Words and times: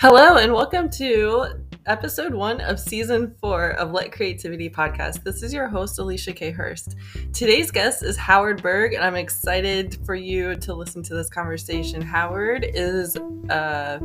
Hello, 0.00 0.38
and 0.38 0.50
welcome 0.54 0.88
to 0.92 1.62
episode 1.84 2.32
one 2.32 2.58
of 2.62 2.80
season 2.80 3.34
four 3.38 3.72
of 3.72 3.92
Let 3.92 4.10
Creativity 4.12 4.70
podcast. 4.70 5.22
This 5.24 5.42
is 5.42 5.52
your 5.52 5.68
host, 5.68 5.98
Alicia 5.98 6.32
K. 6.32 6.50
Hurst. 6.50 6.96
Today's 7.34 7.70
guest 7.70 8.02
is 8.02 8.16
Howard 8.16 8.62
Berg, 8.62 8.94
and 8.94 9.04
I'm 9.04 9.14
excited 9.14 9.98
for 10.06 10.14
you 10.14 10.56
to 10.56 10.72
listen 10.72 11.02
to 11.02 11.14
this 11.14 11.28
conversation. 11.28 12.00
Howard 12.00 12.64
is 12.72 13.14
a 13.50 14.00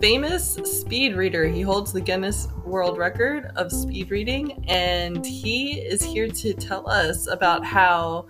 famous 0.00 0.54
speed 0.64 1.14
reader. 1.14 1.46
He 1.46 1.60
holds 1.60 1.92
the 1.92 2.00
Guinness 2.00 2.48
World 2.64 2.98
Record 2.98 3.52
of 3.54 3.70
speed 3.70 4.10
reading, 4.10 4.64
and 4.66 5.24
he 5.24 5.74
is 5.78 6.02
here 6.02 6.26
to 6.26 6.54
tell 6.54 6.90
us 6.90 7.28
about 7.28 7.64
how 7.64 8.26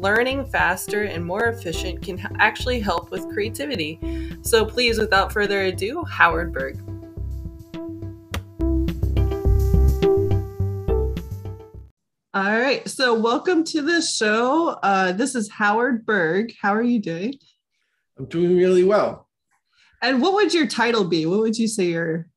learning 0.00 0.46
faster 0.46 1.02
and 1.02 1.24
more 1.24 1.48
efficient 1.48 2.00
can 2.02 2.18
actually 2.38 2.80
help 2.80 3.10
with 3.10 3.28
creativity. 3.28 4.00
So 4.40 4.64
please, 4.64 4.98
without 4.98 5.30
further 5.30 5.62
ado, 5.62 6.02
Howard 6.04 6.54
Berg. 6.54 6.78
All 12.32 12.58
right, 12.58 12.88
so 12.88 13.12
welcome 13.12 13.62
to 13.64 13.82
the 13.82 14.00
show. 14.00 14.78
Uh, 14.82 15.12
this 15.12 15.34
is 15.34 15.50
Howard 15.50 16.06
Berg. 16.06 16.54
How 16.62 16.74
are 16.74 16.82
you 16.82 17.00
doing? 17.00 17.34
I'm 18.18 18.26
doing 18.26 18.56
really 18.56 18.84
well. 18.84 19.28
And 20.00 20.22
what 20.22 20.32
would 20.32 20.54
your 20.54 20.66
title 20.66 21.04
be? 21.04 21.26
What 21.26 21.40
would 21.40 21.58
you 21.58 21.68
say 21.68 21.86
your? 21.86 22.28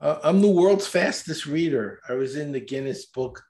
Uh, 0.00 0.18
I'm 0.22 0.40
the 0.40 0.48
world's 0.48 0.86
fastest 0.86 1.44
reader. 1.44 2.00
I 2.08 2.14
was 2.14 2.36
in 2.36 2.52
the 2.52 2.60
Guinness 2.60 3.04
Book 3.06 3.42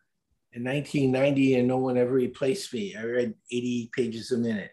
in 0.55 0.65
1990, 0.65 1.57
and 1.57 1.69
no 1.69 1.79
one 1.79 1.97
ever 1.97 2.13
replaced 2.13 2.73
me. 2.75 2.95
I 2.95 3.05
read 3.05 3.35
80 3.51 3.91
pages 3.95 4.33
a 4.33 4.39
minute. 4.39 4.71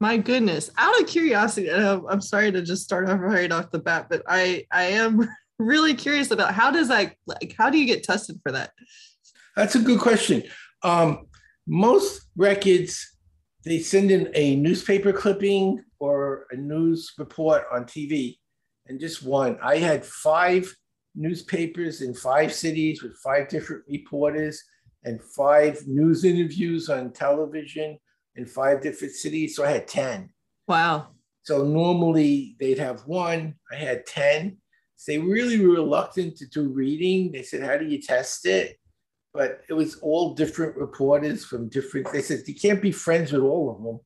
My 0.00 0.16
goodness! 0.16 0.70
Out 0.76 1.00
of 1.00 1.06
curiosity, 1.06 1.70
I'm 1.70 2.20
sorry 2.20 2.52
to 2.52 2.62
just 2.62 2.84
start 2.84 3.08
off 3.08 3.20
right 3.20 3.50
off 3.50 3.70
the 3.70 3.78
bat, 3.78 4.08
but 4.10 4.22
I 4.28 4.66
I 4.70 4.84
am 4.84 5.26
really 5.58 5.94
curious 5.94 6.30
about 6.30 6.52
how 6.52 6.70
does 6.70 6.88
that 6.88 7.14
like 7.26 7.54
how 7.56 7.70
do 7.70 7.78
you 7.78 7.86
get 7.86 8.02
tested 8.02 8.38
for 8.42 8.52
that? 8.52 8.72
That's 9.56 9.76
a 9.76 9.80
good 9.80 10.00
question. 10.00 10.42
Um, 10.82 11.26
most 11.66 12.26
records 12.36 13.16
they 13.64 13.78
send 13.78 14.10
in 14.10 14.30
a 14.34 14.56
newspaper 14.56 15.12
clipping 15.12 15.82
or 16.00 16.46
a 16.50 16.56
news 16.56 17.14
report 17.16 17.64
on 17.72 17.84
TV, 17.84 18.36
and 18.86 19.00
just 19.00 19.22
one. 19.22 19.58
I 19.62 19.78
had 19.78 20.04
five 20.04 20.70
newspapers 21.14 22.02
in 22.02 22.12
five 22.12 22.52
cities 22.52 23.02
with 23.02 23.16
five 23.24 23.48
different 23.48 23.84
reporters 23.88 24.62
and 25.04 25.22
five 25.22 25.86
news 25.86 26.24
interviews 26.24 26.88
on 26.88 27.12
television 27.12 27.98
in 28.36 28.46
five 28.46 28.82
different 28.82 29.14
cities. 29.14 29.56
So 29.56 29.64
I 29.64 29.70
had 29.70 29.88
10. 29.88 30.30
Wow. 30.66 31.08
So 31.42 31.64
normally 31.64 32.56
they'd 32.58 32.78
have 32.78 33.06
one. 33.06 33.54
I 33.70 33.76
had 33.76 34.06
10. 34.06 34.56
So 34.96 35.12
they 35.12 35.18
really 35.18 35.64
were 35.64 35.74
reluctant 35.74 36.36
to 36.38 36.46
do 36.46 36.68
reading. 36.68 37.32
They 37.32 37.42
said, 37.42 37.62
How 37.62 37.76
do 37.76 37.84
you 37.84 38.00
test 38.00 38.46
it? 38.46 38.78
But 39.34 39.60
it 39.68 39.74
was 39.74 39.96
all 39.96 40.34
different 40.34 40.76
reporters 40.76 41.44
from 41.44 41.68
different. 41.68 42.10
They 42.12 42.22
said, 42.22 42.42
You 42.46 42.54
can't 42.54 42.80
be 42.80 42.92
friends 42.92 43.32
with 43.32 43.42
all 43.42 43.70
of 43.70 43.82
them. 43.82 44.00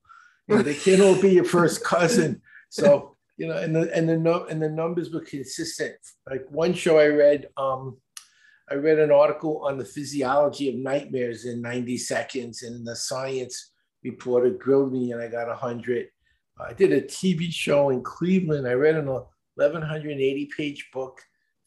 You 0.49 0.57
know, 0.57 0.63
they 0.63 0.75
can't 0.75 1.03
all 1.03 1.21
be 1.21 1.33
your 1.33 1.45
first 1.45 1.85
cousin. 1.85 2.41
So, 2.71 3.17
you 3.37 3.47
know, 3.47 3.57
and 3.57 3.77
the 3.77 3.95
and 3.95 4.09
the 4.09 4.45
and 4.47 4.61
the 4.61 4.69
numbers 4.69 5.13
were 5.13 5.21
consistent. 5.21 5.97
Like 6.29 6.45
one 6.51 6.75
show 6.75 6.99
I 6.99 7.07
read, 7.07 7.47
um, 7.57 7.99
I 8.71 8.75
read 8.75 8.99
an 8.99 9.11
article 9.11 9.63
on 9.65 9.79
the 9.79 9.85
physiology 9.85 10.69
of 10.69 10.75
nightmares 10.75 11.47
in 11.47 11.63
90 11.63 11.97
seconds, 11.97 12.63
and 12.63 12.87
the 12.87 12.95
science 12.95 13.73
reporter 14.05 14.51
grilled 14.51 14.93
me, 14.93 15.13
and 15.13 15.23
I 15.23 15.29
got 15.29 15.49
100. 15.49 16.07
I 16.61 16.73
did 16.75 16.93
a 16.93 17.01
TV 17.01 17.51
show 17.51 17.89
in 17.91 18.03
Cleveland. 18.03 18.69
I 18.69 18.73
read 18.73 18.97
an 18.97 19.07
1,180 19.07 20.51
page 20.55 20.89
book 20.93 21.21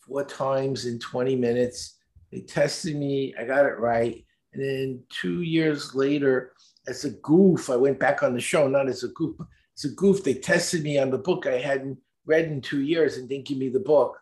four 0.05 0.23
times 0.25 0.85
in 0.85 0.99
20 0.99 1.35
minutes. 1.35 1.97
They 2.31 2.41
tested 2.41 2.95
me, 2.95 3.33
I 3.39 3.45
got 3.45 3.65
it 3.65 3.79
right. 3.79 4.23
And 4.53 4.63
then 4.63 5.03
two 5.09 5.41
years 5.41 5.95
later, 5.95 6.53
as 6.87 7.03
a 7.05 7.11
goof, 7.11 7.69
I 7.69 7.77
went 7.77 7.99
back 7.99 8.21
on 8.21 8.33
the 8.33 8.41
show, 8.41 8.67
not 8.67 8.89
as 8.89 9.03
a 9.03 9.09
goof, 9.09 9.35
as 9.77 9.85
a 9.85 9.95
goof. 9.95 10.23
They 10.23 10.35
tested 10.35 10.83
me 10.83 10.99
on 10.99 11.09
the 11.09 11.17
book 11.17 11.47
I 11.47 11.57
hadn't 11.57 11.97
read 12.25 12.45
in 12.45 12.61
two 12.61 12.81
years 12.81 13.17
and 13.17 13.27
didn't 13.27 13.47
give 13.47 13.57
me 13.57 13.69
the 13.69 13.79
book. 13.79 14.17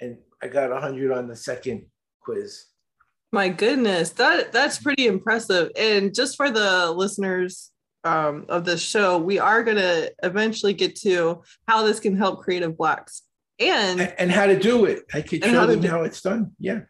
And 0.00 0.18
I 0.42 0.48
got 0.48 0.70
100 0.70 1.12
on 1.12 1.28
the 1.28 1.36
second 1.36 1.86
quiz. 2.24 2.66
My 3.32 3.48
goodness, 3.48 4.10
that 4.10 4.52
that's 4.52 4.78
pretty 4.78 5.06
impressive. 5.06 5.70
And 5.76 6.14
just 6.14 6.36
for 6.36 6.50
the 6.50 6.90
listeners 6.92 7.70
um, 8.04 8.46
of 8.48 8.64
this 8.64 8.80
show, 8.80 9.18
we 9.18 9.38
are 9.38 9.62
going 9.64 9.76
to 9.76 10.12
eventually 10.22 10.72
get 10.72 10.94
to 11.00 11.42
how 11.66 11.82
this 11.82 11.98
can 11.98 12.16
help 12.16 12.42
creative 12.42 12.76
blocks 12.76 13.22
and 13.58 14.00
and 14.18 14.30
how 14.30 14.46
to 14.46 14.58
do 14.58 14.84
it. 14.84 15.04
I 15.12 15.22
could 15.22 15.44
show 15.44 15.52
how 15.52 15.66
them 15.66 15.82
how 15.82 16.02
it's 16.02 16.20
done. 16.20 16.52
Yeah. 16.58 16.80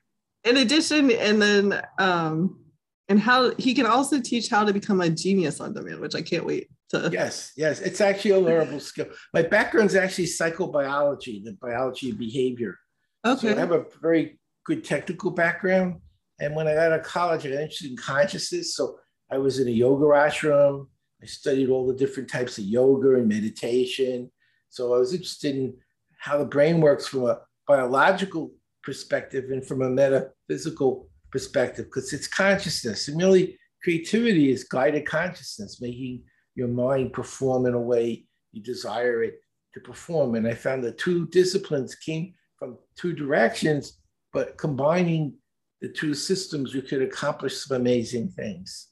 In 0.44 0.58
addition, 0.58 1.10
and 1.10 1.40
then 1.40 1.82
um, 1.98 2.60
and 3.08 3.18
how 3.18 3.54
he 3.56 3.74
can 3.74 3.86
also 3.86 4.20
teach 4.20 4.48
how 4.48 4.64
to 4.64 4.72
become 4.72 5.00
a 5.00 5.08
genius 5.08 5.60
on 5.60 5.72
demand, 5.72 6.00
which 6.00 6.14
I 6.14 6.22
can't 6.22 6.44
wait 6.44 6.68
to. 6.90 7.08
Yes, 7.12 7.52
yes, 7.56 7.80
it's 7.80 8.00
actually 8.00 8.32
a 8.32 8.40
learnable 8.40 8.80
skill. 8.80 9.06
My 9.32 9.42
background 9.42 9.90
is 9.90 9.96
actually 9.96 10.26
psychobiology, 10.26 11.42
the 11.44 11.56
biology 11.60 12.10
of 12.10 12.18
behavior. 12.18 12.78
Okay. 13.24 13.48
So 13.48 13.56
I 13.56 13.58
have 13.58 13.72
a 13.72 13.84
very 14.02 14.38
good 14.64 14.84
technical 14.84 15.30
background. 15.30 16.00
And 16.40 16.54
when 16.54 16.66
I 16.66 16.74
got 16.74 16.92
out 16.92 17.00
of 17.00 17.06
college, 17.06 17.46
I 17.46 17.50
got 17.50 17.60
interested 17.60 17.90
in 17.90 17.96
consciousness. 17.96 18.74
So 18.74 18.98
I 19.30 19.38
was 19.38 19.58
in 19.58 19.68
a 19.68 19.70
yoga 19.70 20.04
ashram. 20.04 20.88
I 21.22 21.26
studied 21.26 21.70
all 21.70 21.86
the 21.86 21.94
different 21.94 22.28
types 22.28 22.58
of 22.58 22.64
yoga 22.64 23.14
and 23.14 23.28
meditation. 23.28 24.30
So 24.68 24.94
I 24.94 24.98
was 24.98 25.12
interested 25.12 25.54
in 25.54 25.74
how 26.18 26.38
the 26.38 26.44
brain 26.44 26.80
works 26.80 27.06
from 27.06 27.26
a 27.26 27.40
biological 27.68 28.52
perspective 28.82 29.50
and 29.50 29.64
from 29.64 29.82
a 29.82 29.88
metaphysical 29.88 31.08
perspective, 31.30 31.86
because 31.86 32.12
it's 32.12 32.26
consciousness. 32.26 33.08
And 33.08 33.18
really, 33.18 33.58
creativity 33.82 34.50
is 34.50 34.64
guided 34.64 35.06
consciousness, 35.06 35.80
making 35.80 36.22
your 36.54 36.68
mind 36.68 37.12
perform 37.12 37.66
in 37.66 37.74
a 37.74 37.80
way 37.80 38.24
you 38.52 38.62
desire 38.62 39.22
it 39.22 39.40
to 39.74 39.80
perform. 39.80 40.34
And 40.34 40.46
I 40.46 40.54
found 40.54 40.82
the 40.82 40.92
two 40.92 41.26
disciplines 41.28 41.94
came 41.94 42.34
from 42.56 42.78
two 42.96 43.12
directions 43.12 43.98
but 44.34 44.58
combining 44.58 45.32
the 45.80 45.88
two 45.88 46.12
systems, 46.12 46.74
you 46.74 46.82
could 46.82 47.00
accomplish 47.00 47.56
some 47.56 47.80
amazing 47.80 48.28
things. 48.28 48.88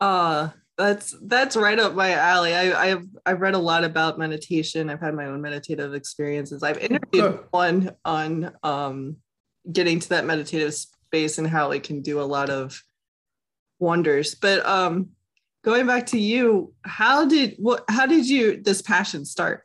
Uh, 0.00 0.48
that's 0.76 1.14
that's 1.22 1.56
right 1.56 1.78
up 1.78 1.94
my 1.94 2.12
alley. 2.12 2.54
I, 2.54 2.90
I've 2.90 3.06
I've 3.26 3.40
read 3.40 3.54
a 3.54 3.58
lot 3.58 3.84
about 3.84 4.18
meditation. 4.18 4.88
I've 4.88 5.00
had 5.00 5.14
my 5.14 5.26
own 5.26 5.42
meditative 5.42 5.92
experiences. 5.92 6.62
I've 6.62 6.78
interviewed 6.78 7.40
one 7.50 7.90
on 8.04 8.52
um, 8.62 9.16
getting 9.70 10.00
to 10.00 10.08
that 10.10 10.24
meditative 10.24 10.74
space 10.74 11.38
and 11.38 11.46
how 11.46 11.72
it 11.72 11.82
can 11.82 12.00
do 12.00 12.20
a 12.20 12.22
lot 12.22 12.48
of 12.48 12.80
wonders. 13.80 14.36
But 14.36 14.64
um, 14.64 15.10
going 15.64 15.86
back 15.86 16.06
to 16.06 16.18
you, 16.18 16.72
how 16.82 17.26
did 17.26 17.56
what 17.58 17.84
how 17.88 18.06
did 18.06 18.28
you 18.28 18.62
this 18.62 18.80
passion 18.80 19.24
start? 19.24 19.64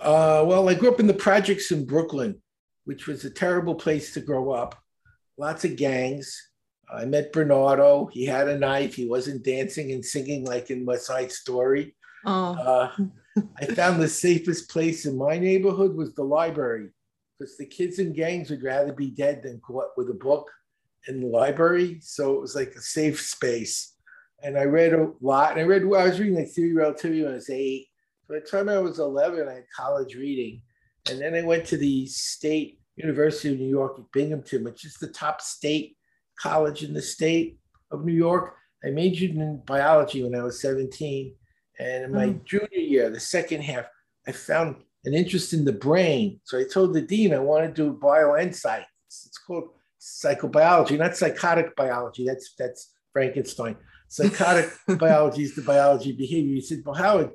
Uh, 0.00 0.42
well, 0.44 0.68
I 0.68 0.74
grew 0.74 0.90
up 0.90 1.00
in 1.00 1.06
the 1.06 1.14
projects 1.14 1.70
in 1.70 1.84
Brooklyn, 1.84 2.40
which 2.84 3.06
was 3.06 3.24
a 3.24 3.30
terrible 3.30 3.74
place 3.74 4.12
to 4.14 4.20
grow 4.20 4.50
up. 4.50 4.76
Lots 5.38 5.64
of 5.64 5.76
gangs. 5.76 6.50
I 6.92 7.04
met 7.04 7.32
Bernardo. 7.32 8.06
He 8.12 8.26
had 8.26 8.48
a 8.48 8.58
knife. 8.58 8.94
He 8.94 9.08
wasn't 9.08 9.44
dancing 9.44 9.92
and 9.92 10.04
singing 10.04 10.44
like 10.44 10.70
in 10.70 10.84
West 10.84 11.06
Side 11.06 11.32
Story. 11.32 11.94
Oh. 12.26 12.54
Uh, 12.54 12.92
I 13.58 13.66
found 13.66 14.00
the 14.00 14.08
safest 14.08 14.70
place 14.70 15.06
in 15.06 15.16
my 15.16 15.38
neighborhood 15.38 15.94
was 15.94 16.14
the 16.14 16.24
library 16.24 16.90
because 17.38 17.56
the 17.56 17.66
kids 17.66 17.98
in 17.98 18.12
gangs 18.12 18.50
would 18.50 18.62
rather 18.62 18.92
be 18.92 19.10
dead 19.10 19.42
than 19.42 19.60
caught 19.60 19.96
with 19.96 20.10
a 20.10 20.14
book 20.14 20.50
in 21.08 21.20
the 21.20 21.26
library. 21.26 21.98
So 22.02 22.34
it 22.34 22.40
was 22.40 22.54
like 22.54 22.74
a 22.74 22.80
safe 22.80 23.20
space. 23.20 23.94
And 24.42 24.58
I 24.58 24.64
read 24.64 24.92
a 24.92 25.12
lot. 25.20 25.52
And 25.52 25.60
I 25.60 25.64
read, 25.64 25.86
well, 25.86 26.00
I 26.00 26.08
was 26.08 26.20
reading 26.20 26.36
like 26.36 26.48
Theory 26.48 26.70
of 26.72 26.76
Relativity 26.76 27.22
when 27.22 27.32
I 27.32 27.36
was 27.36 27.50
eight. 27.50 27.88
By 28.28 28.36
the 28.36 28.40
time 28.42 28.68
I 28.68 28.78
was 28.78 28.98
11, 28.98 29.48
I 29.48 29.54
had 29.54 29.64
college 29.74 30.14
reading. 30.14 30.62
And 31.10 31.20
then 31.20 31.34
I 31.34 31.42
went 31.42 31.64
to 31.66 31.76
the 31.76 32.06
State 32.06 32.80
University 32.96 33.52
of 33.52 33.60
New 33.60 33.68
York 33.68 33.96
at 33.98 34.12
Binghamton, 34.12 34.64
which 34.64 34.84
is 34.84 34.94
the 34.94 35.08
top 35.08 35.40
state 35.40 35.96
college 36.38 36.82
in 36.82 36.92
the 36.92 37.02
state 37.02 37.58
of 37.90 38.04
New 38.04 38.12
York. 38.12 38.54
I 38.84 38.90
majored 38.90 39.30
in 39.30 39.62
biology 39.66 40.22
when 40.22 40.34
I 40.34 40.42
was 40.42 40.60
17. 40.60 41.34
And 41.78 42.04
in 42.04 42.12
my 42.12 42.26
mm. 42.26 42.44
junior 42.44 42.68
year, 42.72 43.10
the 43.10 43.20
second 43.20 43.62
half, 43.62 43.86
I 44.26 44.32
found 44.32 44.76
an 45.04 45.14
interest 45.14 45.52
in 45.52 45.64
the 45.64 45.72
brain. 45.72 46.40
So 46.44 46.58
I 46.58 46.64
told 46.64 46.94
the 46.94 47.02
dean 47.02 47.34
I 47.34 47.38
want 47.38 47.64
to 47.64 47.72
do 47.72 47.98
bioinsight. 47.98 48.84
It's 49.06 49.38
called 49.46 49.70
psychobiology, 50.00 50.98
not 50.98 51.16
psychotic 51.16 51.74
biology. 51.76 52.26
That's 52.26 52.54
that's 52.58 52.92
Frankenstein. 53.12 53.76
Psychotic 54.08 54.70
biology 54.98 55.42
is 55.42 55.54
the 55.54 55.62
biology 55.62 56.10
of 56.10 56.18
behavior. 56.18 56.54
He 56.54 56.60
said, 56.60 56.82
Well, 56.84 56.94
Howard, 56.94 57.30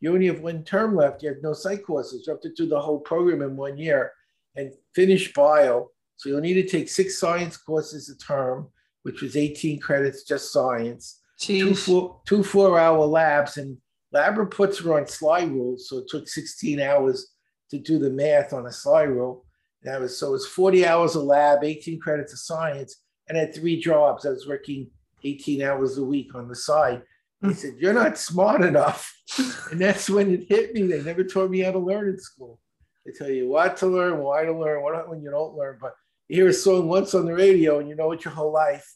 you 0.00 0.12
only 0.12 0.26
have 0.26 0.40
one 0.40 0.64
term 0.64 0.96
left. 0.96 1.22
You 1.22 1.30
have 1.30 1.42
no 1.42 1.52
psych 1.52 1.84
courses. 1.84 2.24
You 2.26 2.32
have 2.32 2.42
to 2.42 2.52
do 2.52 2.66
the 2.66 2.80
whole 2.80 3.00
program 3.00 3.42
in 3.42 3.56
one 3.56 3.78
year 3.78 4.12
and 4.56 4.72
finish 4.94 5.32
bio. 5.32 5.90
So 6.16 6.28
you'll 6.28 6.40
need 6.40 6.54
to 6.54 6.68
take 6.68 6.88
six 6.88 7.18
science 7.18 7.56
courses 7.56 8.08
a 8.08 8.16
term, 8.16 8.68
which 9.02 9.22
was 9.22 9.36
18 9.36 9.80
credits, 9.80 10.24
just 10.24 10.52
science. 10.52 11.20
Two 11.38 11.74
four, 11.74 12.20
two 12.26 12.44
four 12.44 12.78
hour 12.78 13.04
labs 13.04 13.56
and 13.56 13.76
lab 14.12 14.38
reports 14.38 14.80
were 14.82 15.00
on 15.00 15.06
slide 15.08 15.50
rules. 15.50 15.88
So 15.88 15.98
it 15.98 16.08
took 16.08 16.28
16 16.28 16.80
hours 16.80 17.32
to 17.70 17.78
do 17.78 17.98
the 17.98 18.10
math 18.10 18.52
on 18.52 18.66
a 18.66 18.72
slide 18.72 19.08
rule. 19.08 19.44
That 19.82 20.00
was 20.00 20.16
so 20.16 20.28
it 20.28 20.32
was 20.32 20.46
40 20.46 20.86
hours 20.86 21.16
of 21.16 21.24
lab, 21.24 21.64
18 21.64 21.98
credits 21.98 22.32
of 22.32 22.38
science, 22.38 22.96
and 23.28 23.36
I 23.36 23.42
had 23.42 23.54
three 23.54 23.80
jobs. 23.80 24.24
I 24.24 24.30
was 24.30 24.46
working 24.46 24.90
18 25.24 25.62
hours 25.62 25.98
a 25.98 26.04
week 26.04 26.34
on 26.34 26.48
the 26.48 26.54
side. 26.54 27.02
He 27.40 27.48
hmm. 27.48 27.54
said, 27.54 27.74
You're 27.78 27.92
not 27.92 28.18
smart 28.18 28.62
enough. 28.62 29.12
and 29.70 29.80
that's 29.80 30.08
when 30.08 30.32
it 30.32 30.44
hit 30.48 30.74
me. 30.74 30.82
They 30.82 31.02
never 31.02 31.24
taught 31.24 31.50
me 31.50 31.60
how 31.60 31.72
to 31.72 31.78
learn 31.78 32.08
in 32.08 32.18
school. 32.18 32.60
They 33.04 33.12
tell 33.12 33.30
you 33.30 33.48
what 33.48 33.76
to 33.78 33.86
learn, 33.86 34.18
why 34.18 34.44
to 34.44 34.52
learn, 34.52 34.82
what 34.82 35.08
when 35.08 35.22
you 35.22 35.30
don't 35.30 35.56
learn. 35.56 35.78
But 35.80 35.94
you 36.28 36.36
hear 36.36 36.48
a 36.48 36.52
song 36.52 36.88
once 36.88 37.14
on 37.14 37.26
the 37.26 37.34
radio 37.34 37.78
and 37.78 37.88
you 37.88 37.96
know 37.96 38.12
it 38.12 38.24
your 38.24 38.34
whole 38.34 38.52
life. 38.52 38.86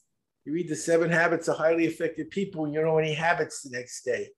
You 0.44 0.52
read 0.52 0.68
the 0.68 0.76
seven 0.76 1.10
habits 1.10 1.48
of 1.48 1.56
highly 1.56 1.86
effective 1.86 2.30
people 2.30 2.64
and 2.64 2.72
you 2.72 2.80
don't 2.80 2.88
know 2.88 2.98
any 2.98 3.14
habits 3.14 3.62
the 3.62 3.76
next 3.76 4.04
day. 4.04 4.28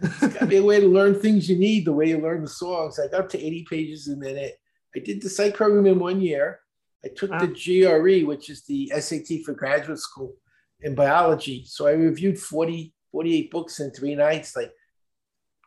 It's 0.00 0.20
got 0.20 0.38
to 0.38 0.46
be 0.46 0.56
a 0.56 0.62
way 0.62 0.80
to 0.80 0.86
learn 0.86 1.18
things 1.18 1.50
you 1.50 1.58
need 1.58 1.84
the 1.84 1.92
way 1.92 2.08
you 2.08 2.18
learn 2.18 2.42
the 2.42 2.48
songs. 2.48 2.98
I 2.98 3.08
got 3.08 3.20
up 3.20 3.28
to 3.30 3.38
80 3.38 3.66
pages 3.68 4.08
a 4.08 4.16
minute. 4.16 4.56
I 4.94 5.00
did 5.00 5.20
the 5.20 5.28
psych 5.28 5.54
program 5.54 5.86
in 5.86 5.98
one 5.98 6.20
year. 6.20 6.60
I 7.04 7.08
took 7.08 7.30
wow. 7.30 7.40
the 7.40 7.48
GRE, 7.48 8.26
which 8.26 8.48
is 8.48 8.64
the 8.64 8.92
SAT 8.98 9.42
for 9.44 9.52
graduate 9.52 9.98
school 9.98 10.34
in 10.80 10.94
biology. 10.94 11.64
So 11.66 11.86
I 11.86 11.92
reviewed 11.92 12.38
40, 12.38 12.94
48 13.12 13.50
books 13.50 13.80
in 13.80 13.90
three 13.90 14.14
nights, 14.14 14.56
like 14.56 14.72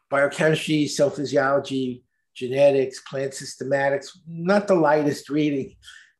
biochemistry, 0.10 0.88
cell 0.88 1.10
physiology, 1.10 2.04
genetics, 2.36 3.02
plant 3.02 3.34
systematics, 3.34 4.10
not 4.28 4.68
the 4.68 4.76
lightest 4.76 5.30
reading. 5.30 5.76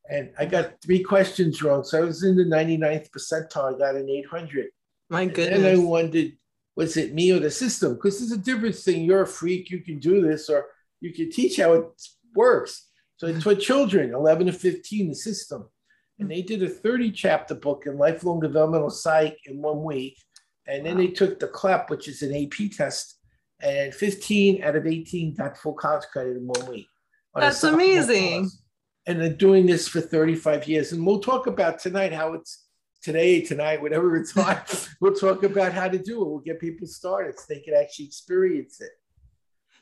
And 0.08 0.32
I 0.38 0.46
got 0.46 0.80
three 0.82 1.02
questions 1.02 1.62
wrong. 1.62 1.82
So 1.84 1.98
I 1.98 2.04
was 2.04 2.24
in 2.24 2.36
the 2.36 2.44
99th 2.44 3.10
percentile. 3.10 3.74
I 3.74 3.78
got 3.78 3.96
an 3.96 4.08
800. 4.08 4.66
My 5.10 5.26
goodness. 5.26 5.58
And 5.58 5.66
I 5.66 5.76
wondered, 5.76 6.32
was 6.76 6.96
it 6.96 7.14
me 7.14 7.32
or 7.32 7.38
the 7.38 7.50
system? 7.50 7.94
Because 7.94 8.18
there's 8.18 8.32
a 8.32 8.42
different 8.42 8.74
thing. 8.74 9.04
You're 9.04 9.22
a 9.22 9.26
freak, 9.26 9.70
you 9.70 9.80
can 9.80 9.98
do 9.98 10.20
this, 10.20 10.48
or 10.48 10.66
you 11.00 11.12
can 11.12 11.30
teach 11.30 11.58
how 11.58 11.72
it 11.74 11.84
works. 12.34 12.88
So 13.16 13.28
it's 13.28 13.44
for 13.44 13.54
children, 13.54 14.12
11 14.12 14.46
to 14.46 14.52
15, 14.52 15.08
the 15.08 15.14
system. 15.14 15.68
And 16.18 16.30
they 16.30 16.42
did 16.42 16.62
a 16.62 16.68
30 16.68 17.12
chapter 17.12 17.54
book 17.54 17.84
in 17.86 17.96
lifelong 17.96 18.40
developmental 18.40 18.90
psych 18.90 19.36
in 19.46 19.62
one 19.62 19.82
week. 19.82 20.18
And 20.66 20.84
then 20.84 20.96
wow. 20.96 21.02
they 21.02 21.08
took 21.08 21.38
the 21.38 21.48
CLEP, 21.48 21.90
which 21.90 22.08
is 22.08 22.22
an 22.22 22.34
AP 22.34 22.70
test, 22.72 23.18
and 23.62 23.94
15 23.94 24.62
out 24.62 24.76
of 24.76 24.86
18 24.86 25.34
got 25.34 25.56
full 25.56 25.74
college 25.74 26.04
credit 26.12 26.36
in 26.36 26.46
one 26.46 26.66
week. 26.68 26.86
That's 27.34 27.64
amazing. 27.64 28.42
Course. 28.42 28.62
And 29.06 29.20
they're 29.20 29.28
doing 29.28 29.66
this 29.66 29.86
for 29.88 30.00
35 30.00 30.66
years. 30.66 30.92
And 30.92 31.06
we'll 31.06 31.20
talk 31.20 31.46
about 31.46 31.78
tonight 31.78 32.12
how 32.12 32.34
it's 32.34 32.64
today, 33.02 33.40
tonight, 33.42 33.82
whatever 33.82 34.16
it's 34.16 34.36
on. 34.36 34.56
we'll 35.00 35.14
talk 35.14 35.42
about 35.42 35.72
how 35.72 35.88
to 35.88 35.98
do 35.98 36.22
it. 36.22 36.28
We'll 36.28 36.38
get 36.38 36.60
people 36.60 36.86
started 36.86 37.38
so 37.38 37.44
they 37.48 37.60
can 37.60 37.74
actually 37.74 38.06
experience 38.06 38.80
it. 38.80 38.90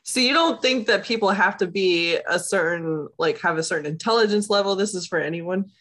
So 0.03 0.19
you 0.19 0.33
don't 0.33 0.61
think 0.61 0.87
that 0.87 1.05
people 1.05 1.29
have 1.29 1.55
to 1.57 1.67
be 1.67 2.17
a 2.27 2.37
certain, 2.37 3.07
like 3.17 3.39
have 3.39 3.57
a 3.57 3.63
certain 3.63 3.85
intelligence 3.85 4.49
level? 4.49 4.75
This 4.75 4.93
is 4.93 5.07
for 5.07 5.17
anyone? 5.17 5.71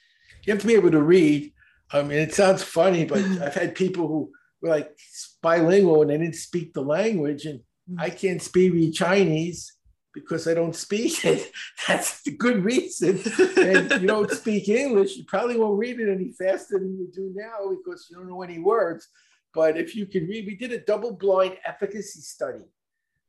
You 0.44 0.52
have 0.52 0.60
to 0.60 0.66
be 0.66 0.74
able 0.74 0.92
to 0.92 1.02
read. 1.02 1.52
I 1.92 2.02
mean, 2.02 2.18
it 2.18 2.32
sounds 2.32 2.62
funny, 2.62 3.04
but 3.04 3.18
I've 3.42 3.54
had 3.54 3.74
people 3.74 4.06
who 4.06 4.30
were 4.60 4.70
like 4.70 4.96
bilingual 5.42 6.02
and 6.02 6.10
they 6.10 6.18
didn't 6.18 6.36
speak 6.36 6.72
the 6.72 6.82
language. 6.82 7.46
And 7.46 7.60
I 7.98 8.10
can't 8.10 8.42
speak 8.42 8.94
Chinese 8.94 9.72
because 10.12 10.46
I 10.46 10.54
don't 10.54 10.76
speak 10.76 11.24
it. 11.24 11.50
That's 11.88 12.22
the 12.22 12.32
good 12.32 12.64
reason. 12.64 13.20
And 13.58 13.90
you 14.02 14.06
don't 14.06 14.30
speak 14.42 14.68
English, 14.68 15.16
you 15.16 15.24
probably 15.24 15.56
won't 15.56 15.78
read 15.78 16.00
it 16.00 16.12
any 16.12 16.32
faster 16.32 16.78
than 16.78 16.98
you 16.98 17.08
do 17.12 17.32
now 17.34 17.70
because 17.70 18.06
you 18.10 18.16
don't 18.16 18.28
know 18.28 18.42
any 18.42 18.58
words. 18.58 19.08
But 19.54 19.76
if 19.76 19.94
you 19.94 20.06
can 20.06 20.26
read, 20.26 20.46
we 20.46 20.56
did 20.56 20.72
a 20.72 20.84
double 20.84 21.12
blind 21.12 21.56
efficacy 21.66 22.20
study. 22.20 22.64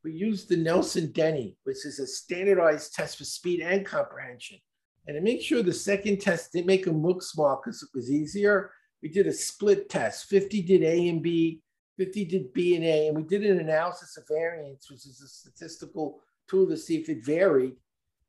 We 0.02 0.12
used 0.12 0.48
the 0.48 0.56
Nelson 0.56 1.12
Denny, 1.12 1.56
which 1.64 1.84
is 1.86 1.98
a 1.98 2.06
standardized 2.06 2.94
test 2.94 3.18
for 3.18 3.24
speed 3.24 3.60
and 3.60 3.86
comprehension. 3.86 4.58
And 5.06 5.16
to 5.16 5.20
make 5.20 5.42
sure 5.42 5.62
the 5.62 5.72
second 5.72 6.20
test 6.20 6.52
didn't 6.52 6.66
make 6.66 6.84
them 6.84 7.02
look 7.02 7.22
small 7.22 7.60
because 7.62 7.82
it 7.82 7.90
was 7.94 8.10
easier, 8.10 8.70
we 9.02 9.08
did 9.08 9.26
a 9.26 9.32
split 9.32 9.88
test. 9.90 10.26
50 10.26 10.62
did 10.62 10.82
A 10.82 11.08
and 11.08 11.22
B, 11.22 11.60
50 11.96 12.24
did 12.24 12.52
B 12.52 12.76
and 12.76 12.84
A, 12.84 13.08
and 13.08 13.16
we 13.16 13.22
did 13.22 13.44
an 13.44 13.60
analysis 13.60 14.16
of 14.16 14.24
variance, 14.28 14.90
which 14.90 15.06
is 15.06 15.20
a 15.22 15.28
statistical 15.28 16.20
tool 16.48 16.66
to 16.68 16.76
see 16.76 16.96
if 16.96 17.08
it 17.08 17.24
varied. 17.24 17.74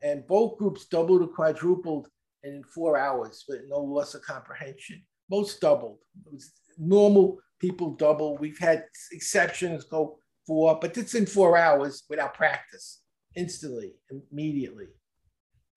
And 0.01 0.27
both 0.27 0.57
groups 0.57 0.85
doubled 0.85 1.21
or 1.21 1.27
quadrupled 1.27 2.07
in 2.43 2.63
four 2.63 2.97
hours 2.97 3.43
with 3.47 3.61
no 3.67 3.79
loss 3.79 4.13
of 4.13 4.21
comprehension. 4.21 5.03
Most 5.29 5.59
doubled. 5.61 5.97
Normal 6.77 7.39
people 7.59 7.95
double. 7.95 8.37
We've 8.37 8.59
had 8.59 8.85
exceptions 9.11 9.85
go 9.85 10.19
four, 10.45 10.77
but 10.79 10.95
it's 10.97 11.15
in 11.15 11.25
four 11.25 11.57
hours 11.57 12.03
without 12.09 12.35
practice, 12.35 13.01
instantly, 13.35 13.93
immediately. 14.31 14.87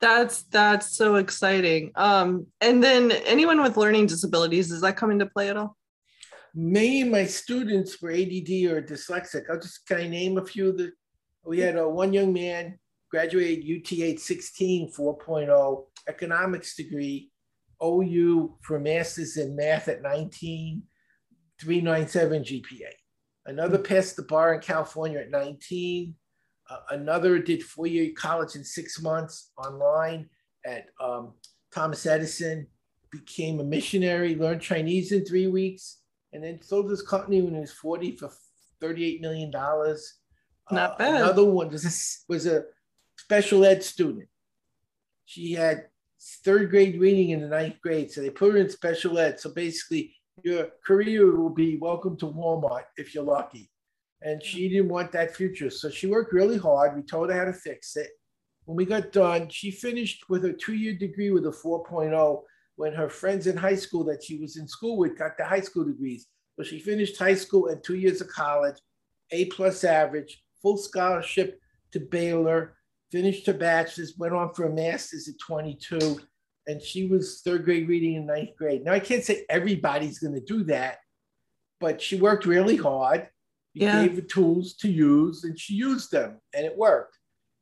That's 0.00 0.42
that's 0.44 0.94
so 0.94 1.16
exciting. 1.16 1.90
Um, 1.94 2.46
and 2.60 2.84
then 2.84 3.10
anyone 3.10 3.62
with 3.62 3.76
learning 3.76 4.06
disabilities, 4.06 4.68
does 4.68 4.82
that 4.82 4.96
come 4.96 5.10
into 5.10 5.26
play 5.26 5.48
at 5.48 5.56
all? 5.56 5.77
Me 6.58 7.02
of 7.02 7.08
my 7.08 7.24
students 7.24 8.02
were 8.02 8.10
ADD 8.10 8.50
or 8.66 8.82
dyslexic. 8.82 9.48
I'll 9.48 9.60
just 9.60 9.86
kind 9.86 10.02
of 10.02 10.10
name 10.10 10.38
a 10.38 10.44
few 10.44 10.70
of 10.70 10.76
the. 10.76 10.90
We 11.44 11.60
had 11.60 11.76
a 11.76 11.88
one 11.88 12.12
young 12.12 12.32
man 12.32 12.78
graduated 13.10 13.64
UT 13.64 14.18
16 14.18 14.92
4.0 14.92 15.84
economics 16.08 16.74
degree, 16.74 17.30
OU 17.82 18.56
for 18.62 18.80
masters 18.80 19.36
in 19.36 19.54
math 19.54 19.86
at 19.86 20.02
19, 20.02 20.82
397 21.60 22.42
GPA. 22.42 22.90
Another 23.46 23.78
passed 23.78 24.16
the 24.16 24.24
bar 24.24 24.54
in 24.54 24.60
California 24.60 25.20
at 25.20 25.30
19. 25.30 26.12
Uh, 26.68 26.76
another 26.90 27.38
did 27.38 27.62
four 27.62 27.86
year 27.86 28.10
college 28.16 28.56
in 28.56 28.64
six 28.64 29.00
months 29.00 29.52
online 29.56 30.28
at 30.66 30.86
um, 31.00 31.34
Thomas 31.72 32.04
Edison, 32.04 32.66
became 33.12 33.60
a 33.60 33.64
missionary, 33.64 34.34
learned 34.34 34.60
Chinese 34.60 35.12
in 35.12 35.24
three 35.24 35.46
weeks 35.46 35.98
and 36.32 36.42
then 36.42 36.60
sold 36.62 36.90
this 36.90 37.02
company 37.02 37.42
when 37.42 37.54
he 37.54 37.60
was 37.60 37.72
40 37.72 38.16
for 38.16 38.30
$38 38.82 39.20
million. 39.20 39.50
Not 39.50 39.96
uh, 40.70 40.96
bad. 40.98 41.14
Another 41.22 41.44
one 41.44 41.70
was 41.70 41.84
a, 41.84 42.32
was 42.32 42.46
a 42.46 42.64
special 43.16 43.64
ed 43.64 43.82
student. 43.82 44.28
She 45.24 45.52
had 45.52 45.86
third 46.44 46.70
grade 46.70 47.00
reading 47.00 47.30
in 47.30 47.40
the 47.40 47.48
ninth 47.48 47.80
grade. 47.82 48.10
So 48.10 48.20
they 48.20 48.30
put 48.30 48.52
her 48.52 48.58
in 48.58 48.70
special 48.70 49.18
ed. 49.18 49.40
So 49.40 49.50
basically, 49.50 50.14
your 50.42 50.68
career 50.86 51.34
will 51.36 51.50
be 51.50 51.78
welcome 51.78 52.16
to 52.18 52.26
Walmart 52.26 52.84
if 52.96 53.14
you're 53.14 53.24
lucky. 53.24 53.70
And 54.22 54.42
she 54.42 54.68
didn't 54.68 54.88
want 54.88 55.12
that 55.12 55.36
future. 55.36 55.70
So 55.70 55.90
she 55.90 56.06
worked 56.06 56.32
really 56.32 56.58
hard. 56.58 56.96
We 56.96 57.02
told 57.02 57.30
her 57.30 57.38
how 57.38 57.44
to 57.44 57.52
fix 57.52 57.96
it. 57.96 58.10
When 58.64 58.76
we 58.76 58.84
got 58.84 59.12
done, 59.12 59.48
she 59.48 59.70
finished 59.70 60.28
with 60.28 60.44
a 60.44 60.52
two 60.52 60.74
year 60.74 60.94
degree 60.94 61.30
with 61.30 61.46
a 61.46 61.50
4.0 61.50 62.42
when 62.78 62.94
her 62.94 63.08
friends 63.08 63.48
in 63.48 63.56
high 63.56 63.74
school 63.74 64.04
that 64.04 64.22
she 64.22 64.38
was 64.38 64.56
in 64.56 64.68
school 64.68 64.96
with 64.96 65.18
got 65.18 65.36
the 65.36 65.44
high 65.44 65.60
school 65.60 65.84
degrees. 65.84 66.26
So 66.56 66.62
she 66.62 66.78
finished 66.78 67.18
high 67.18 67.34
school 67.34 67.66
and 67.66 67.82
two 67.82 67.96
years 67.96 68.20
of 68.20 68.28
college, 68.28 68.76
A 69.32 69.46
plus 69.46 69.82
average, 69.82 70.40
full 70.62 70.76
scholarship 70.76 71.58
to 71.90 71.98
Baylor, 71.98 72.76
finished 73.10 73.46
her 73.46 73.52
bachelor's, 73.52 74.14
went 74.16 74.32
on 74.32 74.54
for 74.54 74.66
a 74.66 74.72
master's 74.72 75.26
at 75.26 75.34
22, 75.44 76.20
and 76.68 76.80
she 76.80 77.08
was 77.08 77.40
third 77.40 77.64
grade 77.64 77.88
reading 77.88 78.14
in 78.14 78.26
ninth 78.26 78.56
grade. 78.56 78.84
Now 78.84 78.92
I 78.92 79.00
can't 79.00 79.24
say 79.24 79.44
everybody's 79.50 80.20
going 80.20 80.34
to 80.34 80.40
do 80.40 80.62
that, 80.64 80.98
but 81.80 82.00
she 82.00 82.14
worked 82.20 82.46
really 82.46 82.76
hard. 82.76 83.26
You 83.74 83.86
yeah. 83.86 84.06
gave 84.06 84.14
her 84.14 84.22
tools 84.22 84.74
to 84.74 84.88
use, 84.88 85.42
and 85.42 85.58
she 85.58 85.74
used 85.74 86.12
them, 86.12 86.40
and 86.54 86.64
it 86.64 86.78
worked. 86.78 87.18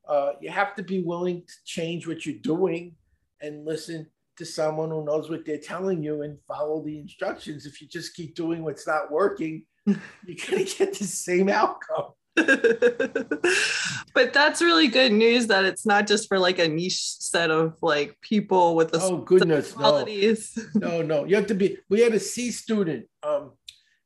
Uh, 0.06 0.32
you 0.42 0.50
have 0.50 0.74
to 0.74 0.82
be 0.82 1.02
willing 1.02 1.40
to 1.40 1.54
change 1.64 2.06
what 2.06 2.26
you're 2.26 2.38
doing 2.42 2.96
and 3.40 3.64
listen 3.64 4.06
to 4.36 4.44
someone 4.44 4.90
who 4.90 5.04
knows 5.04 5.30
what 5.30 5.44
they're 5.44 5.58
telling 5.58 6.02
you 6.02 6.22
and 6.22 6.38
follow 6.46 6.82
the 6.84 6.98
instructions. 6.98 7.66
If 7.66 7.80
you 7.80 7.88
just 7.88 8.14
keep 8.14 8.34
doing 8.34 8.62
what's 8.62 8.86
not 8.86 9.10
working, 9.10 9.64
you're 9.86 9.96
going 10.26 10.64
to 10.64 10.76
get 10.76 10.94
the 10.94 11.04
same 11.04 11.48
outcome. 11.48 12.12
but 12.36 14.32
that's 14.32 14.60
really 14.60 14.88
good 14.88 15.12
news 15.12 15.46
that 15.46 15.64
it's 15.64 15.86
not 15.86 16.06
just 16.06 16.28
for 16.28 16.38
like 16.38 16.58
a 16.58 16.68
niche 16.68 17.00
set 17.00 17.50
of 17.50 17.76
like 17.80 18.14
people 18.20 18.74
with 18.74 18.92
the 18.92 19.00
oh 19.00 19.18
goodness 19.18 19.72
qualities. 19.72 20.58
No. 20.74 21.00
no 21.00 21.02
no 21.02 21.24
you 21.24 21.34
have 21.34 21.46
to 21.46 21.54
be 21.54 21.78
we 21.88 22.00
had 22.00 22.12
a 22.12 22.20
c 22.20 22.50
student 22.50 23.06
um 23.22 23.52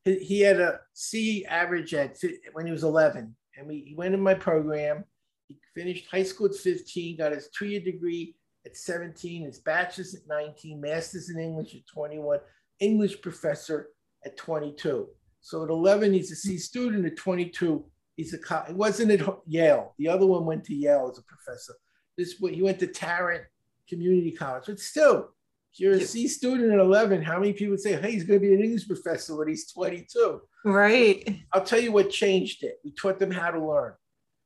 he, 0.05 0.19
he 0.19 0.41
had 0.41 0.61
a 0.61 0.79
c 0.95 1.45
average 1.45 1.93
at 1.93 2.17
when 2.53 2.67
he 2.67 2.73
was 2.73 2.85
11 2.85 3.35
and 3.57 3.67
we 3.67 3.81
he 3.81 3.95
went 3.97 4.15
in 4.15 4.21
my 4.21 4.35
program 4.35 5.03
he 5.49 5.57
finished 5.75 6.07
high 6.09 6.23
school 6.23 6.47
at 6.47 6.55
15 6.55 7.17
got 7.19 7.33
his 7.33 7.49
two-year 7.49 7.81
degree 7.81 8.37
at 8.71 8.77
17, 8.77 9.43
his 9.43 9.59
bachelor's 9.59 10.15
at 10.15 10.29
19, 10.29 10.81
master's 10.81 11.29
in 11.29 11.39
English 11.39 11.75
at 11.75 11.87
21, 11.87 12.39
English 12.79 13.21
professor 13.21 13.89
at 14.25 14.37
22. 14.37 15.09
So 15.41 15.65
at 15.65 15.71
11, 15.71 16.12
he's 16.12 16.31
a 16.31 16.37
C 16.37 16.57
student. 16.57 17.07
At 17.07 17.17
22, 17.17 17.85
he's 18.17 18.33
a 18.33 18.39
co- 18.39 18.65
he 18.67 18.75
wasn't 18.75 19.11
at 19.11 19.27
Yale. 19.47 19.95
The 19.99 20.09
other 20.09 20.27
one 20.27 20.45
went 20.45 20.65
to 20.65 20.75
Yale 20.75 21.09
as 21.11 21.19
a 21.19 21.23
professor. 21.23 21.75
This 22.17 22.41
way, 22.41 22.55
he 22.55 22.62
went 22.62 22.79
to 22.81 22.87
Tarrant 22.87 23.45
Community 23.89 24.31
College. 24.31 24.65
But 24.67 24.79
still, 24.79 25.31
if 25.73 25.81
you're 25.81 25.95
a 25.95 26.00
C 26.00 26.29
student 26.29 26.73
at 26.73 26.79
11, 26.79 27.23
how 27.23 27.41
many 27.41 27.53
people 27.53 27.77
say, 27.77 28.00
hey, 28.00 28.12
he's 28.12 28.25
going 28.25 28.41
to 28.41 28.47
be 28.47 28.55
an 28.55 28.62
English 28.62 28.87
professor 28.87 29.37
when 29.37 29.49
he's 29.49 29.71
22? 29.73 30.41
Right. 30.65 31.41
I'll 31.53 31.65
tell 31.65 31.81
you 31.81 31.93
what 31.93 32.11
changed 32.11 32.62
it. 32.62 32.79
We 32.85 32.93
taught 32.93 33.19
them 33.19 33.31
how 33.31 33.50
to 33.50 33.65
learn. 33.65 33.95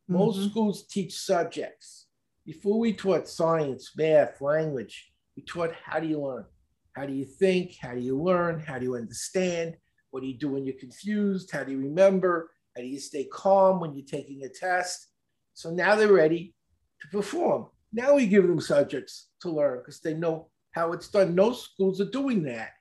Most 0.06 0.38
mm-hmm. 0.38 0.50
schools 0.50 0.86
teach 0.86 1.14
subjects 1.14 2.03
Before 2.46 2.78
we 2.78 2.92
taught 2.92 3.26
science, 3.26 3.92
math, 3.96 4.42
language, 4.42 5.10
we 5.34 5.42
taught 5.44 5.72
how 5.82 5.98
do 5.98 6.06
you 6.06 6.20
learn? 6.20 6.44
How 6.92 7.06
do 7.06 7.14
you 7.14 7.24
think? 7.24 7.76
How 7.80 7.94
do 7.94 8.00
you 8.00 8.20
learn? 8.20 8.60
How 8.60 8.78
do 8.78 8.84
you 8.84 8.96
understand? 8.96 9.76
What 10.10 10.20
do 10.20 10.26
you 10.26 10.36
do 10.36 10.50
when 10.50 10.64
you're 10.64 10.78
confused? 10.78 11.50
How 11.50 11.64
do 11.64 11.72
you 11.72 11.78
remember? 11.78 12.50
How 12.76 12.82
do 12.82 12.88
you 12.88 13.00
stay 13.00 13.24
calm 13.24 13.80
when 13.80 13.94
you're 13.94 14.06
taking 14.06 14.44
a 14.44 14.50
test? 14.50 15.08
So 15.54 15.70
now 15.70 15.94
they're 15.94 16.12
ready 16.12 16.54
to 17.00 17.08
perform. 17.08 17.68
Now 17.94 18.14
we 18.14 18.26
give 18.26 18.46
them 18.46 18.60
subjects 18.60 19.28
to 19.40 19.50
learn 19.50 19.78
because 19.78 20.00
they 20.00 20.12
know 20.12 20.50
how 20.72 20.92
it's 20.92 21.08
done. 21.08 21.34
No 21.34 21.52
schools 21.52 22.00
are 22.00 22.10
doing 22.10 22.42
that. 22.42 22.72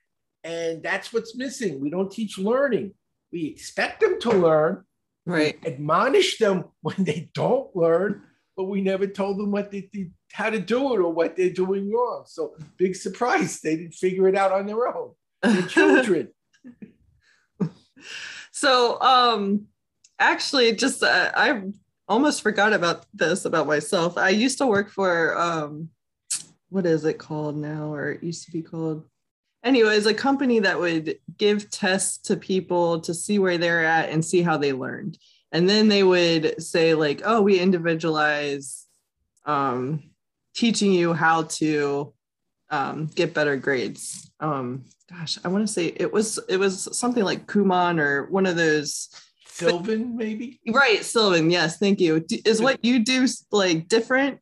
And 0.44 0.84
that's 0.84 1.14
what's 1.14 1.38
missing. 1.38 1.80
We 1.80 1.90
don't 1.90 2.12
teach 2.12 2.38
learning. 2.38 2.96
We 3.32 3.46
expect 3.46 4.02
them 4.02 4.20
to 4.22 4.32
learn, 4.32 4.84
right? 5.26 5.58
We 5.64 5.72
admonish 5.72 6.38
them 6.38 6.66
when 6.82 7.04
they 7.04 7.30
don't 7.34 7.74
learn, 7.76 8.24
but 8.56 8.66
we 8.66 8.82
never 8.82 9.08
told 9.08 9.40
them 9.40 9.52
what 9.52 9.72
they 9.72 9.90
did, 9.92 10.12
how 10.32 10.50
to 10.50 10.60
do 10.60 10.94
it 10.94 11.00
or 11.00 11.12
what 11.12 11.36
they're 11.36 11.50
doing 11.50 11.92
wrong. 11.92 12.24
So 12.26 12.56
big 12.78 12.96
surprise, 12.96 13.60
they 13.62 13.76
didn't 13.76 13.96
figure 13.96 14.28
it 14.28 14.36
out 14.36 14.52
on 14.52 14.66
their 14.66 14.88
own. 14.88 15.12
They're 15.42 15.62
children. 15.68 16.30
so 18.52 19.02
um 19.02 19.66
actually 20.20 20.74
just 20.74 21.04
uh, 21.04 21.32
I 21.36 21.64
almost 22.08 22.42
forgot 22.42 22.74
about 22.74 23.06
this 23.14 23.46
about 23.46 23.68
myself. 23.68 24.18
I 24.18 24.30
used 24.30 24.58
to 24.60 24.68
work 24.68 24.90
for 24.90 25.38
um 25.38 25.90
what 26.70 26.86
is 26.86 27.06
it 27.06 27.20
called 27.20 27.56
now 27.56 27.94
or 27.94 28.12
it 28.12 28.24
used 28.24 28.46
to 28.46 28.52
be 28.52 28.62
called 28.62 29.04
anyways 29.64 30.06
a 30.06 30.14
company 30.14 30.60
that 30.60 30.80
would 30.80 31.18
give 31.38 31.70
tests 31.70 32.18
to 32.18 32.36
people 32.36 33.00
to 33.02 33.14
see 33.14 33.40
where 33.40 33.58
they're 33.58 33.86
at 33.86 34.10
and 34.10 34.24
see 34.26 34.42
how 34.42 34.58
they 34.58 34.74
learned 34.74 35.18
and 35.54 35.70
then 35.70 35.88
they 35.88 36.04
would 36.04 36.62
say 36.62 36.94
like 36.96 37.22
oh 37.24 37.42
we 37.42 37.60
individualize 37.60 38.86
um, 39.46 40.04
teaching 40.54 40.92
you 40.92 41.14
how 41.14 41.44
to 41.44 42.14
um, 42.70 43.08
get 43.08 43.34
better 43.34 43.56
grades. 43.56 44.32
Um, 44.40 44.86
gosh 45.10 45.38
i 45.44 45.48
want 45.48 45.66
to 45.66 45.72
say 45.72 45.88
it 45.98 46.12
was 46.12 46.40
it 46.50 46.58
was 46.58 46.98
something 46.98 47.24
like 47.24 47.46
kumon 47.46 48.00
or 48.00 48.26
one 48.26 48.46
of 48.46 48.58
those. 48.58 49.10
Sylvan 49.46 50.18
maybe? 50.18 50.60
Right 50.68 51.06
sylvan 51.06 51.52
yes 51.52 51.78
thank 51.78 52.02
you. 52.02 52.26
Is 52.44 52.62
what 52.62 52.84
you 52.84 53.06
do 53.06 53.28
like 53.52 53.88
different? 53.88 54.40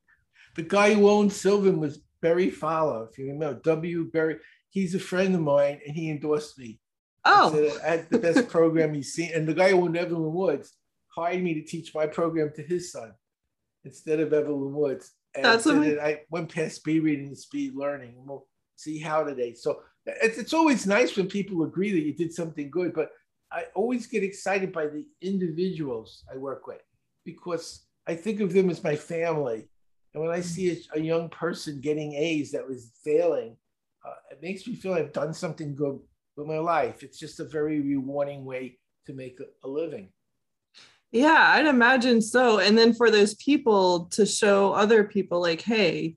The 0.55 0.63
guy 0.63 0.93
who 0.93 1.09
owned 1.09 1.33
sylvan 1.33 1.79
was 1.79 1.99
Berry 2.21 2.49
Fowler 2.49 3.07
if 3.11 3.17
you 3.17 3.27
remember 3.27 3.59
w. 3.59 4.09
Berry 4.11 4.37
he's 4.69 4.95
a 4.95 4.99
friend 4.99 5.35
of 5.35 5.41
mine 5.41 5.81
and 5.85 5.95
he 5.95 6.09
endorsed 6.09 6.57
me. 6.57 6.79
Oh, 7.25 7.77
I 7.85 7.89
had 7.89 8.09
the 8.09 8.17
best 8.17 8.47
program 8.47 8.93
he's 8.93 9.13
seen. 9.13 9.31
And 9.33 9.47
the 9.47 9.53
guy 9.53 9.71
who 9.71 9.83
owned 9.83 9.97
Evelyn 9.97 10.33
Woods 10.33 10.73
hired 11.15 11.43
me 11.43 11.53
to 11.55 11.63
teach 11.63 11.93
my 11.93 12.07
program 12.07 12.51
to 12.55 12.63
his 12.63 12.91
son 12.91 13.13
instead 13.83 14.19
of 14.19 14.33
Evelyn 14.33 14.73
Woods. 14.73 15.11
And 15.35 15.45
That's 15.45 15.65
amazing. 15.65 15.99
I 15.99 16.21
went 16.29 16.53
past 16.53 16.77
speed 16.77 17.03
reading 17.03 17.27
and 17.27 17.37
speed 17.37 17.73
learning. 17.75 18.15
And 18.17 18.27
we'll 18.27 18.47
see 18.75 18.99
how 18.99 19.23
today. 19.23 19.53
So 19.53 19.81
it's, 20.05 20.37
it's 20.37 20.53
always 20.53 20.87
nice 20.87 21.15
when 21.15 21.27
people 21.27 21.63
agree 21.63 21.91
that 21.91 22.01
you 22.01 22.13
did 22.13 22.33
something 22.33 22.69
good, 22.69 22.93
but 22.93 23.11
I 23.51 23.65
always 23.75 24.07
get 24.07 24.23
excited 24.23 24.71
by 24.71 24.87
the 24.87 25.05
individuals 25.21 26.23
I 26.31 26.37
work 26.37 26.67
with 26.67 26.81
because 27.25 27.85
I 28.07 28.15
think 28.15 28.39
of 28.39 28.53
them 28.53 28.69
as 28.69 28.83
my 28.83 28.95
family. 28.95 29.67
And 30.13 30.23
when 30.23 30.31
I 30.31 30.41
see 30.41 30.71
a, 30.71 30.97
a 30.97 31.01
young 31.01 31.29
person 31.29 31.81
getting 31.81 32.13
A's 32.13 32.51
that 32.51 32.67
was 32.67 32.91
failing, 33.03 33.57
uh, 34.05 34.13
it 34.31 34.41
makes 34.41 34.65
me 34.67 34.75
feel 34.75 34.93
I've 34.93 35.13
done 35.13 35.33
something 35.33 35.75
good 35.75 35.99
with 36.35 36.47
my 36.47 36.57
life. 36.57 37.03
It's 37.03 37.19
just 37.19 37.39
a 37.39 37.45
very 37.45 37.81
rewarding 37.81 38.45
way 38.45 38.79
to 39.05 39.13
make 39.13 39.39
a, 39.39 39.67
a 39.67 39.69
living. 39.69 40.09
Yeah, 41.11 41.53
I'd 41.55 41.65
imagine 41.65 42.21
so. 42.21 42.59
And 42.59 42.77
then 42.77 42.93
for 42.93 43.11
those 43.11 43.35
people 43.35 44.05
to 44.11 44.25
show 44.25 44.71
other 44.71 45.03
people, 45.03 45.41
like, 45.41 45.61
hey, 45.61 46.15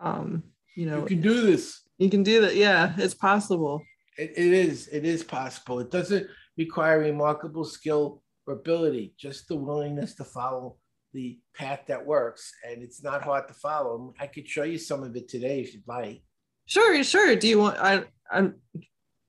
um, 0.00 0.42
you 0.74 0.86
know, 0.86 1.00
you 1.00 1.06
can 1.06 1.20
do 1.20 1.42
this. 1.42 1.82
You 1.98 2.10
can 2.10 2.22
do 2.22 2.40
that. 2.42 2.56
Yeah, 2.56 2.92
it's 2.98 3.14
possible. 3.14 3.82
It, 4.18 4.32
it 4.36 4.52
is. 4.52 4.88
It 4.88 5.04
is 5.04 5.22
possible. 5.22 5.78
It 5.78 5.90
doesn't 5.90 6.26
require 6.56 6.98
remarkable 6.98 7.64
skill 7.64 8.22
or 8.46 8.54
ability, 8.54 9.14
just 9.18 9.48
the 9.48 9.56
willingness 9.56 10.14
to 10.16 10.24
follow 10.24 10.76
the 11.12 11.38
path 11.54 11.80
that 11.86 12.04
works. 12.04 12.52
And 12.68 12.82
it's 12.82 13.02
not 13.02 13.22
hard 13.22 13.48
to 13.48 13.54
follow. 13.54 14.12
I 14.18 14.26
could 14.26 14.48
show 14.48 14.64
you 14.64 14.78
some 14.78 15.02
of 15.02 15.14
it 15.16 15.28
today 15.28 15.60
if 15.60 15.72
you'd 15.72 15.86
like. 15.86 16.22
Sure, 16.66 17.02
sure. 17.04 17.36
Do 17.36 17.46
you 17.46 17.60
want? 17.60 17.78
I, 17.78 18.04
I'm. 18.30 18.56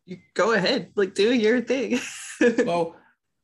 You 0.06 0.18
go 0.34 0.54
ahead. 0.54 0.92
Like, 0.96 1.14
do 1.14 1.34
your 1.34 1.62
thing. 1.62 2.00
well, 2.66 2.96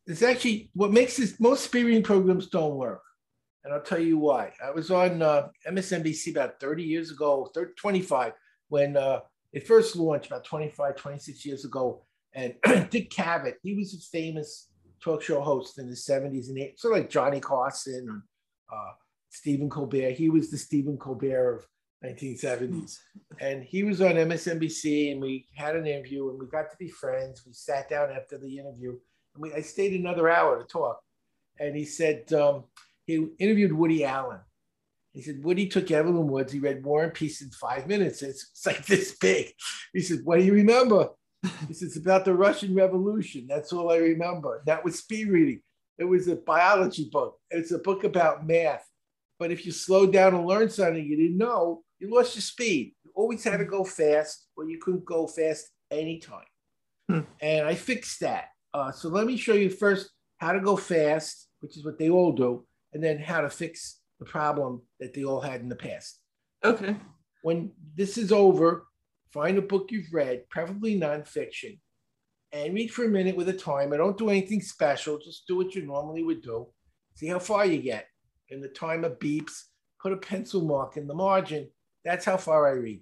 it's 0.07 0.21
actually 0.21 0.69
what 0.73 0.91
makes 0.91 1.17
this 1.17 1.39
most 1.39 1.63
speed 1.63 2.03
programs 2.03 2.47
don't 2.47 2.75
work, 2.75 3.01
and 3.63 3.73
I'll 3.73 3.81
tell 3.81 3.99
you 3.99 4.17
why. 4.17 4.51
I 4.63 4.71
was 4.71 4.91
on 4.91 5.21
uh, 5.21 5.49
MSNBC 5.67 6.31
about 6.31 6.59
30 6.59 6.83
years 6.83 7.11
ago, 7.11 7.49
30, 7.53 7.73
25, 7.77 8.33
when 8.69 8.97
uh, 8.97 9.19
it 9.53 9.67
first 9.67 9.95
launched 9.95 10.27
about 10.27 10.43
25, 10.45 10.95
26 10.95 11.45
years 11.45 11.65
ago, 11.65 12.05
and 12.33 12.55
Dick 12.89 13.09
Cavett, 13.09 13.55
he 13.61 13.75
was 13.75 13.93
a 13.93 13.99
famous 13.99 14.69
talk 15.01 15.21
show 15.21 15.41
host 15.41 15.79
in 15.79 15.89
the 15.89 15.95
70s 15.95 16.49
and 16.49 16.57
80s, 16.57 16.79
sort 16.79 16.93
of 16.93 16.99
like 17.01 17.09
Johnny 17.09 17.39
Carson 17.39 18.07
and 18.09 18.21
uh, 18.71 18.91
Stephen 19.29 19.69
Colbert. 19.69 20.11
He 20.11 20.29
was 20.29 20.49
the 20.49 20.57
Stephen 20.57 20.97
Colbert 20.97 21.55
of 21.55 21.65
1970s. 22.03 22.97
And 23.39 23.63
he 23.63 23.83
was 23.83 24.01
on 24.01 24.13
MSNBC 24.13 25.11
and 25.11 25.21
we 25.21 25.47
had 25.55 25.75
an 25.75 25.87
interview 25.87 26.29
and 26.29 26.39
we 26.39 26.47
got 26.47 26.69
to 26.71 26.77
be 26.77 26.89
friends. 26.89 27.43
We 27.45 27.53
sat 27.53 27.89
down 27.89 28.11
after 28.11 28.37
the 28.37 28.57
interview 28.57 28.97
we, 29.37 29.53
I 29.53 29.61
stayed 29.61 29.99
another 29.99 30.29
hour 30.29 30.59
to 30.59 30.65
talk. 30.65 30.99
And 31.59 31.75
he 31.75 31.85
said, 31.85 32.31
um, 32.33 32.65
he 33.05 33.27
interviewed 33.39 33.73
Woody 33.73 34.03
Allen. 34.05 34.39
He 35.11 35.21
said, 35.21 35.43
Woody 35.43 35.67
took 35.67 35.91
Evelyn 35.91 36.27
Woods. 36.27 36.51
He 36.51 36.59
read 36.59 36.83
War 36.83 37.03
and 37.03 37.13
Peace 37.13 37.41
in 37.41 37.51
five 37.51 37.87
minutes. 37.87 38.23
It's, 38.23 38.49
it's 38.51 38.65
like 38.65 38.85
this 38.85 39.15
big. 39.17 39.53
He 39.93 40.01
said, 40.01 40.19
What 40.23 40.39
do 40.39 40.45
you 40.45 40.53
remember? 40.53 41.09
He 41.67 41.73
said, 41.73 41.87
It's 41.87 41.97
about 41.97 42.25
the 42.25 42.33
Russian 42.33 42.73
Revolution. 42.73 43.45
That's 43.47 43.71
all 43.71 43.91
I 43.91 43.97
remember. 43.97 44.63
That 44.65 44.83
was 44.83 44.99
speed 44.99 45.29
reading. 45.29 45.61
It 45.99 46.05
was 46.05 46.27
a 46.27 46.35
biology 46.35 47.09
book. 47.11 47.37
It's 47.51 47.71
a 47.71 47.77
book 47.77 48.03
about 48.03 48.47
math. 48.47 48.87
But 49.37 49.51
if 49.51 49.65
you 49.65 49.71
slowed 49.71 50.13
down 50.13 50.33
and 50.33 50.47
learned 50.47 50.71
something 50.71 51.05
you 51.05 51.17
didn't 51.17 51.37
know, 51.37 51.83
you 51.99 52.13
lost 52.13 52.35
your 52.35 52.41
speed. 52.41 52.95
You 53.03 53.11
always 53.13 53.43
had 53.43 53.57
to 53.57 53.65
go 53.65 53.83
fast, 53.83 54.47
or 54.55 54.67
you 54.67 54.79
couldn't 54.81 55.05
go 55.05 55.27
fast 55.27 55.69
anytime. 55.91 56.45
Hmm. 57.09 57.19
And 57.41 57.67
I 57.67 57.75
fixed 57.75 58.21
that. 58.21 58.49
Uh, 58.73 58.91
so 58.91 59.09
let 59.09 59.25
me 59.25 59.37
show 59.37 59.53
you 59.53 59.69
first 59.69 60.09
how 60.37 60.51
to 60.51 60.59
go 60.59 60.75
fast, 60.75 61.47
which 61.59 61.77
is 61.77 61.85
what 61.85 61.99
they 61.99 62.09
all 62.09 62.31
do, 62.31 62.65
and 62.93 63.03
then 63.03 63.19
how 63.19 63.41
to 63.41 63.49
fix 63.49 63.99
the 64.19 64.25
problem 64.25 64.81
that 64.99 65.13
they 65.13 65.23
all 65.23 65.41
had 65.41 65.61
in 65.61 65.69
the 65.69 65.75
past. 65.75 66.19
Okay. 66.63 66.95
When 67.43 67.71
this 67.95 68.17
is 68.17 68.31
over, 68.31 68.87
find 69.31 69.57
a 69.57 69.61
book 69.61 69.91
you've 69.91 70.13
read, 70.13 70.49
preferably 70.49 70.99
nonfiction, 70.99 71.79
and 72.51 72.73
read 72.73 72.91
for 72.91 73.05
a 73.05 73.09
minute 73.09 73.35
with 73.35 73.49
a 73.49 73.53
timer. 73.53 73.97
Don't 73.97 74.17
do 74.17 74.29
anything 74.29 74.61
special. 74.61 75.19
Just 75.19 75.47
do 75.47 75.57
what 75.57 75.75
you 75.75 75.85
normally 75.85 76.23
would 76.23 76.41
do. 76.41 76.67
See 77.15 77.27
how 77.27 77.39
far 77.39 77.65
you 77.65 77.81
get. 77.81 78.07
And 78.49 78.63
the 78.63 78.69
timer 78.69 79.09
beeps. 79.09 79.63
Put 80.01 80.13
a 80.13 80.17
pencil 80.17 80.61
mark 80.61 80.97
in 80.97 81.07
the 81.07 81.13
margin 81.13 81.69
that's 82.03 82.25
how 82.25 82.37
far 82.37 82.67
I 82.67 82.71
read. 82.71 83.01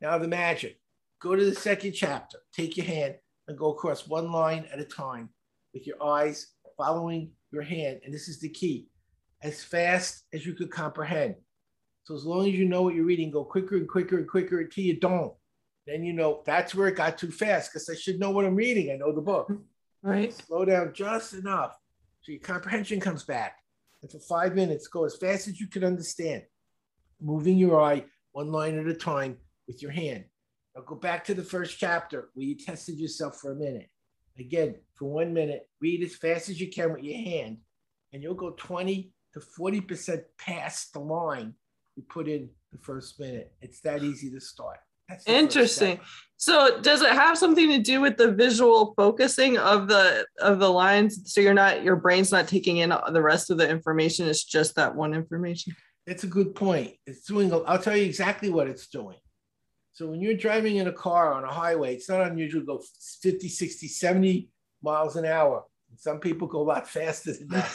Now, 0.00 0.18
the 0.18 0.28
magic 0.28 0.78
go 1.20 1.34
to 1.34 1.44
the 1.44 1.54
second 1.54 1.92
chapter, 1.92 2.38
take 2.52 2.76
your 2.76 2.86
hand 2.86 3.16
and 3.48 3.58
go 3.58 3.72
across 3.72 4.06
one 4.06 4.30
line 4.30 4.66
at 4.72 4.80
a 4.80 4.84
time 4.84 5.28
with 5.72 5.86
your 5.86 6.02
eyes 6.02 6.48
following 6.76 7.30
your 7.52 7.62
hand. 7.62 8.00
And 8.04 8.12
this 8.12 8.28
is 8.28 8.40
the 8.40 8.48
key 8.48 8.88
as 9.42 9.62
fast 9.62 10.24
as 10.32 10.44
you 10.44 10.54
could 10.54 10.70
comprehend. 10.70 11.36
So, 12.04 12.14
as 12.14 12.24
long 12.24 12.46
as 12.46 12.54
you 12.54 12.66
know 12.66 12.82
what 12.82 12.94
you're 12.94 13.04
reading, 13.04 13.30
go 13.30 13.44
quicker 13.44 13.76
and 13.76 13.88
quicker 13.88 14.18
and 14.18 14.28
quicker 14.28 14.60
until 14.60 14.84
you 14.84 14.98
don't. 14.98 15.32
Then 15.86 16.04
you 16.04 16.12
know 16.12 16.42
that's 16.46 16.74
where 16.74 16.88
it 16.88 16.96
got 16.96 17.18
too 17.18 17.30
fast 17.30 17.72
because 17.72 17.88
I 17.88 17.94
should 17.94 18.18
know 18.18 18.30
what 18.30 18.44
I'm 18.44 18.56
reading. 18.56 18.90
I 18.90 18.96
know 18.96 19.12
the 19.12 19.20
book. 19.20 19.52
Right. 20.02 20.32
Slow 20.32 20.64
down 20.64 20.92
just 20.94 21.34
enough 21.34 21.76
so 22.26 22.32
your 22.32 22.40
comprehension 22.40 22.98
comes 22.98 23.22
back. 23.22 23.58
And 24.02 24.10
for 24.10 24.18
five 24.18 24.54
minutes, 24.56 24.88
go 24.88 25.04
as 25.04 25.16
fast 25.16 25.46
as 25.46 25.60
you 25.60 25.68
can 25.68 25.84
understand, 25.84 26.42
moving 27.20 27.56
your 27.56 27.80
eye 27.80 28.04
one 28.32 28.50
line 28.50 28.78
at 28.78 28.86
a 28.86 28.94
time 28.94 29.36
with 29.68 29.80
your 29.80 29.92
hand. 29.92 30.24
Now 30.76 30.82
go 30.82 30.94
back 30.94 31.24
to 31.24 31.34
the 31.34 31.42
first 31.42 31.78
chapter 31.78 32.28
where 32.34 32.46
you 32.46 32.54
tested 32.54 32.98
yourself 32.98 33.38
for 33.40 33.52
a 33.52 33.56
minute. 33.56 33.88
Again, 34.38 34.74
for 34.94 35.10
one 35.10 35.32
minute, 35.32 35.68
read 35.80 36.02
as 36.02 36.14
fast 36.14 36.50
as 36.50 36.60
you 36.60 36.68
can 36.68 36.92
with 36.92 37.02
your 37.02 37.16
hand, 37.16 37.56
and 38.12 38.22
you'll 38.22 38.34
go 38.34 38.50
20 38.50 39.10
to 39.32 39.40
40% 39.40 40.20
past 40.38 40.92
the 40.92 41.00
line 41.00 41.54
you 41.96 42.02
put 42.02 42.28
in 42.28 42.50
the 42.72 42.78
first 42.78 43.18
minute. 43.18 43.52
It's 43.62 43.80
that 43.80 44.02
easy 44.02 44.30
to 44.30 44.40
start. 44.40 44.78
Interesting. 45.26 46.00
So 46.36 46.80
does 46.80 47.00
it 47.00 47.12
have 47.12 47.38
something 47.38 47.70
to 47.70 47.78
do 47.78 48.00
with 48.00 48.18
the 48.18 48.32
visual 48.32 48.92
focusing 48.96 49.56
of 49.56 49.88
the 49.88 50.26
of 50.40 50.58
the 50.58 50.68
lines? 50.68 51.32
So 51.32 51.40
you're 51.40 51.54
not 51.54 51.84
your 51.84 51.96
brain's 51.96 52.32
not 52.32 52.48
taking 52.48 52.78
in 52.78 52.92
the 53.12 53.22
rest 53.22 53.48
of 53.50 53.56
the 53.56 53.68
information, 53.68 54.26
it's 54.26 54.44
just 54.44 54.74
that 54.74 54.94
one 54.94 55.14
information. 55.14 55.74
It's 56.06 56.24
a 56.24 56.28
good 56.28 56.54
point. 56.54 56.94
It's 57.06 57.24
doing, 57.24 57.52
I'll 57.52 57.78
tell 57.78 57.96
you 57.96 58.04
exactly 58.04 58.50
what 58.50 58.68
it's 58.68 58.88
doing. 58.88 59.16
So 59.96 60.06
when 60.08 60.20
you're 60.20 60.34
driving 60.34 60.76
in 60.76 60.88
a 60.88 60.92
car 60.92 61.32
on 61.32 61.44
a 61.44 61.50
highway, 61.50 61.94
it's 61.94 62.10
not 62.10 62.30
unusual 62.30 62.60
to 62.60 62.66
go 62.66 62.82
50, 63.22 63.48
60, 63.48 63.88
70 63.88 64.50
miles 64.82 65.16
an 65.16 65.24
hour. 65.24 65.64
Some 65.96 66.20
people 66.20 66.46
go 66.48 66.60
a 66.60 66.68
lot 66.68 66.86
faster 66.86 67.32
than 67.32 67.48
that. 67.48 67.72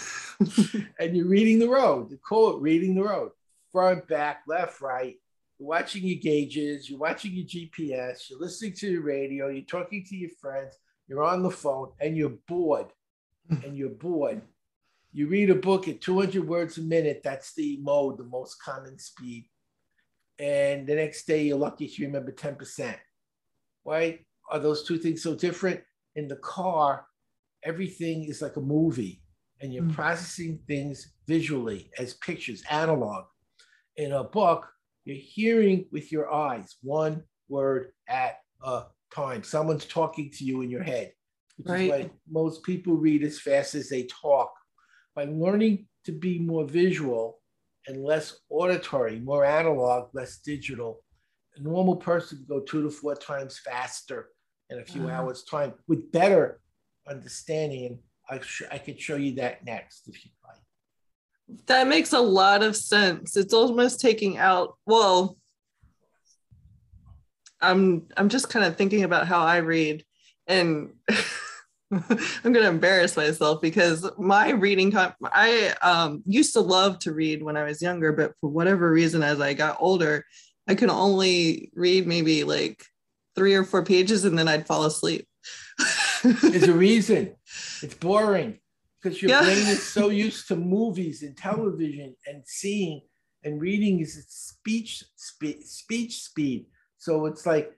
and 1.00 1.18
you're 1.18 1.26
reading 1.26 1.58
the 1.58 1.68
road. 1.68 2.12
They 2.12 2.18
call 2.18 2.56
it 2.56 2.62
reading 2.62 2.94
the 2.94 3.06
road. 3.06 3.32
front, 3.72 4.08
back, 4.08 4.44
left, 4.48 4.82
right. 4.82 5.16
You're 5.58 5.70
watching 5.70 6.04
your 6.04 6.20
gauges, 6.20 6.88
you're 6.88 7.00
watching 7.00 7.32
your 7.34 7.48
GPS, 7.48 8.30
you're 8.30 8.40
listening 8.40 8.74
to 8.74 8.92
your 8.92 9.02
radio, 9.02 9.48
you're 9.48 9.64
talking 9.64 10.06
to 10.08 10.16
your 10.16 10.30
friends, 10.40 10.76
you're 11.08 11.24
on 11.24 11.42
the 11.42 11.50
phone, 11.50 11.90
and 12.00 12.16
you're 12.16 12.38
bored. 12.48 12.94
and 13.50 13.76
you're 13.76 13.90
bored. 13.90 14.44
You 15.12 15.28
read 15.28 15.50
a 15.50 15.56
book 15.56 15.88
at 15.88 16.02
200 16.02 16.48
words 16.48 16.78
a 16.78 16.84
minute, 16.84 17.22
that's 17.24 17.56
the 17.56 17.80
mode, 17.82 18.20
the 18.20 18.26
most 18.26 18.62
common 18.62 19.00
speed. 19.00 19.48
And 20.42 20.88
the 20.88 20.96
next 20.96 21.28
day, 21.28 21.44
you're 21.44 21.58
lucky 21.58 21.86
if 21.86 22.00
you 22.00 22.08
remember 22.08 22.32
10%. 22.32 22.96
Why 23.84 24.20
are 24.50 24.58
those 24.58 24.84
two 24.84 24.98
things 24.98 25.22
so 25.22 25.36
different? 25.36 25.82
In 26.16 26.28
the 26.28 26.38
car, 26.38 27.06
everything 27.64 28.24
is 28.24 28.42
like 28.42 28.56
a 28.56 28.62
movie 28.62 29.22
and 29.62 29.72
you're 29.72 29.84
mm. 29.84 29.94
processing 29.94 30.60
things 30.68 31.14
visually 31.28 31.92
as 32.00 32.16
pictures, 32.16 32.64
analog. 32.72 33.26
In 33.98 34.14
a 34.14 34.24
book, 34.24 34.68
you're 35.06 35.16
hearing 35.16 35.86
with 35.92 36.12
your 36.12 36.34
eyes 36.34 36.78
one 36.82 37.22
word 37.48 37.92
at 38.10 38.40
a 38.64 38.86
time. 39.14 39.44
Someone's 39.44 39.86
talking 39.86 40.32
to 40.32 40.44
you 40.44 40.62
in 40.64 40.72
your 40.72 40.82
head, 40.82 41.12
which 41.58 41.68
right. 41.68 41.82
is 41.82 41.90
why 41.92 42.12
most 42.30 42.64
people 42.64 42.96
read 42.96 43.24
as 43.24 43.40
fast 43.40 43.76
as 43.76 43.90
they 43.90 44.08
talk. 44.08 44.52
By 45.14 45.26
learning 45.26 45.88
to 46.06 46.12
be 46.12 46.40
more 46.40 46.66
visual 46.66 47.41
and 47.88 48.04
less 48.04 48.40
auditory, 48.50 49.20
more 49.20 49.46
analog, 49.46 50.10
less 50.14 50.38
digital, 50.40 51.04
a 51.56 51.62
normal 51.62 51.96
person 51.96 52.38
could 52.38 52.48
go 52.48 52.60
two 52.62 52.84
to 52.84 52.90
four 52.90 53.16
times 53.16 53.60
faster 53.60 54.30
in 54.70 54.80
a 54.80 54.86
few 54.86 55.08
uh-huh. 55.08 55.16
hours' 55.16 55.44
time 55.44 55.74
with 55.88 56.12
better 56.12 56.62
understanding. 57.08 57.86
And 57.88 58.00
I, 58.30 58.40
sh- 58.44 58.64
I 58.72 58.78
could 58.78 59.00
show 59.00 59.16
you 59.16 59.36
that 59.36 59.66
next 59.66 60.08
if 60.08 60.24
you'd 60.24 60.32
like. 60.48 60.58
That 61.68 61.88
makes 61.88 62.14
a 62.14 62.20
lot 62.20 62.64
of 62.64 62.76
sense. 62.78 63.36
It's 63.36 63.54
almost 63.54 64.00
taking 64.00 64.38
out, 64.38 64.78
well, 64.86 65.38
I'm 67.62 68.08
I'm 68.18 68.30
just 68.30 68.50
kind 68.50 68.66
of 68.66 68.76
thinking 68.76 69.04
about 69.04 69.28
how 69.28 69.42
I 69.42 69.58
read 69.58 70.04
and 70.48 70.94
I'm 72.10 72.54
going 72.54 72.64
to 72.64 72.68
embarrass 72.68 73.18
myself 73.18 73.62
because 73.62 74.10
my 74.18 74.52
reading 74.52 74.92
time 74.92 75.14
I 75.24 75.76
um, 75.82 76.24
used 76.26 76.54
to 76.54 76.62
love 76.62 77.00
to 77.00 77.12
read 77.12 77.44
when 77.44 77.58
I 77.58 77.64
was 77.64 77.82
younger 77.82 78.14
but 78.14 78.34
for 78.40 78.50
whatever 78.50 78.90
reason 78.90 79.24
as 79.24 79.42
I 79.42 79.54
got 79.54 79.78
older 79.80 80.26
I 80.68 80.76
could 80.76 80.90
only 80.90 81.72
read 81.76 82.08
maybe 82.08 82.44
like 82.44 82.86
3 83.36 83.56
or 83.56 83.64
4 83.64 83.84
pages 83.84 84.24
and 84.24 84.38
then 84.38 84.48
I'd 84.48 84.68
fall 84.68 84.86
asleep. 84.86 85.28
There's 86.24 86.64
a 86.64 86.74
reason. 86.90 87.36
It's 87.82 87.96
boring 87.96 88.60
because 89.02 89.22
your 89.22 89.32
yeah. 89.32 89.42
brain 89.42 89.68
is 89.68 89.84
so 89.84 90.10
used 90.28 90.48
to 90.48 90.56
movies 90.56 91.24
and 91.24 91.36
television 91.36 92.16
and 92.26 92.44
seeing 92.46 93.02
and 93.44 93.60
reading 93.60 94.00
is 94.00 94.24
speech 94.30 95.04
speed, 95.16 95.64
speech 95.66 96.22
speed. 96.24 96.68
So 97.00 97.26
it's 97.26 97.46
like 97.46 97.78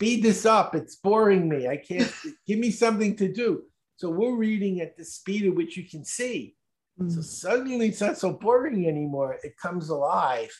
speed 0.00 0.22
this 0.22 0.46
up. 0.46 0.74
It's 0.74 0.96
boring 0.96 1.46
me. 1.46 1.68
I 1.68 1.76
can't 1.76 2.10
give 2.46 2.58
me 2.58 2.70
something 2.70 3.14
to 3.16 3.30
do. 3.30 3.64
So 3.96 4.08
we're 4.08 4.34
reading 4.34 4.80
at 4.80 4.96
the 4.96 5.04
speed 5.04 5.44
at 5.44 5.54
which 5.54 5.76
you 5.76 5.84
can 5.84 6.06
see. 6.06 6.56
Mm. 6.98 7.12
So 7.14 7.20
suddenly 7.20 7.88
it's 7.88 8.00
not 8.00 8.16
so 8.16 8.32
boring 8.32 8.88
anymore. 8.88 9.36
It 9.44 9.58
comes 9.58 9.90
alive. 9.90 10.50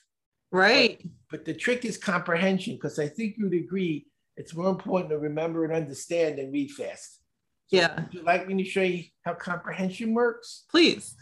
Right. 0.52 0.98
But, 1.00 1.10
but 1.30 1.44
the 1.46 1.54
trick 1.54 1.86
is 1.86 1.96
comprehension 1.96 2.74
because 2.74 2.98
I 2.98 3.08
think 3.08 3.36
you'd 3.38 3.54
agree 3.54 4.06
it's 4.36 4.54
more 4.54 4.68
important 4.68 5.08
to 5.10 5.18
remember 5.18 5.64
and 5.64 5.72
understand 5.72 6.38
than 6.38 6.52
read 6.52 6.70
fast. 6.72 7.20
So 7.68 7.78
yeah. 7.78 7.94
Would 7.98 8.12
you 8.12 8.22
like 8.22 8.46
me 8.46 8.62
to 8.62 8.68
show 8.68 8.82
you 8.82 9.04
how 9.24 9.32
comprehension 9.32 10.12
works? 10.12 10.66
Please. 10.70 11.16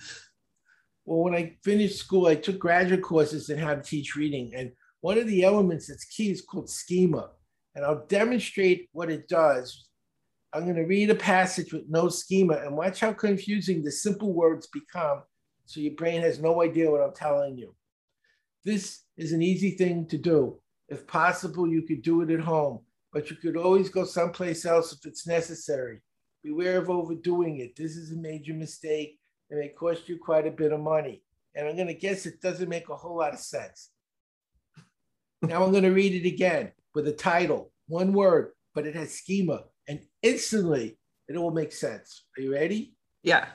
Well, 1.04 1.22
when 1.22 1.37
I 1.37 1.56
finished 1.62 1.98
school, 1.98 2.26
I 2.26 2.34
took 2.34 2.58
graduate 2.58 3.02
courses 3.02 3.49
in 3.49 3.58
how 3.58 3.76
to 3.76 3.82
teach 3.82 4.16
reading. 4.16 4.54
And 4.56 4.73
one 5.02 5.19
of 5.19 5.28
the 5.28 5.45
elements 5.45 5.86
that's 5.86 6.04
key 6.04 6.32
is 6.32 6.40
called 6.43 6.69
schema. 6.69 7.30
And 7.78 7.86
I'll 7.86 8.04
demonstrate 8.08 8.88
what 8.91 9.08
it 9.08 9.28
does. 9.28 9.86
I'm 10.52 10.64
going 10.64 10.75
to 10.75 10.82
read 10.82 11.10
a 11.10 11.14
passage 11.14 11.73
with 11.73 11.84
no 11.88 12.08
schema 12.08 12.54
and 12.54 12.76
watch 12.76 12.99
how 12.99 13.12
confusing 13.12 13.84
the 13.84 13.93
simple 13.93 14.32
words 14.32 14.67
become 14.67 15.23
so 15.64 15.78
your 15.78 15.95
brain 15.95 16.23
has 16.23 16.41
no 16.41 16.60
idea 16.60 16.91
what 16.91 17.02
I'm 17.02 17.14
telling 17.14 17.56
you. 17.56 17.76
This 18.64 19.04
is 19.17 19.30
an 19.30 19.43
easy 19.43 19.71
thing 19.71 20.08
to 20.08 20.19
do. 20.19 20.58
If 20.88 21.06
possible, 21.06 21.69
you 21.69 21.82
could 21.82 22.02
do 22.02 22.21
it 22.23 22.30
at 22.30 22.41
home, 22.41 22.80
but 23.12 23.30
you 23.30 23.36
could 23.36 23.56
always 23.56 23.91
go 23.91 24.04
someplace 24.04 24.67
else 24.67 24.93
if 24.93 25.06
it's 25.06 25.28
necessary. 25.28 26.00
Beware 26.43 26.78
of 26.78 26.91
overdoing 26.91 27.60
it. 27.60 27.76
This 27.76 27.95
is 27.95 28.10
a 28.10 28.17
major 28.17 28.54
mistake. 28.54 29.21
And 29.50 29.60
it 29.60 29.62
may 29.62 29.69
cost 29.69 30.08
you 30.08 30.19
quite 30.19 30.49
a 30.49 30.50
bit 30.50 30.73
of 30.73 30.80
money. 30.80 31.23
And 31.54 31.69
I'm 31.69 31.76
going 31.76 31.86
to 31.86 31.95
guess 31.95 32.26
it 32.26 32.41
doesn't 32.41 32.69
make 32.69 32.88
a 32.88 32.97
whole 32.97 33.19
lot 33.19 33.34
of 33.34 33.38
sense. 33.38 33.91
now 35.43 35.62
I'm 35.62 35.71
going 35.71 35.84
to 35.84 35.91
read 35.91 36.12
it 36.12 36.26
again 36.26 36.73
with 36.94 37.08
a 37.08 37.12
title, 37.12 37.72
one 37.86 38.12
word, 38.12 38.52
but 38.74 38.86
it 38.86 38.94
has 38.94 39.12
schema. 39.12 39.64
And 39.88 40.00
instantly 40.22 40.98
it 41.28 41.36
will 41.36 41.50
make 41.50 41.72
sense. 41.72 42.24
Are 42.36 42.42
you 42.42 42.52
ready? 42.52 42.94
Yeah. 43.22 43.46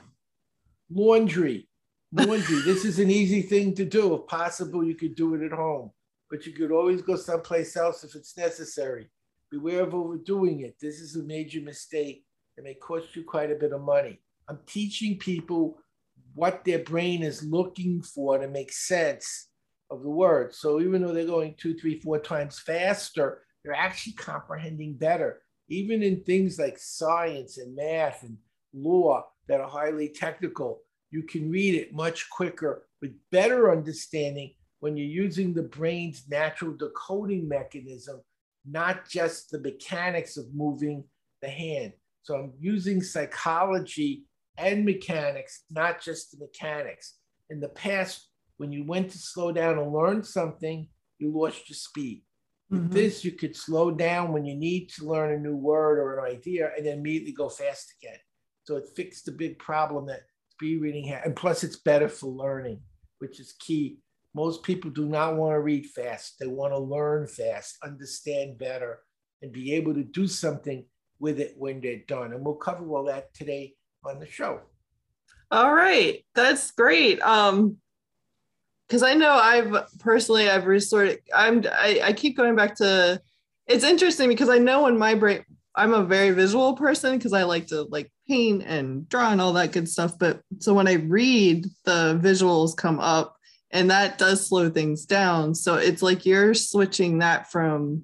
Laundry. 0.91 1.67
Laundry. 2.11 2.61
this 2.61 2.85
is 2.85 2.99
an 2.99 3.09
easy 3.09 3.41
thing 3.41 3.73
to 3.75 3.85
do. 3.85 4.13
If 4.13 4.27
possible, 4.27 4.83
you 4.83 4.95
could 4.95 5.15
do 5.15 5.33
it 5.35 5.43
at 5.43 5.51
home, 5.51 5.91
but 6.29 6.45
you 6.45 6.53
could 6.53 6.71
always 6.71 7.01
go 7.01 7.15
someplace 7.15 7.75
else 7.75 8.03
if 8.03 8.15
it's 8.15 8.37
necessary. 8.37 9.09
Beware 9.49 9.81
of 9.81 9.95
overdoing 9.95 10.61
it. 10.61 10.75
This 10.79 10.99
is 10.99 11.15
a 11.15 11.23
major 11.23 11.61
mistake. 11.61 12.25
It 12.57 12.63
may 12.63 12.75
cost 12.75 13.15
you 13.15 13.23
quite 13.23 13.51
a 13.51 13.55
bit 13.55 13.71
of 13.71 13.81
money. 13.81 14.19
I'm 14.47 14.59
teaching 14.67 15.17
people 15.17 15.79
what 16.35 16.63
their 16.65 16.79
brain 16.79 17.23
is 17.23 17.43
looking 17.43 18.01
for 18.01 18.37
to 18.37 18.47
make 18.47 18.71
sense 18.71 19.49
of 19.89 20.03
the 20.03 20.09
word. 20.09 20.53
So 20.53 20.79
even 20.81 21.01
though 21.01 21.13
they're 21.13 21.25
going 21.25 21.55
two, 21.57 21.75
three, 21.75 21.99
four 21.99 22.19
times 22.19 22.59
faster, 22.59 23.41
they're 23.63 23.73
actually 23.73 24.13
comprehending 24.13 24.95
better. 24.95 25.41
Even 25.69 26.03
in 26.03 26.23
things 26.23 26.59
like 26.59 26.77
science 26.77 27.57
and 27.57 27.75
math 27.75 28.23
and 28.23 28.37
law 28.73 29.25
that 29.47 29.61
are 29.61 29.69
highly 29.69 30.09
technical, 30.09 30.81
you 31.11 31.23
can 31.23 31.49
read 31.49 31.75
it 31.75 31.93
much 31.93 32.29
quicker 32.29 32.87
with 33.01 33.11
better 33.31 33.71
understanding 33.71 34.53
when 34.79 34.97
you're 34.97 35.07
using 35.07 35.53
the 35.53 35.63
brain's 35.63 36.23
natural 36.27 36.75
decoding 36.75 37.47
mechanism, 37.47 38.19
not 38.65 39.07
just 39.07 39.51
the 39.51 39.59
mechanics 39.59 40.35
of 40.35 40.53
moving 40.53 41.03
the 41.41 41.49
hand. 41.49 41.93
So 42.23 42.35
I'm 42.35 42.53
using 42.59 43.01
psychology 43.01 44.25
and 44.57 44.85
mechanics, 44.85 45.63
not 45.69 46.01
just 46.01 46.31
the 46.31 46.45
mechanics. 46.45 47.15
In 47.49 47.59
the 47.59 47.69
past, 47.69 48.29
when 48.57 48.71
you 48.71 48.85
went 48.85 49.11
to 49.11 49.17
slow 49.17 49.51
down 49.51 49.77
and 49.77 49.91
learn 49.91 50.23
something, 50.23 50.87
you 51.19 51.31
lost 51.31 51.69
your 51.69 51.75
speed. 51.75 52.23
With 52.69 52.85
mm-hmm. 52.85 52.93
this, 52.93 53.23
you 53.23 53.31
could 53.31 53.55
slow 53.55 53.91
down 53.91 54.33
when 54.33 54.45
you 54.45 54.55
need 54.55 54.89
to 54.89 55.05
learn 55.05 55.33
a 55.33 55.39
new 55.39 55.55
word 55.55 55.99
or 55.99 56.17
an 56.17 56.31
idea 56.31 56.71
and 56.75 56.85
then 56.85 56.99
immediately 56.99 57.33
go 57.33 57.49
fast 57.49 57.93
again. 58.01 58.17
So 58.63 58.77
it 58.77 58.89
fixed 58.95 59.25
the 59.25 59.31
big 59.31 59.59
problem 59.59 60.07
that 60.07 60.21
speed 60.51 60.81
reading 60.81 61.05
had. 61.05 61.25
And 61.25 61.35
plus, 61.35 61.63
it's 61.63 61.77
better 61.77 62.07
for 62.07 62.27
learning, 62.27 62.79
which 63.19 63.39
is 63.39 63.55
key. 63.59 63.99
Most 64.33 64.63
people 64.63 64.89
do 64.89 65.05
not 65.05 65.35
want 65.35 65.53
to 65.53 65.59
read 65.59 65.85
fast. 65.87 66.39
They 66.39 66.47
want 66.47 66.73
to 66.73 66.79
learn 66.79 67.27
fast, 67.27 67.77
understand 67.83 68.57
better, 68.57 68.99
and 69.41 69.51
be 69.51 69.73
able 69.73 69.93
to 69.93 70.03
do 70.03 70.27
something 70.27 70.85
with 71.19 71.39
it 71.39 71.53
when 71.57 71.81
they're 71.81 72.01
done. 72.07 72.33
And 72.33 72.43
we'll 72.43 72.55
cover 72.55 72.87
all 72.89 73.05
that 73.05 73.33
today 73.33 73.75
on 74.03 74.19
the 74.19 74.25
show. 74.25 74.61
All 75.51 75.73
right. 75.73 76.25
That's 76.33 76.71
great. 76.71 77.21
Um, 77.21 77.77
because 78.93 79.01
I 79.01 79.15
know 79.15 79.31
I've 79.31 79.75
personally 79.97 80.51
I've 80.51 80.67
resorted 80.67 81.21
I'm 81.33 81.65
I, 81.65 81.99
I 82.03 82.13
keep 82.13 82.37
going 82.37 82.55
back 82.55 82.75
to 82.75 83.19
it's 83.65 83.83
interesting 83.83 84.29
because 84.29 84.49
I 84.49 84.59
know 84.59 84.85
in 84.85 84.99
my 84.99 85.15
brain 85.15 85.43
I'm 85.75 85.95
a 85.95 86.03
very 86.03 86.29
visual 86.29 86.75
person 86.75 87.17
because 87.17 87.33
I 87.33 87.41
like 87.41 87.65
to 87.67 87.81
like 87.89 88.11
paint 88.27 88.61
and 88.67 89.09
draw 89.09 89.31
and 89.31 89.41
all 89.41 89.53
that 89.53 89.71
good 89.71 89.89
stuff. 89.89 90.19
But 90.19 90.41
so 90.59 90.75
when 90.75 90.87
I 90.87 90.93
read, 90.93 91.65
the 91.85 92.19
visuals 92.21 92.77
come 92.77 92.99
up 92.99 93.35
and 93.71 93.89
that 93.89 94.19
does 94.19 94.47
slow 94.47 94.69
things 94.69 95.05
down. 95.07 95.55
So 95.55 95.77
it's 95.77 96.03
like 96.03 96.23
you're 96.23 96.53
switching 96.53 97.17
that 97.17 97.51
from 97.51 98.03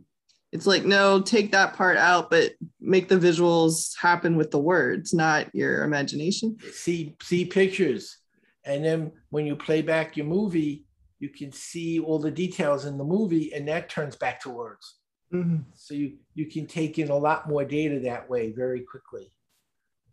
it's 0.51 0.65
like 0.65 0.85
no 0.85 1.21
take 1.21 1.51
that 1.51 1.75
part 1.75 1.97
out 1.97 2.31
but 2.31 2.53
make 2.81 3.07
the 3.07 3.15
visuals 3.15 3.95
happen 3.95 4.35
with 4.35 4.49
the 4.49 4.57
words 4.57 5.13
not 5.13 5.53
your 5.53 5.83
imagination 5.83 6.57
see 6.71 7.15
see 7.21 7.45
pictures 7.45 8.17
and 8.65 8.83
then 8.83 9.11
when 9.29 9.45
you 9.45 9.55
play 9.55 9.81
back 9.81 10.17
your 10.17 10.25
movie 10.25 10.85
you 11.19 11.29
can 11.29 11.51
see 11.51 11.99
all 11.99 12.19
the 12.19 12.31
details 12.31 12.85
in 12.85 12.97
the 12.97 13.03
movie 13.03 13.53
and 13.53 13.67
that 13.67 13.89
turns 13.89 14.15
back 14.15 14.39
to 14.39 14.49
words 14.49 14.97
mm-hmm. 15.33 15.57
so 15.73 15.93
you 15.93 16.17
you 16.33 16.45
can 16.45 16.65
take 16.65 16.97
in 16.99 17.09
a 17.09 17.17
lot 17.17 17.47
more 17.47 17.65
data 17.65 17.99
that 17.99 18.29
way 18.29 18.51
very 18.51 18.81
quickly 18.81 19.31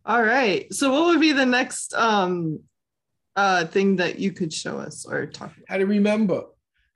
all 0.05 0.23
right 0.23 0.73
so 0.73 0.91
what 0.91 1.07
would 1.07 1.21
be 1.21 1.33
the 1.33 1.47
next 1.47 1.95
um 1.95 2.61
uh 3.37 3.65
thing 3.67 3.97
that 3.97 4.19
you 4.19 4.33
could 4.33 4.53
show 4.53 4.79
us 4.79 5.07
or 5.07 5.27
talk 5.27 5.53
about 5.57 5.69
how 5.69 5.77
to 5.77 5.87
remember 5.87 6.45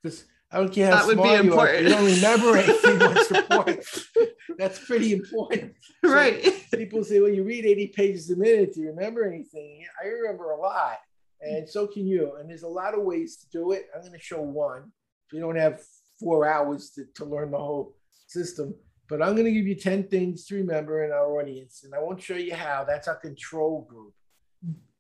because 0.03 0.25
I 0.53 0.57
don't 0.57 0.73
care 0.73 0.91
how 0.91 1.07
that 1.07 1.13
smart 1.13 1.29
you 1.29 1.35
important. 1.37 1.77
are. 1.77 1.83
You 1.83 1.89
don't 1.91 2.05
remember 2.07 2.57
anything. 2.57 2.99
What's 2.99 3.29
the 3.29 3.43
point? 3.51 4.29
That's 4.59 4.85
pretty 4.85 5.13
important. 5.13 5.75
So 6.05 6.13
right. 6.13 6.43
people 6.75 7.05
say, 7.05 7.21
well, 7.21 7.31
you 7.31 7.45
read 7.45 7.65
80 7.65 7.87
pages 7.89 8.31
a 8.31 8.37
minute. 8.37 8.75
Do 8.75 8.81
you 8.81 8.89
remember 8.89 9.25
anything? 9.25 9.85
I 10.03 10.09
remember 10.09 10.51
a 10.51 10.57
lot. 10.57 10.99
And 11.43 11.69
so 11.69 11.87
can 11.87 12.07
you. 12.07 12.37
And 12.37 12.49
there's 12.49 12.63
a 12.63 12.69
lot 12.69 12.95
of 12.95 13.03
ways 13.03 13.37
to 13.39 13.49
do 13.51 13.73
it. 13.73 13.87
I'm 13.95 14.03
going 14.03 14.13
to 14.13 14.19
show 14.19 14.41
one. 14.41 14.93
We 15.33 15.39
don't 15.39 15.57
have 15.57 15.81
four 16.19 16.47
hours 16.47 16.91
to, 16.91 17.05
to 17.17 17.25
learn 17.25 17.51
the 17.51 17.59
whole 17.59 17.97
system, 18.27 18.75
but 19.09 19.23
I'm 19.23 19.35
going 19.35 19.47
to 19.47 19.53
give 19.53 19.67
you 19.67 19.75
10 19.75 20.09
things 20.09 20.47
to 20.47 20.57
remember 20.57 21.05
in 21.05 21.13
our 21.13 21.41
audience. 21.41 21.83
And 21.85 21.95
I 21.95 22.01
won't 22.01 22.23
show 22.23 22.37
you 22.37 22.55
how. 22.55 22.85
That's 22.85 23.09
our 23.09 23.17
control 23.17 23.87
group. 23.89 24.13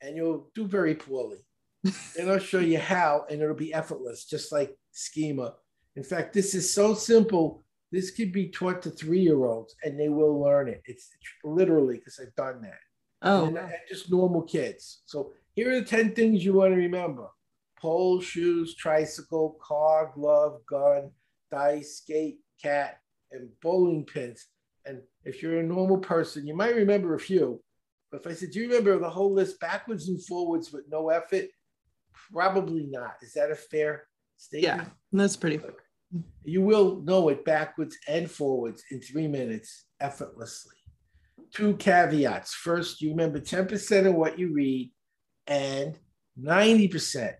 And 0.00 0.16
you'll 0.16 0.50
do 0.54 0.66
very 0.66 0.94
poorly. 0.94 1.38
and 2.18 2.30
I'll 2.30 2.38
show 2.38 2.58
you 2.58 2.78
how, 2.78 3.24
and 3.30 3.40
it'll 3.40 3.54
be 3.54 3.72
effortless, 3.72 4.24
just 4.24 4.52
like 4.52 4.76
schema. 4.92 5.54
In 5.96 6.04
fact, 6.04 6.32
this 6.32 6.54
is 6.54 6.72
so 6.72 6.94
simple. 6.94 7.64
This 7.92 8.10
could 8.10 8.32
be 8.32 8.48
taught 8.48 8.82
to 8.82 8.90
three 8.90 9.20
year 9.20 9.44
olds 9.44 9.74
and 9.82 9.98
they 9.98 10.08
will 10.08 10.40
learn 10.40 10.68
it. 10.68 10.82
It's 10.84 11.08
literally 11.42 11.96
because 11.96 12.20
I've 12.20 12.34
done 12.34 12.62
that. 12.62 12.78
Oh, 13.22 13.46
and, 13.46 13.58
and 13.58 13.72
just 13.88 14.10
normal 14.10 14.42
kids. 14.42 15.02
So 15.06 15.32
here 15.54 15.72
are 15.72 15.80
the 15.80 15.86
10 15.86 16.14
things 16.14 16.44
you 16.44 16.54
want 16.54 16.72
to 16.72 16.76
remember 16.76 17.28
pole, 17.80 18.20
shoes, 18.20 18.74
tricycle, 18.74 19.56
car, 19.62 20.12
glove, 20.14 20.60
gun, 20.68 21.10
dice, 21.50 21.96
skate, 21.96 22.38
cat, 22.62 22.98
and 23.32 23.48
bowling 23.62 24.04
pins. 24.04 24.46
And 24.84 25.00
if 25.24 25.42
you're 25.42 25.60
a 25.60 25.62
normal 25.62 25.98
person, 25.98 26.46
you 26.46 26.54
might 26.54 26.76
remember 26.76 27.14
a 27.14 27.20
few. 27.20 27.62
But 28.10 28.20
if 28.20 28.26
I 28.26 28.34
said, 28.34 28.50
Do 28.50 28.60
you 28.60 28.68
remember 28.68 28.98
the 28.98 29.08
whole 29.08 29.32
list 29.32 29.60
backwards 29.60 30.08
and 30.08 30.22
forwards 30.24 30.72
with 30.72 30.84
no 30.90 31.08
effort? 31.10 31.46
Probably 32.32 32.86
not. 32.90 33.14
Is 33.22 33.32
that 33.34 33.50
a 33.50 33.56
fair 33.56 34.04
statement? 34.36 34.82
yeah, 34.82 34.84
that's 35.12 35.36
pretty 35.36 35.58
quick. 35.58 35.76
You 36.44 36.62
will 36.62 37.02
know 37.02 37.28
it 37.28 37.44
backwards 37.44 37.96
and 38.08 38.30
forwards 38.30 38.82
in 38.90 39.00
three 39.00 39.28
minutes 39.28 39.86
effortlessly. 40.00 40.74
Two 41.54 41.76
caveats. 41.76 42.52
First, 42.52 43.00
you 43.00 43.10
remember 43.10 43.38
10% 43.40 44.06
of 44.06 44.14
what 44.14 44.38
you 44.38 44.52
read 44.52 44.90
and 45.50 45.98
90% 46.40 47.34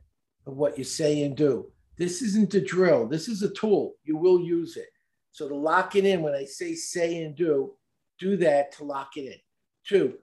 of 0.46 0.57
what 0.57 0.77
you 0.77 0.85
say 0.85 1.23
and 1.23 1.37
do. 1.37 1.70
This 1.96 2.20
isn't 2.23 2.55
a 2.55 2.61
drill, 2.61 3.07
this 3.07 3.29
is 3.29 3.42
a 3.42 3.51
tool. 3.51 3.94
You 4.05 4.16
will 4.16 4.40
use 4.40 4.77
it. 4.77 4.88
So, 5.33 5.49
to 5.49 5.55
lock 5.55 5.94
it 5.96 6.05
in, 6.05 6.23
when 6.23 6.35
I 6.35 6.44
say 6.44 6.75
say 6.75 7.23
and 7.23 7.37
do, 7.37 7.75
do 8.18 8.37
that 8.38 8.73
to 8.73 8.85
lock 8.85 9.16
it 9.16 9.27
in. 9.27 9.38
Two, 9.87 10.18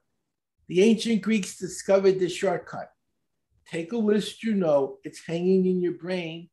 the 0.67 0.83
ancient 0.83 1.21
Greeks 1.21 1.57
discovered 1.57 2.19
this 2.19 2.33
shortcut. 2.33 2.91
Take 3.71 3.93
a 3.93 3.97
list 3.97 4.43
you 4.43 4.53
know, 4.53 4.97
it's 5.03 5.25
hanging 5.25 5.65
in 5.65 5.81
your 5.81 5.93
brain. 5.93 6.49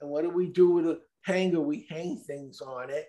And 0.00 0.10
what 0.10 0.22
do 0.22 0.30
we 0.30 0.46
do 0.46 0.70
with 0.70 0.86
a 0.86 1.00
hanger? 1.22 1.60
We 1.60 1.86
hang 1.90 2.16
things 2.26 2.60
on 2.60 2.90
it. 2.90 3.06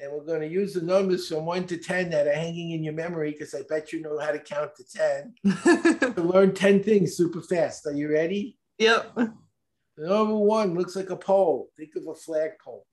And 0.00 0.12
we're 0.12 0.24
going 0.24 0.40
to 0.40 0.48
use 0.48 0.74
the 0.74 0.82
numbers 0.82 1.28
from 1.28 1.44
one 1.44 1.66
to 1.66 1.76
10 1.76 2.10
that 2.10 2.28
are 2.28 2.32
hanging 2.32 2.70
in 2.70 2.84
your 2.84 2.94
memory 2.94 3.32
because 3.32 3.54
I 3.54 3.62
bet 3.68 3.92
you 3.92 4.00
know 4.00 4.18
how 4.18 4.30
to 4.30 4.38
count 4.38 4.70
to 4.76 4.84
10 4.84 6.12
to 6.14 6.22
learn 6.22 6.54
10 6.54 6.82
things 6.84 7.16
super 7.16 7.42
fast. 7.42 7.86
Are 7.86 7.92
you 7.92 8.12
ready? 8.12 8.56
yep. 8.78 9.12
The 9.16 10.06
number 10.06 10.36
one 10.36 10.74
looks 10.74 10.94
like 10.94 11.10
a 11.10 11.16
pole. 11.16 11.70
Think 11.76 11.96
of 11.96 12.06
a 12.06 12.14
flagpole 12.14 12.86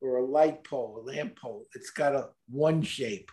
or 0.00 0.18
a 0.18 0.24
light 0.24 0.62
pole, 0.62 1.02
a 1.02 1.10
lamp 1.10 1.36
pole. 1.36 1.64
It's 1.74 1.90
got 1.90 2.14
a 2.14 2.28
one 2.48 2.82
shape. 2.82 3.30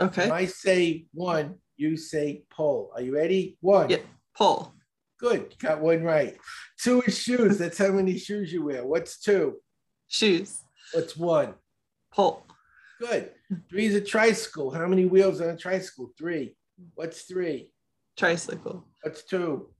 Okay. 0.00 0.22
When 0.22 0.32
I 0.32 0.46
say 0.46 1.04
one, 1.12 1.56
you 1.76 1.98
say 1.98 2.44
pole. 2.50 2.90
Are 2.94 3.02
you 3.02 3.14
ready? 3.14 3.58
One. 3.60 3.90
Yep. 3.90 4.04
Pole. 4.34 4.72
Good. 5.18 5.54
Got 5.58 5.80
one 5.80 6.02
right. 6.02 6.38
Two 6.82 7.02
is 7.02 7.18
shoes. 7.18 7.58
That's 7.58 7.76
how 7.76 7.90
many 7.90 8.16
shoes 8.16 8.50
you 8.50 8.64
wear. 8.64 8.86
What's 8.86 9.18
two? 9.18 9.56
Shoes. 10.08 10.62
What's 10.92 11.16
one? 11.16 11.54
Pull. 12.12 12.46
Good. 13.00 13.30
Three 13.70 13.86
is 13.86 13.94
a 13.94 14.00
tricycle. 14.00 14.70
How 14.70 14.86
many 14.86 15.06
wheels 15.06 15.40
on 15.40 15.48
a 15.48 15.56
tricycle? 15.56 16.12
Three. 16.18 16.54
What's 16.94 17.22
three? 17.22 17.72
Tricycle. 18.16 18.84
What's 19.02 19.24
two? 19.24 19.70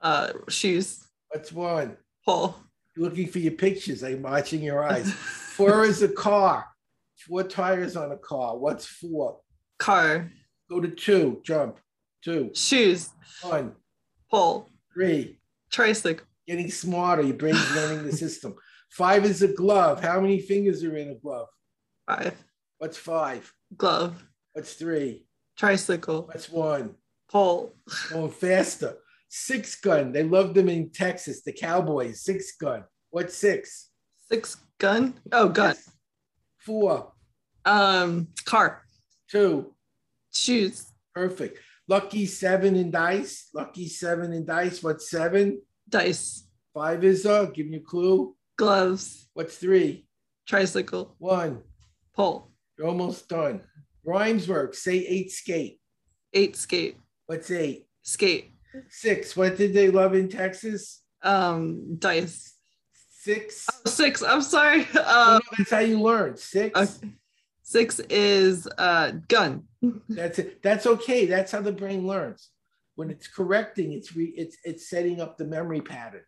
Uh, 0.00 0.32
shoes. 0.48 1.06
What's 1.28 1.52
one? 1.52 1.96
Pull. 2.24 2.58
You're 2.96 3.08
looking 3.08 3.28
for 3.28 3.38
your 3.38 3.52
pictures. 3.52 4.02
I'm 4.02 4.22
watching 4.22 4.60
your 4.60 4.82
eyes. 4.82 5.12
Four 5.12 5.84
is 5.84 6.02
a 6.02 6.08
car. 6.08 6.66
Four 7.28 7.44
tires 7.44 7.96
on 7.96 8.10
a 8.10 8.16
car. 8.16 8.56
What's 8.56 8.86
four? 8.86 9.40
Car. 9.78 10.30
Go 10.68 10.80
to 10.80 10.88
two. 10.88 11.40
Jump. 11.44 11.78
Two. 12.24 12.50
Shoes. 12.54 13.10
One. 13.42 13.74
Pull. 14.30 14.68
Three. 14.92 15.38
Tricycle. 15.70 16.26
Getting 16.46 16.70
smarter. 16.70 17.22
Your 17.22 17.36
brain's 17.36 17.74
learning 17.74 18.04
the 18.04 18.12
system. 18.12 18.54
Five 18.90 19.24
is 19.24 19.42
a 19.42 19.48
glove. 19.48 20.02
How 20.02 20.20
many 20.20 20.40
fingers 20.40 20.82
are 20.82 20.96
in 20.96 21.10
a 21.10 21.14
glove? 21.14 21.48
Five. 22.06 22.34
What's 22.78 22.96
five? 22.96 23.52
Glove. 23.76 24.22
What's 24.52 24.74
three? 24.74 25.26
Tricycle. 25.56 26.22
What's 26.22 26.48
one? 26.48 26.94
Pull. 27.28 27.74
Going 28.10 28.30
faster. 28.30 28.98
Six 29.28 29.80
gun. 29.80 30.12
They 30.12 30.22
love 30.22 30.54
them 30.54 30.68
in 30.68 30.90
Texas. 30.90 31.42
The 31.42 31.52
Cowboys. 31.52 32.22
Six 32.22 32.56
gun. 32.56 32.84
What's 33.10 33.36
six? 33.36 33.90
Six 34.30 34.56
gun. 34.78 35.14
Oh, 35.32 35.48
gun. 35.48 35.74
Four. 36.58 37.12
Um, 37.64 38.28
car. 38.44 38.84
Two. 39.28 39.74
Shoes. 40.32 40.92
Perfect. 41.14 41.58
Lucky 41.88 42.26
seven 42.26 42.76
in 42.76 42.90
dice. 42.90 43.48
Lucky 43.54 43.88
seven 43.88 44.32
in 44.32 44.44
dice. 44.44 44.82
What's 44.82 45.10
seven? 45.10 45.60
Dice. 45.88 46.46
Five 46.72 47.02
is 47.02 47.26
uh. 47.26 47.46
Give 47.46 47.66
me 47.66 47.78
a 47.78 47.80
clue. 47.80 48.36
Gloves. 48.56 49.28
What's 49.34 49.56
three? 49.56 50.06
Tricycle. 50.46 51.16
One. 51.18 51.62
Pull. 52.14 52.47
You're 52.78 52.86
almost 52.88 53.28
done. 53.28 53.62
Rhymes 54.04 54.48
work. 54.48 54.74
Say 54.74 54.98
eight 54.98 55.30
skate. 55.32 55.80
Eight 56.32 56.56
skate. 56.56 56.96
What's 57.26 57.50
eight? 57.50 57.86
Skate. 58.02 58.52
Six. 58.88 59.36
What 59.36 59.56
did 59.56 59.74
they 59.74 59.90
love 59.90 60.14
in 60.14 60.28
Texas? 60.28 61.02
Um, 61.22 61.96
dice. 61.98 62.54
Six. 63.10 63.66
Oh, 63.70 63.90
six. 63.90 64.22
I'm 64.22 64.42
sorry. 64.42 64.86
No, 64.94 65.02
Uh, 65.02 65.40
no, 65.42 65.56
that's 65.58 65.70
how 65.70 65.80
you 65.80 66.00
learn. 66.00 66.36
Six. 66.36 66.78
okay. 66.78 67.12
Six 67.62 67.98
is 68.08 68.66
uh 68.78 69.12
gun. 69.28 69.64
That's 70.08 70.38
it. 70.38 70.62
That's 70.62 70.86
okay. 70.86 71.26
That's 71.26 71.52
how 71.52 71.60
the 71.60 71.70
brain 71.72 72.06
learns. 72.06 72.48
When 72.94 73.10
it's 73.10 73.28
correcting, 73.28 73.92
it's 73.92 74.16
re, 74.16 74.32
it's 74.36 74.56
it's 74.64 74.88
setting 74.88 75.20
up 75.20 75.36
the 75.36 75.44
memory 75.44 75.82
pattern. 75.82 76.22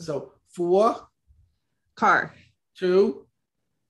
So 0.00 0.32
four, 0.48 1.06
Car. 1.94 2.32
two, 2.74 3.26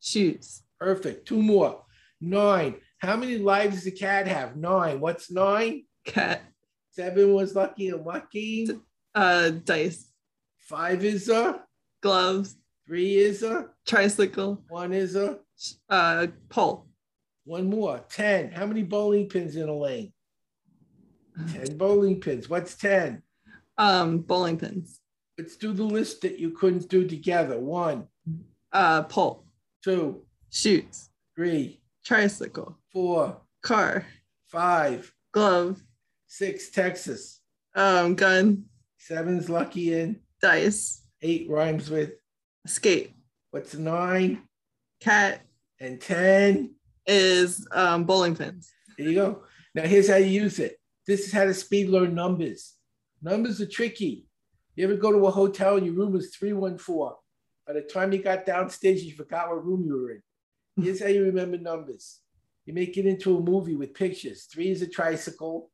Shoes. 0.00 0.62
perfect. 0.80 1.28
Two 1.28 1.40
more. 1.40 1.84
Nine. 2.20 2.76
How 2.98 3.16
many 3.16 3.38
lives 3.38 3.76
does 3.76 3.86
a 3.86 3.90
cat 3.90 4.26
have? 4.26 4.56
Nine. 4.56 5.00
What's 5.00 5.30
nine? 5.30 5.84
Cat. 6.04 6.42
Seven 6.90 7.32
was 7.32 7.54
lucky 7.54 7.88
and 7.90 8.04
lucky. 8.04 8.68
Uh, 9.14 9.50
dice. 9.50 10.10
Five 10.58 11.04
is 11.04 11.28
a. 11.28 11.62
Gloves. 12.02 12.56
Three 12.86 13.16
is 13.16 13.42
a. 13.42 13.68
Tricycle. 13.86 14.64
One 14.68 14.92
is 14.92 15.14
a. 15.16 15.38
Uh, 15.88 16.26
pull. 16.48 16.88
One 17.44 17.70
more. 17.70 18.00
Ten. 18.10 18.50
How 18.50 18.66
many 18.66 18.82
bowling 18.82 19.28
pins 19.28 19.54
in 19.56 19.68
a 19.68 19.74
lane? 19.76 20.12
Ten 21.52 21.76
bowling 21.76 22.20
pins. 22.20 22.48
What's 22.48 22.74
ten? 22.74 23.22
Um, 23.76 24.18
bowling 24.18 24.58
pins. 24.58 25.00
Let's 25.38 25.56
do 25.56 25.72
the 25.72 25.84
list 25.84 26.22
that 26.22 26.40
you 26.40 26.50
couldn't 26.50 26.88
do 26.88 27.06
together. 27.06 27.60
One, 27.60 28.08
Uh, 28.72 29.04
pole. 29.04 29.46
two, 29.84 30.26
Shoots. 30.50 31.10
three, 31.36 31.77
Tricycle. 32.08 32.78
four, 32.90 33.36
Car. 33.62 34.06
five, 34.46 35.12
Glove. 35.32 35.78
six, 36.26 36.70
Texas. 36.70 37.40
Um, 37.74 38.14
gun. 38.14 38.64
Seven's 38.96 39.50
lucky 39.50 39.92
in. 39.92 40.20
Dice. 40.40 41.02
Eight 41.20 41.50
rhymes 41.50 41.90
with. 41.90 42.12
Skate. 42.66 43.12
What's 43.50 43.74
nine? 43.74 44.42
Cat 45.00 45.42
And 45.80 46.00
10. 46.00 46.74
is 47.06 47.68
um 47.72 48.04
bowling 48.04 48.34
pins. 48.36 48.72
There 48.96 49.06
you 49.06 49.14
go. 49.14 49.42
Now, 49.74 49.82
here's 49.82 50.08
how 50.08 50.16
you 50.16 50.30
use 50.44 50.58
it. 50.60 50.78
This 51.06 51.26
is 51.26 51.32
how 51.32 51.44
to 51.44 51.52
speed 51.52 51.90
learn 51.90 52.14
numbers. 52.14 52.74
Numbers 53.20 53.60
are 53.60 53.66
tricky. 53.66 54.26
You 54.76 54.84
ever 54.84 54.96
go 54.96 55.12
to 55.12 55.26
a 55.26 55.30
hotel 55.30 55.76
and 55.76 55.84
your 55.84 55.94
room 55.94 56.16
is 56.16 56.34
314? 56.36 57.16
By 57.66 57.74
the 57.74 57.82
time 57.82 58.12
you 58.14 58.22
got 58.22 58.46
downstairs, 58.46 59.04
you 59.04 59.14
forgot 59.14 59.48
what 59.50 59.62
room 59.62 59.84
you 59.84 59.92
were 60.00 60.10
in. 60.12 60.22
Here's 60.80 61.02
how 61.02 61.08
you 61.08 61.24
remember 61.24 61.58
numbers. 61.58 62.20
You 62.66 62.74
make 62.74 62.96
it 62.96 63.06
into 63.06 63.36
a 63.36 63.40
movie 63.40 63.74
with 63.74 63.94
pictures. 63.94 64.44
Three 64.44 64.70
is 64.70 64.82
a 64.82 64.86
tricycle, 64.86 65.70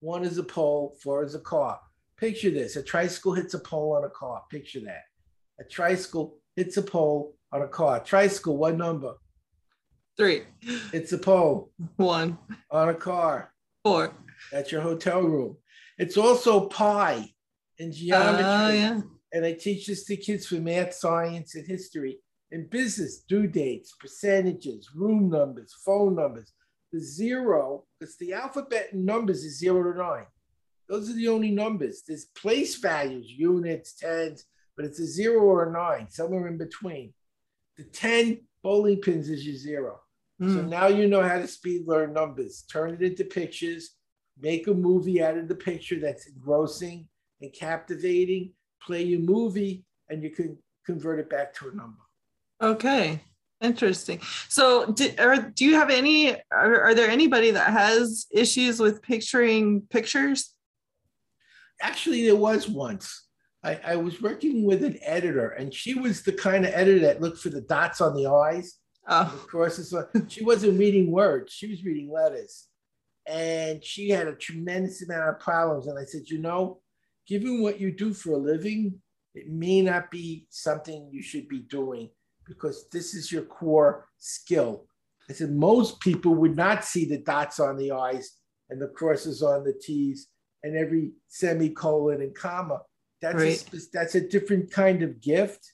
one 0.00 0.24
is 0.24 0.38
a 0.38 0.42
pole, 0.42 0.96
four 1.02 1.24
is 1.24 1.34
a 1.34 1.40
car. 1.40 1.80
Picture 2.16 2.50
this 2.50 2.76
a 2.76 2.82
tricycle 2.82 3.32
hits 3.32 3.54
a 3.54 3.58
pole 3.58 3.96
on 3.96 4.04
a 4.04 4.10
car. 4.10 4.42
Picture 4.50 4.80
that. 4.80 5.04
A 5.60 5.64
tricycle 5.64 6.36
hits 6.56 6.76
a 6.76 6.82
pole 6.82 7.34
on 7.52 7.62
a 7.62 7.68
car. 7.68 8.00
Tricycle, 8.00 8.56
what 8.56 8.76
number? 8.76 9.14
Three. 10.16 10.42
It's 10.92 11.12
a 11.12 11.18
pole 11.18 11.72
One. 11.96 12.38
on 12.70 12.90
a 12.90 12.94
car. 12.94 13.52
Four. 13.82 14.14
That's 14.52 14.70
your 14.70 14.80
hotel 14.80 15.22
room. 15.22 15.56
It's 15.98 16.16
also 16.16 16.68
pi 16.68 17.28
in 17.78 17.92
geometry. 17.92 18.44
Oh, 18.44 18.68
yeah. 18.70 19.00
And 19.32 19.44
I 19.44 19.52
teach 19.52 19.88
this 19.88 20.04
to 20.04 20.16
kids 20.16 20.46
for 20.46 20.56
math, 20.56 20.94
science, 20.94 21.56
and 21.56 21.66
history. 21.66 22.18
In 22.50 22.66
business, 22.68 23.22
due 23.22 23.46
dates, 23.46 23.94
percentages, 23.98 24.90
room 24.94 25.30
numbers, 25.30 25.74
phone 25.84 26.14
numbers. 26.14 26.52
The 26.92 27.00
zero, 27.00 27.84
because 27.98 28.16
the 28.18 28.34
alphabet 28.34 28.90
in 28.92 29.04
numbers 29.04 29.44
is 29.44 29.58
zero 29.58 29.92
to 29.92 29.98
nine. 29.98 30.26
Those 30.88 31.10
are 31.10 31.14
the 31.14 31.28
only 31.28 31.50
numbers. 31.50 32.02
There's 32.06 32.26
place 32.26 32.76
values, 32.76 33.26
units, 33.28 33.94
tens, 33.94 34.44
but 34.76 34.84
it's 34.84 35.00
a 35.00 35.06
zero 35.06 35.42
or 35.42 35.68
a 35.68 35.72
nine, 35.72 36.08
somewhere 36.10 36.46
in 36.46 36.58
between. 36.58 37.12
The 37.76 37.84
10 37.84 38.40
bowling 38.62 39.00
pins 39.00 39.28
is 39.28 39.46
your 39.46 39.56
zero. 39.56 40.00
Mm. 40.40 40.54
So 40.54 40.62
hmm. 40.62 40.68
now 40.68 40.86
you 40.88 41.08
know 41.08 41.22
how 41.22 41.38
to 41.38 41.48
speed 41.48 41.86
learn 41.86 42.12
numbers. 42.12 42.64
Turn 42.70 42.94
it 42.94 43.02
into 43.02 43.24
pictures, 43.24 43.90
make 44.40 44.66
a 44.66 44.74
movie 44.74 45.22
out 45.22 45.38
of 45.38 45.48
the 45.48 45.54
picture 45.54 45.98
that's 46.00 46.26
engrossing 46.26 47.08
and 47.40 47.52
captivating, 47.52 48.52
play 48.82 49.02
your 49.02 49.20
movie, 49.20 49.84
and 50.08 50.22
you 50.22 50.30
can 50.30 50.58
convert 50.84 51.20
it 51.20 51.30
back 51.30 51.54
to 51.54 51.68
a 51.68 51.74
number. 51.74 52.03
Okay. 52.64 53.20
Interesting. 53.60 54.20
So, 54.48 54.92
do, 54.92 55.10
are, 55.18 55.36
do 55.36 55.66
you 55.66 55.74
have 55.74 55.90
any? 55.90 56.32
Are, 56.50 56.80
are 56.80 56.94
there 56.94 57.10
anybody 57.10 57.50
that 57.50 57.72
has 57.72 58.26
issues 58.32 58.80
with 58.80 59.02
picturing 59.02 59.82
pictures? 59.90 60.54
Actually, 61.80 62.24
there 62.24 62.36
was 62.36 62.68
once. 62.68 63.26
I, 63.62 63.80
I 63.84 63.96
was 63.96 64.20
working 64.20 64.64
with 64.64 64.82
an 64.82 64.98
editor, 65.02 65.50
and 65.50 65.72
she 65.72 65.94
was 65.94 66.22
the 66.22 66.32
kind 66.32 66.64
of 66.64 66.72
editor 66.74 67.00
that 67.00 67.20
looked 67.20 67.38
for 67.38 67.50
the 67.50 67.60
dots 67.60 68.00
on 68.00 68.14
the 68.14 68.26
eyes. 68.26 68.74
Oh. 69.08 69.24
The 69.24 69.46
crosses. 69.46 69.94
she 70.28 70.42
wasn't 70.42 70.78
reading 70.78 71.10
words; 71.10 71.52
she 71.52 71.68
was 71.68 71.84
reading 71.84 72.10
letters, 72.10 72.66
and 73.26 73.84
she 73.84 74.08
had 74.08 74.26
a 74.26 74.34
tremendous 74.34 75.02
amount 75.02 75.28
of 75.28 75.38
problems. 75.38 75.86
And 75.86 75.98
I 75.98 76.04
said, 76.04 76.22
you 76.26 76.38
know, 76.38 76.80
given 77.26 77.62
what 77.62 77.78
you 77.78 77.92
do 77.92 78.14
for 78.14 78.32
a 78.32 78.38
living, 78.38 79.00
it 79.34 79.48
may 79.48 79.82
not 79.82 80.10
be 80.10 80.46
something 80.48 81.10
you 81.12 81.22
should 81.22 81.48
be 81.48 81.60
doing 81.60 82.10
because 82.46 82.88
this 82.90 83.14
is 83.14 83.30
your 83.30 83.42
core 83.42 84.06
skill. 84.18 84.86
I 85.28 85.32
said 85.32 85.52
most 85.52 86.00
people 86.00 86.34
would 86.34 86.56
not 86.56 86.84
see 86.84 87.04
the 87.04 87.18
dots 87.18 87.58
on 87.60 87.76
the 87.76 87.92
I's 87.92 88.36
and 88.70 88.80
the 88.80 88.88
crosses 88.88 89.42
on 89.42 89.64
the 89.64 89.72
T's 89.72 90.28
and 90.62 90.76
every 90.76 91.12
semicolon 91.28 92.22
and 92.22 92.34
comma. 92.34 92.80
That's 93.20 93.36
right. 93.36 93.64
a, 93.72 93.80
that's 93.92 94.14
a 94.14 94.28
different 94.28 94.70
kind 94.70 95.02
of 95.02 95.20
gift, 95.20 95.72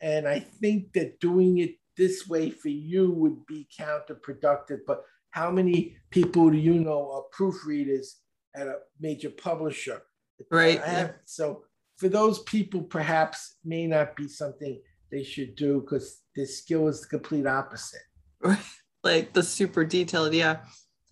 and 0.00 0.28
I 0.28 0.40
think 0.40 0.92
that 0.92 1.18
doing 1.20 1.58
it 1.58 1.76
this 1.96 2.28
way 2.28 2.50
for 2.50 2.68
you 2.68 3.10
would 3.12 3.46
be 3.46 3.66
counterproductive. 3.78 4.80
But 4.86 5.02
how 5.30 5.50
many 5.50 5.96
people 6.10 6.50
do 6.50 6.58
you 6.58 6.74
know 6.74 7.10
are 7.12 7.24
proofreaders 7.36 8.08
at 8.54 8.66
a 8.66 8.78
major 9.00 9.30
publisher? 9.30 10.02
Right. 10.50 10.80
Have, 10.82 11.14
so 11.24 11.62
for 11.96 12.08
those 12.08 12.42
people, 12.42 12.82
perhaps 12.82 13.56
may 13.64 13.86
not 13.86 14.16
be 14.16 14.28
something 14.28 14.80
they 15.14 15.22
should 15.22 15.54
do 15.54 15.80
because 15.80 16.22
this 16.34 16.58
skill 16.58 16.88
is 16.88 17.00
the 17.00 17.06
complete 17.06 17.46
opposite. 17.46 18.02
like 19.04 19.32
the 19.32 19.42
super 19.42 19.84
detailed, 19.84 20.34
yeah. 20.34 20.58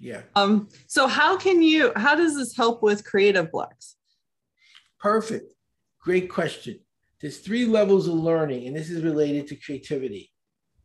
Yeah. 0.01 0.23
Um, 0.35 0.69
so 0.89 1.07
how 1.07 1.37
can 1.37 1.63
you 1.63 1.93
how 1.95 2.17
does 2.17 2.37
this 2.37 2.57
help 2.57 2.83
with 2.83 3.05
creative 3.05 3.53
blocks? 3.53 3.97
Perfect. 4.99 5.53
Great 6.01 6.29
question. 6.29 6.81
There's 7.21 7.39
three 7.39 7.65
levels 7.65 8.09
of 8.09 8.15
learning, 8.15 8.67
and 8.67 8.77
this 8.77 8.91
is 8.91 9.05
related 9.05 9.47
to 9.49 9.57
creativity 9.57 10.33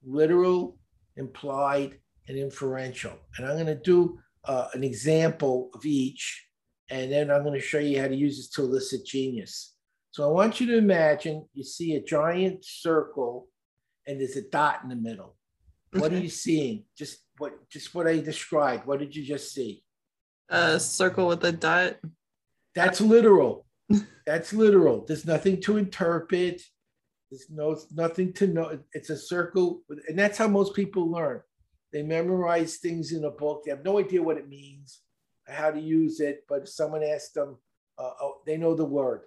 literal, 0.03 0.77
implied, 1.17 1.97
and 2.27 2.38
inferential. 2.38 3.13
And 3.38 3.47
I'm 3.47 3.56
going 3.56 3.65
to 3.65 3.75
do 3.75 4.19
uh, 4.45 4.67
an 4.73 4.84
example 4.84 5.69
of 5.73 5.86
each, 5.86 6.47
and 6.89 7.12
then 7.12 7.32
I'm 7.32 7.43
going 7.43 7.60
to 7.60 7.65
show 7.65 7.80
you 7.80 7.99
how 7.99 8.08
to 8.08 8.15
use 8.15 8.38
this 8.38 8.49
to 8.51 8.62
elicit 8.62 9.06
genius. 9.06 9.73
So 10.11 10.27
I 10.27 10.31
want 10.31 10.59
you 10.59 10.67
to 10.67 10.77
imagine 10.77 11.47
you 11.53 11.63
see 11.63 11.95
a 11.95 12.01
giant 12.01 12.65
circle 12.65 13.47
and 14.07 14.19
there's 14.19 14.35
a 14.37 14.41
dot 14.41 14.79
in 14.83 14.89
the 14.89 14.95
middle. 14.95 15.35
Okay. 15.93 16.01
What 16.01 16.13
are 16.13 16.19
you 16.19 16.29
seeing? 16.29 16.85
Just 16.97 17.19
what 17.37 17.69
just 17.69 17.93
what 17.93 18.07
I 18.07 18.19
described. 18.19 18.85
What 18.85 18.99
did 18.99 19.15
you 19.15 19.23
just 19.23 19.53
see? 19.53 19.83
A 20.49 20.79
circle 20.79 21.27
with 21.27 21.43
a 21.43 21.51
dot. 21.51 21.97
That's 22.73 23.01
literal. 23.01 23.65
That's 24.25 24.53
literal. 24.53 25.05
There's 25.05 25.25
nothing 25.25 25.61
to 25.61 25.77
interpret. 25.77 26.61
There's 27.29 27.49
no 27.49 27.77
nothing 27.93 28.33
to 28.33 28.47
know. 28.47 28.79
It's 28.93 29.09
a 29.09 29.17
circle, 29.17 29.81
and 30.07 30.17
that's 30.17 30.37
how 30.37 30.47
most 30.47 30.73
people 30.73 31.11
learn. 31.11 31.41
They 31.91 32.01
memorize 32.01 32.77
things 32.77 33.11
in 33.11 33.25
a 33.25 33.31
book. 33.31 33.63
They 33.63 33.71
have 33.71 33.83
no 33.83 33.99
idea 33.99 34.23
what 34.23 34.37
it 34.37 34.47
means, 34.47 35.01
how 35.45 35.71
to 35.71 35.79
use 35.79 36.21
it. 36.21 36.45
But 36.47 36.63
if 36.63 36.69
someone 36.69 37.03
asks 37.03 37.31
them, 37.31 37.57
uh, 37.97 38.11
oh, 38.21 38.41
they 38.45 38.55
know 38.55 38.75
the 38.75 38.85
word. 38.85 39.21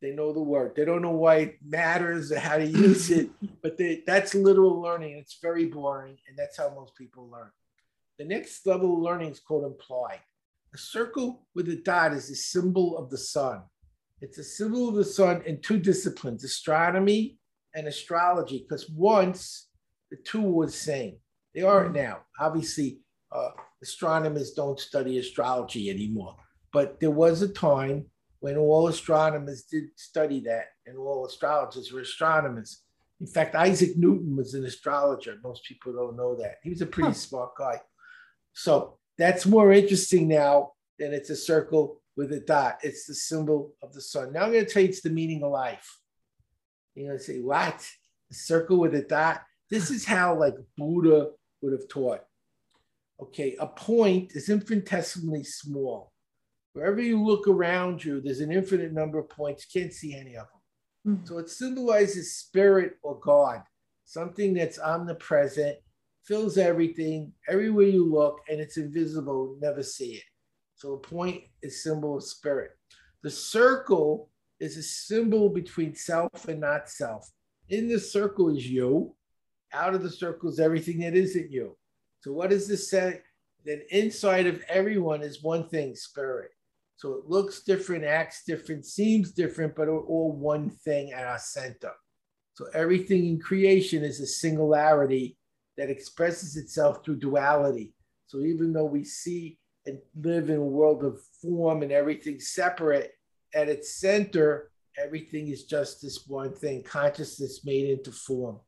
They 0.00 0.12
know 0.12 0.32
the 0.32 0.42
word. 0.42 0.74
They 0.74 0.84
don't 0.84 1.02
know 1.02 1.10
why 1.10 1.36
it 1.36 1.58
matters 1.64 2.32
or 2.32 2.38
how 2.38 2.56
to 2.56 2.64
use 2.64 3.10
it, 3.10 3.30
but 3.62 3.76
they, 3.76 4.02
that's 4.06 4.34
literal 4.34 4.80
learning. 4.80 5.18
It's 5.18 5.38
very 5.42 5.66
boring, 5.66 6.16
and 6.28 6.38
that's 6.38 6.56
how 6.56 6.72
most 6.74 6.94
people 6.96 7.28
learn. 7.28 7.50
The 8.18 8.24
next 8.24 8.66
level 8.66 8.94
of 8.94 9.02
learning 9.02 9.30
is 9.30 9.40
called 9.40 9.64
implied. 9.64 10.20
A 10.74 10.78
circle 10.78 11.46
with 11.54 11.68
a 11.68 11.76
dot 11.76 12.12
is 12.12 12.30
a 12.30 12.34
symbol 12.34 12.96
of 12.96 13.10
the 13.10 13.18
sun. 13.18 13.62
It's 14.20 14.38
a 14.38 14.44
symbol 14.44 14.88
of 14.88 14.94
the 14.94 15.04
sun 15.04 15.42
in 15.46 15.60
two 15.60 15.78
disciplines, 15.78 16.44
astronomy 16.44 17.38
and 17.74 17.86
astrology, 17.86 18.64
because 18.66 18.88
once 18.90 19.68
the 20.10 20.16
two 20.16 20.42
were 20.42 20.66
the 20.66 20.72
same. 20.72 21.16
They 21.54 21.62
aren't 21.62 21.94
now. 21.94 22.20
Obviously, 22.38 23.00
uh, 23.32 23.50
astronomers 23.82 24.52
don't 24.52 24.78
study 24.78 25.18
astrology 25.18 25.90
anymore, 25.90 26.36
but 26.72 27.00
there 27.00 27.10
was 27.10 27.42
a 27.42 27.48
time 27.48 28.06
when 28.40 28.56
all 28.56 28.88
astronomers 28.88 29.62
did 29.62 29.84
study 29.96 30.40
that 30.40 30.66
and 30.86 30.96
all 30.98 31.26
astrologers 31.26 31.92
were 31.92 32.00
astronomers. 32.00 32.82
In 33.20 33.26
fact, 33.26 33.54
Isaac 33.54 33.96
Newton 33.96 34.34
was 34.36 34.54
an 34.54 34.64
astrologer. 34.64 35.36
Most 35.44 35.64
people 35.64 35.92
don't 35.92 36.16
know 36.16 36.34
that. 36.36 36.56
He 36.62 36.70
was 36.70 36.80
a 36.80 36.86
pretty 36.86 37.10
huh. 37.10 37.14
smart 37.14 37.50
guy. 37.56 37.80
So 38.54 38.98
that's 39.18 39.44
more 39.44 39.72
interesting 39.72 40.26
now 40.26 40.72
than 40.98 41.12
it's 41.12 41.30
a 41.30 41.36
circle 41.36 42.00
with 42.16 42.32
a 42.32 42.40
dot. 42.40 42.78
It's 42.82 43.06
the 43.06 43.14
symbol 43.14 43.74
of 43.82 43.92
the 43.92 44.00
sun. 44.00 44.32
Now 44.32 44.44
I'm 44.44 44.52
going 44.52 44.64
to 44.64 44.70
tell 44.70 44.82
you 44.82 44.88
it's 44.88 45.02
the 45.02 45.10
meaning 45.10 45.42
of 45.42 45.52
life. 45.52 45.98
You're 46.94 47.08
going 47.08 47.18
to 47.18 47.24
say, 47.24 47.40
what? 47.40 47.86
A 48.30 48.34
circle 48.34 48.78
with 48.78 48.94
a 48.94 49.02
dot? 49.02 49.42
This 49.70 49.90
is 49.90 50.04
how 50.04 50.38
like 50.38 50.54
Buddha 50.76 51.28
would 51.60 51.72
have 51.72 51.88
taught. 51.88 52.20
Okay, 53.20 53.54
a 53.60 53.66
point 53.66 54.32
is 54.34 54.48
infinitesimally 54.48 55.44
small. 55.44 56.10
Wherever 56.72 57.00
you 57.00 57.22
look 57.22 57.48
around 57.48 58.04
you, 58.04 58.20
there's 58.20 58.40
an 58.40 58.52
infinite 58.52 58.92
number 58.92 59.18
of 59.18 59.28
points. 59.28 59.66
You 59.68 59.80
can't 59.80 59.92
see 59.92 60.14
any 60.14 60.36
of 60.36 60.46
them. 60.46 61.14
Mm-hmm. 61.14 61.26
So 61.26 61.38
it 61.38 61.48
symbolizes 61.50 62.36
spirit 62.36 62.94
or 63.02 63.18
God, 63.20 63.62
something 64.04 64.54
that's 64.54 64.78
omnipresent, 64.78 65.78
fills 66.24 66.58
everything, 66.58 67.32
everywhere 67.48 67.86
you 67.86 68.10
look, 68.10 68.40
and 68.48 68.60
it's 68.60 68.76
invisible. 68.76 69.56
Never 69.60 69.82
see 69.82 70.12
it. 70.12 70.22
So 70.74 70.94
a 70.94 70.98
point 70.98 71.42
is 71.62 71.82
symbol 71.82 72.16
of 72.16 72.24
spirit. 72.24 72.70
The 73.22 73.30
circle 73.30 74.30
is 74.60 74.76
a 74.76 74.82
symbol 74.82 75.48
between 75.48 75.94
self 75.94 76.48
and 76.48 76.60
not 76.60 76.88
self. 76.88 77.28
In 77.68 77.88
the 77.88 77.98
circle 77.98 78.54
is 78.54 78.68
you. 78.68 79.14
Out 79.72 79.94
of 79.94 80.02
the 80.02 80.10
circle 80.10 80.50
is 80.50 80.60
everything 80.60 81.00
that 81.00 81.14
isn't 81.14 81.50
you. 81.50 81.76
So 82.20 82.32
what 82.32 82.50
does 82.50 82.68
this 82.68 82.90
say? 82.90 83.20
That 83.66 83.82
inside 83.94 84.46
of 84.46 84.62
everyone 84.68 85.22
is 85.22 85.42
one 85.42 85.68
thing, 85.68 85.94
spirit. 85.94 86.50
So 87.00 87.14
it 87.14 87.30
looks 87.30 87.62
different, 87.62 88.04
acts 88.04 88.42
different, 88.46 88.84
seems 88.84 89.32
different, 89.32 89.74
but 89.74 89.88
are 89.88 90.00
all 90.00 90.32
one 90.32 90.68
thing 90.68 91.12
at 91.12 91.24
our 91.24 91.38
center. 91.38 91.92
So 92.52 92.66
everything 92.74 93.24
in 93.24 93.40
creation 93.40 94.04
is 94.04 94.20
a 94.20 94.26
singularity 94.26 95.38
that 95.78 95.88
expresses 95.88 96.58
itself 96.58 97.02
through 97.02 97.20
duality. 97.20 97.94
So 98.26 98.40
even 98.40 98.74
though 98.74 98.84
we 98.84 99.04
see 99.04 99.58
and 99.86 99.98
live 100.14 100.50
in 100.50 100.56
a 100.56 100.62
world 100.62 101.02
of 101.02 101.18
form 101.40 101.82
and 101.82 101.90
everything 101.90 102.38
separate, 102.38 103.12
at 103.54 103.70
its 103.70 103.94
center, 103.94 104.70
everything 105.02 105.48
is 105.48 105.64
just 105.64 106.02
this 106.02 106.26
one 106.26 106.52
thing 106.52 106.82
consciousness 106.82 107.64
made 107.64 107.88
into 107.88 108.12
form. 108.12 108.60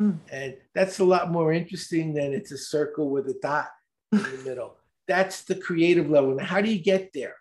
Mm. 0.00 0.20
And 0.32 0.56
that's 0.74 1.00
a 1.00 1.04
lot 1.04 1.30
more 1.30 1.52
interesting 1.52 2.14
than 2.14 2.32
it's 2.32 2.50
a 2.50 2.56
circle 2.56 3.10
with 3.10 3.28
a 3.28 3.38
dot 3.42 3.68
in 4.10 4.22
the 4.22 4.42
middle. 4.42 4.78
That's 5.06 5.42
the 5.42 5.56
creative 5.56 6.08
level. 6.08 6.34
Now, 6.34 6.46
how 6.46 6.62
do 6.62 6.72
you 6.72 6.82
get 6.82 7.12
there? 7.12 7.34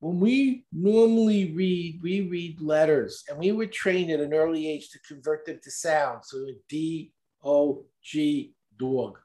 When 0.00 0.20
we 0.20 0.64
normally 0.72 1.52
read, 1.52 2.00
we 2.02 2.28
read 2.28 2.60
letters, 2.60 3.24
and 3.28 3.38
we 3.38 3.52
were 3.52 3.66
trained 3.66 4.10
at 4.10 4.20
an 4.20 4.32
early 4.32 4.68
age 4.68 4.90
to 4.90 4.98
convert 5.00 5.44
them 5.44 5.58
to 5.62 5.70
sound. 5.70 6.24
So 6.24 6.46
D 6.68 7.12
O 7.44 7.84
G 8.02 8.54
dog, 8.78 9.18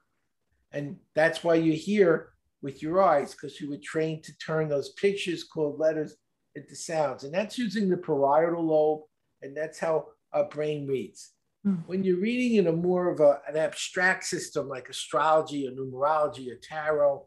and 0.72 0.96
that's 1.14 1.44
why 1.44 1.54
you 1.54 1.72
hear 1.72 2.30
with 2.62 2.82
your 2.82 3.02
eyes 3.02 3.32
because 3.32 3.60
you 3.60 3.70
were 3.70 3.80
trained 3.82 4.24
to 4.24 4.36
turn 4.38 4.68
those 4.68 4.94
pictures 4.94 5.44
called 5.44 5.78
letters 5.78 6.16
into 6.54 6.74
sounds, 6.74 7.24
and 7.24 7.34
that's 7.34 7.58
using 7.58 7.88
the 7.88 7.96
parietal 7.96 8.64
lobe, 8.64 9.02
and 9.42 9.56
that's 9.56 9.78
how 9.78 10.06
our 10.32 10.48
brain 10.48 10.86
reads. 10.86 11.32
Mm. 11.66 11.82
When 11.86 12.04
you're 12.04 12.20
reading 12.20 12.58
in 12.58 12.66
a 12.66 12.72
more 12.72 13.10
of 13.10 13.20
a, 13.20 13.40
an 13.48 13.56
abstract 13.56 14.24
system 14.24 14.68
like 14.68 14.88
astrology 14.88 15.66
or 15.66 15.72
numerology 15.72 16.50
or 16.50 16.56
tarot, 16.62 17.26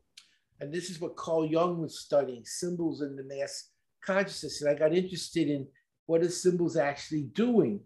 and 0.60 0.74
this 0.74 0.90
is 0.90 1.00
what 1.00 1.16
Carl 1.16 1.46
Jung 1.46 1.80
was 1.80 2.00
studying 2.00 2.44
symbols 2.46 3.02
in 3.02 3.16
the 3.16 3.24
mass 3.24 3.70
consciousness. 4.04 4.62
And 4.62 4.70
I 4.70 4.74
got 4.74 4.94
interested 4.94 5.48
in 5.48 5.68
what 6.06 6.22
are 6.22 6.30
symbols 6.30 6.78
actually 6.78 7.24
doing. 7.24 7.82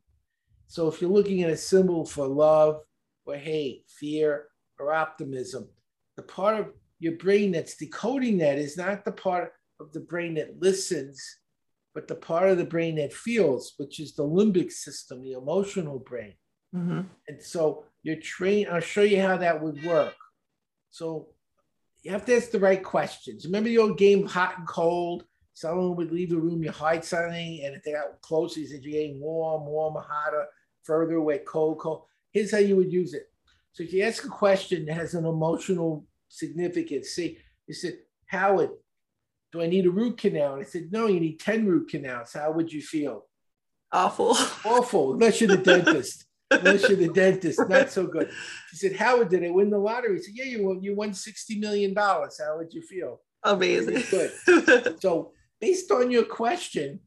So 0.68 0.88
if 0.88 1.02
you're 1.02 1.12
looking 1.12 1.42
at 1.42 1.50
a 1.50 1.58
symbol 1.58 2.06
for 2.06 2.28
love 2.28 2.82
or 3.26 3.36
hate, 3.36 3.84
fear 3.88 4.48
or 4.80 4.94
optimism, 4.94 5.68
the 6.16 6.24
part 6.24 6.60
of 6.60 6.68
your 7.00 7.18
brain 7.18 7.52
that's 7.52 7.76
decoding 7.76 8.38
that 8.38 8.58
is 8.58 8.78
not 8.78 9.04
the 9.04 9.12
part 9.12 9.52
of 9.80 9.92
the 9.92 10.00
brain 10.00 10.36
that 10.36 10.62
listens, 10.62 11.22
but 11.94 12.08
the 12.08 12.16
part 12.16 12.50
of 12.50 12.58
the 12.58 12.66
brain 12.66 12.96
that 12.96 13.12
feels, 13.12 13.74
which 13.78 14.00
is 14.00 14.16
the 14.16 14.24
limbic 14.24 14.72
system, 14.72 15.22
the 15.22 15.34
emotional 15.34 16.00
brain. 16.00 16.36
Mm-hmm. 16.74 17.02
And 17.28 17.42
so 17.42 17.84
you're 18.04 18.22
trained, 18.22 18.70
I'll 18.70 18.80
show 18.80 19.02
you 19.02 19.22
how 19.22 19.38
that 19.38 19.62
would 19.62 19.84
work. 19.84 20.16
So 20.90 21.30
you 22.02 22.12
have 22.12 22.26
to 22.26 22.36
ask 22.36 22.52
the 22.52 22.60
right 22.60 22.84
questions. 22.84 23.46
Remember 23.46 23.70
the 23.70 23.78
old 23.78 23.98
game 23.98 24.26
hot 24.26 24.58
and 24.58 24.68
cold? 24.68 25.26
Someone 25.54 25.96
would 25.96 26.12
leave 26.12 26.30
the 26.30 26.38
room, 26.38 26.64
you 26.64 26.72
hide 26.72 27.06
something, 27.06 27.62
and 27.64 27.76
if 27.76 27.84
they 27.84 27.92
got 27.92 28.22
close, 28.22 28.56
he 28.56 28.66
said 28.66 28.84
you're 28.84 28.94
getting 28.94 29.20
warm, 29.20 29.66
warmer, 29.66 30.02
hotter, 30.02 30.46
further 30.84 31.16
away, 31.16 31.40
cold, 31.40 31.80
cold. 31.80 32.04
Here's 32.32 32.52
how 32.52 32.58
you 32.58 32.78
would 32.78 32.92
use 32.92 33.14
it. 33.14 33.30
So 33.74 33.84
if 33.84 33.94
you 33.94 34.04
ask 34.04 34.26
a 34.26 34.30
question 34.30 34.86
that 34.86 34.94
has 34.94 35.14
an 35.14 35.26
emotional 35.26 36.06
significance, 36.30 37.10
see, 37.10 37.38
you 37.68 37.74
said, 37.74 38.00
Howard, 38.28 38.72
do 39.52 39.62
I 39.62 39.68
need 39.68 39.86
a 39.86 39.92
root 39.92 40.18
canal? 40.18 40.54
And 40.54 40.62
I 40.62 40.66
said, 40.66 40.92
no, 40.92 41.08
you 41.08 41.20
need 41.20 41.40
10 41.40 41.66
root 41.66 41.90
canals. 41.90 42.34
How 42.34 42.52
would 42.52 42.72
you 42.72 42.82
feel? 42.82 43.26
Awful. 43.92 44.30
Awful, 44.66 45.14
unless 45.14 45.42
you're 45.42 45.50
the 45.50 45.58
dentist. 45.58 46.26
Unless 46.52 46.88
you're 46.88 46.98
the 46.98 47.08
dentist, 47.14 47.60
not 47.68 47.90
so 47.90 48.06
good. 48.06 48.30
She 48.70 48.78
said, 48.78 48.96
Howard, 48.96 49.30
did 49.30 49.46
I 49.46 49.50
win 49.50 49.70
the 49.70 49.78
lottery? 49.78 50.18
He 50.18 50.24
said, 50.24 50.36
yeah, 50.36 50.46
you 50.46 50.68
won, 50.68 50.84
you 50.84 50.96
won 50.96 51.12
$60 51.12 51.60
million. 51.60 51.96
How 51.96 52.58
would 52.58 52.74
you 52.74 52.82
feel? 52.82 53.22
Amazing. 53.44 54.04
Good. 54.12 55.00
so 55.02 55.32
based 55.60 55.92
on 55.92 56.12
your 56.12 56.26
question, 56.26 57.00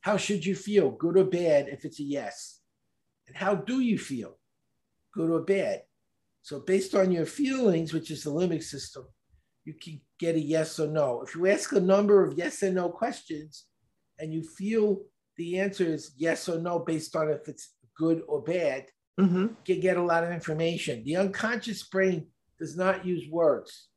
how 0.00 0.16
should 0.16 0.44
you 0.44 0.54
feel, 0.54 0.90
good 0.90 1.16
or 1.16 1.24
bad, 1.24 1.68
if 1.68 1.84
it's 1.84 2.00
a 2.00 2.04
yes? 2.04 2.60
And 3.28 3.36
how 3.36 3.54
do 3.54 3.80
you 3.80 3.98
feel, 3.98 4.38
good 5.14 5.30
or 5.30 5.40
bad? 5.40 5.82
So 6.42 6.60
based 6.60 6.94
on 6.94 7.12
your 7.12 7.26
feelings, 7.26 7.92
which 7.92 8.10
is 8.10 8.24
the 8.24 8.30
limbic 8.30 8.64
system, 8.64 9.04
you 9.64 9.74
can 9.74 10.00
get 10.18 10.34
a 10.34 10.40
yes 10.40 10.80
or 10.80 10.88
no. 10.88 11.22
If 11.22 11.36
you 11.36 11.46
ask 11.46 11.72
a 11.72 11.80
number 11.80 12.24
of 12.24 12.36
yes 12.36 12.62
and 12.62 12.74
no 12.74 12.88
questions 12.88 13.66
and 14.18 14.32
you 14.32 14.42
feel 14.42 15.02
the 15.36 15.60
answer 15.60 15.84
is 15.84 16.12
yes 16.16 16.48
or 16.48 16.58
no 16.58 16.80
based 16.80 17.14
on 17.14 17.30
if 17.30 17.48
it's 17.48 17.74
good 17.96 18.22
or 18.26 18.42
bad, 18.42 18.86
mm-hmm. 19.18 19.42
you 19.42 19.56
can 19.64 19.80
get 19.80 19.96
a 19.96 20.02
lot 20.02 20.24
of 20.24 20.30
information. 20.30 21.04
The 21.04 21.16
unconscious 21.16 21.82
brain 21.82 22.26
does 22.58 22.76
not 22.76 23.04
use 23.04 23.30
words. 23.30 23.88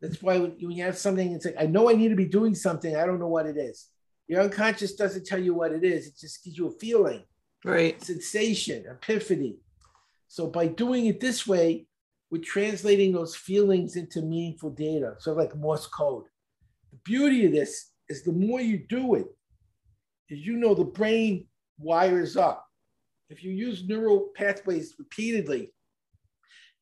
That's 0.00 0.22
why 0.22 0.38
when 0.38 0.58
you 0.58 0.82
have 0.84 0.98
something, 0.98 1.32
it's 1.32 1.44
like, 1.44 1.56
I 1.58 1.66
know 1.66 1.88
I 1.88 1.94
need 1.94 2.08
to 2.08 2.16
be 2.16 2.26
doing 2.26 2.54
something, 2.54 2.96
I 2.96 3.06
don't 3.06 3.20
know 3.20 3.28
what 3.28 3.46
it 3.46 3.56
is. 3.56 3.88
Your 4.26 4.40
unconscious 4.42 4.94
doesn't 4.94 5.26
tell 5.26 5.40
you 5.40 5.54
what 5.54 5.72
it 5.72 5.84
is, 5.84 6.06
it 6.06 6.18
just 6.18 6.42
gives 6.42 6.58
you 6.58 6.68
a 6.68 6.78
feeling, 6.78 7.22
right? 7.64 8.02
Sensation, 8.02 8.84
epiphany. 8.90 9.58
So 10.28 10.46
by 10.46 10.66
doing 10.66 11.06
it 11.06 11.20
this 11.20 11.46
way, 11.46 11.86
we're 12.30 12.42
translating 12.42 13.12
those 13.12 13.36
feelings 13.36 13.96
into 13.96 14.22
meaningful 14.22 14.70
data, 14.70 15.14
so 15.18 15.34
like 15.34 15.54
Morse 15.54 15.86
code. 15.86 16.24
The 16.90 16.98
beauty 17.04 17.46
of 17.46 17.52
this 17.52 17.90
is 18.08 18.22
the 18.22 18.32
more 18.32 18.60
you 18.60 18.78
do 18.88 19.14
it, 19.14 19.26
you 20.28 20.56
know, 20.56 20.74
the 20.74 20.84
brain 20.84 21.46
wires 21.78 22.36
up. 22.36 22.66
If 23.32 23.42
you 23.42 23.50
use 23.50 23.88
neural 23.88 24.28
pathways 24.36 24.94
repeatedly, 24.98 25.72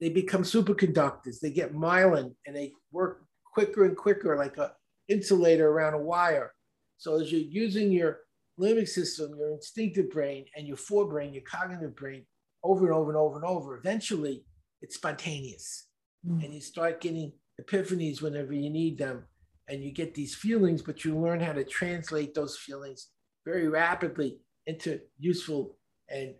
they 0.00 0.08
become 0.08 0.42
superconductors. 0.42 1.38
They 1.38 1.52
get 1.52 1.72
myelin 1.72 2.34
and 2.44 2.56
they 2.56 2.72
work 2.90 3.22
quicker 3.54 3.84
and 3.84 3.96
quicker, 3.96 4.36
like 4.36 4.56
a 4.56 4.72
insulator 5.08 5.68
around 5.68 5.94
a 5.94 5.98
wire. 5.98 6.52
So 6.98 7.20
as 7.20 7.30
you're 7.30 7.40
using 7.40 7.92
your 7.92 8.18
limbic 8.58 8.88
system, 8.88 9.36
your 9.38 9.52
instinctive 9.52 10.10
brain, 10.10 10.46
and 10.56 10.66
your 10.66 10.76
forebrain, 10.76 11.32
your 11.32 11.44
cognitive 11.44 11.94
brain, 11.94 12.26
over 12.64 12.84
and 12.86 12.94
over 12.94 13.10
and 13.10 13.16
over 13.16 13.36
and 13.36 13.44
over, 13.44 13.78
eventually 13.78 14.44
it's 14.82 14.96
spontaneous. 14.96 15.86
Mm. 16.26 16.44
And 16.44 16.52
you 16.52 16.60
start 16.60 17.00
getting 17.00 17.32
epiphanies 17.60 18.20
whenever 18.20 18.52
you 18.52 18.70
need 18.70 18.98
them. 18.98 19.24
And 19.68 19.84
you 19.84 19.92
get 19.92 20.14
these 20.14 20.34
feelings, 20.34 20.82
but 20.82 21.04
you 21.04 21.16
learn 21.16 21.38
how 21.38 21.52
to 21.52 21.62
translate 21.62 22.34
those 22.34 22.58
feelings 22.58 23.06
very 23.46 23.68
rapidly 23.68 24.40
into 24.66 25.00
useful 25.16 25.76
and 26.10 26.34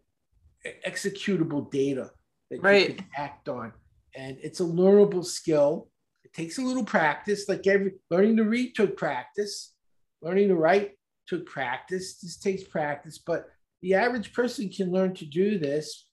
executable 0.87 1.71
data 1.71 2.11
that 2.51 2.63
right. 2.63 2.89
you 2.89 2.95
can 2.97 3.07
act 3.17 3.49
on. 3.49 3.73
And 4.15 4.37
it's 4.43 4.61
a 4.61 4.65
learnable 4.65 5.25
skill. 5.25 5.89
It 6.25 6.33
takes 6.33 6.59
a 6.59 6.63
little 6.63 6.85
practice, 6.85 7.49
like 7.49 7.67
every 7.67 7.93
learning 8.11 8.37
to 8.39 8.45
read 8.45 8.75
took 8.75 8.97
practice, 8.97 9.75
learning 10.21 10.49
to 10.49 10.57
write 10.57 10.93
took 11.27 11.47
practice. 11.47 12.19
This 12.19 12.39
takes 12.39 12.65
practice, 12.65 13.19
but 13.19 13.47
the 13.83 13.95
average 13.95 14.33
person 14.33 14.69
can 14.69 14.91
learn 14.91 15.15
to 15.15 15.25
do 15.25 15.59
this 15.59 16.07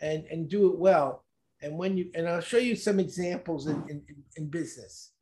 and, 0.00 0.24
and 0.30 0.48
do 0.48 0.72
it 0.72 0.78
well. 0.78 1.24
And 1.60 1.78
when 1.78 1.96
you 1.96 2.10
and 2.14 2.28
I'll 2.28 2.40
show 2.40 2.58
you 2.58 2.74
some 2.74 2.98
examples 2.98 3.68
in, 3.68 3.84
in, 3.88 4.02
in 4.36 4.48
business. 4.48 5.12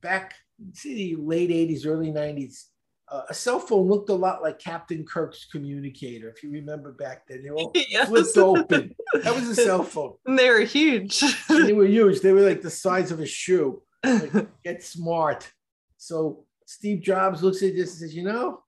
Back 0.00 0.34
see 0.74 1.14
the 1.14 1.22
late 1.22 1.50
80s, 1.50 1.86
early 1.86 2.12
90s, 2.12 2.66
uh, 3.08 3.22
a 3.28 3.34
cell 3.34 3.58
phone 3.58 3.88
looked 3.88 4.08
a 4.08 4.14
lot 4.14 4.42
like 4.42 4.58
Captain 4.58 5.04
Kirk's 5.04 5.46
communicator, 5.50 6.30
if 6.30 6.42
you 6.42 6.50
remember 6.50 6.92
back 6.92 7.26
then. 7.26 7.42
They 7.42 7.50
were 7.50 7.56
all 7.56 7.72
yes. 7.88 8.08
flipped 8.08 8.36
open. 8.36 8.94
That 9.22 9.34
was 9.34 9.48
a 9.48 9.54
cell 9.54 9.82
phone. 9.84 10.14
And 10.26 10.38
they 10.38 10.48
were 10.48 10.60
huge. 10.60 11.20
they 11.48 11.72
were 11.72 11.86
huge. 11.86 12.20
They 12.20 12.32
were 12.32 12.40
like 12.40 12.62
the 12.62 12.70
size 12.70 13.10
of 13.10 13.20
a 13.20 13.26
shoe. 13.26 13.82
Like, 14.04 14.32
get 14.64 14.82
smart. 14.82 15.50
So 15.98 16.44
Steve 16.66 17.02
Jobs 17.02 17.42
looks 17.42 17.62
at 17.62 17.74
this 17.74 17.90
and 17.90 17.98
says, 18.00 18.14
you 18.14 18.24
know, 18.24 18.62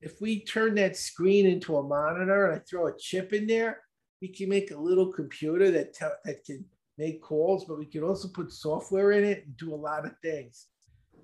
if 0.00 0.20
we 0.20 0.44
turn 0.44 0.74
that 0.76 0.96
screen 0.96 1.46
into 1.46 1.76
a 1.76 1.82
monitor 1.82 2.46
and 2.46 2.60
I 2.60 2.62
throw 2.68 2.86
a 2.86 2.96
chip 2.96 3.32
in 3.32 3.46
there, 3.46 3.80
we 4.20 4.28
can 4.28 4.48
make 4.48 4.70
a 4.70 4.78
little 4.78 5.12
computer 5.12 5.70
that 5.70 5.94
te- 5.94 6.06
that 6.24 6.44
can 6.44 6.64
make 6.98 7.22
calls, 7.22 7.64
but 7.64 7.78
we 7.78 7.86
can 7.86 8.02
also 8.02 8.28
put 8.28 8.52
software 8.52 9.12
in 9.12 9.24
it 9.24 9.44
and 9.46 9.56
do 9.56 9.72
a 9.72 9.76
lot 9.76 10.04
of 10.04 10.12
things. 10.22 10.66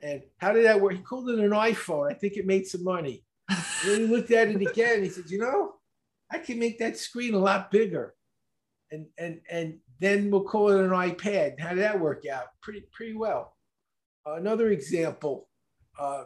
And 0.04 0.22
how 0.36 0.52
did 0.52 0.66
that 0.66 0.80
work? 0.80 0.92
He 0.92 0.98
called 0.98 1.30
it 1.30 1.38
an 1.38 1.50
iPhone. 1.50 2.10
I 2.10 2.14
think 2.14 2.36
it 2.36 2.46
made 2.46 2.66
some 2.66 2.84
money. 2.84 3.24
And 3.48 3.58
then 3.84 4.00
he 4.00 4.06
looked 4.06 4.30
at 4.30 4.48
it 4.48 4.60
again. 4.60 5.02
he 5.02 5.08
said, 5.08 5.30
"You 5.30 5.38
know, 5.38 5.76
I 6.30 6.38
can 6.38 6.58
make 6.58 6.78
that 6.78 6.98
screen 6.98 7.32
a 7.34 7.38
lot 7.38 7.70
bigger." 7.70 8.14
And 8.90 9.06
and 9.18 9.40
and 9.50 9.78
then 9.98 10.30
we'll 10.30 10.44
call 10.44 10.68
it 10.68 10.84
an 10.84 10.90
iPad. 10.90 11.58
How 11.58 11.70
did 11.70 11.78
that 11.78 11.98
work 11.98 12.24
out? 12.26 12.48
Pretty 12.62 12.84
pretty 12.92 13.14
well. 13.14 13.56
Uh, 14.26 14.34
another 14.34 14.70
example. 14.70 15.48
Uh, 15.98 16.24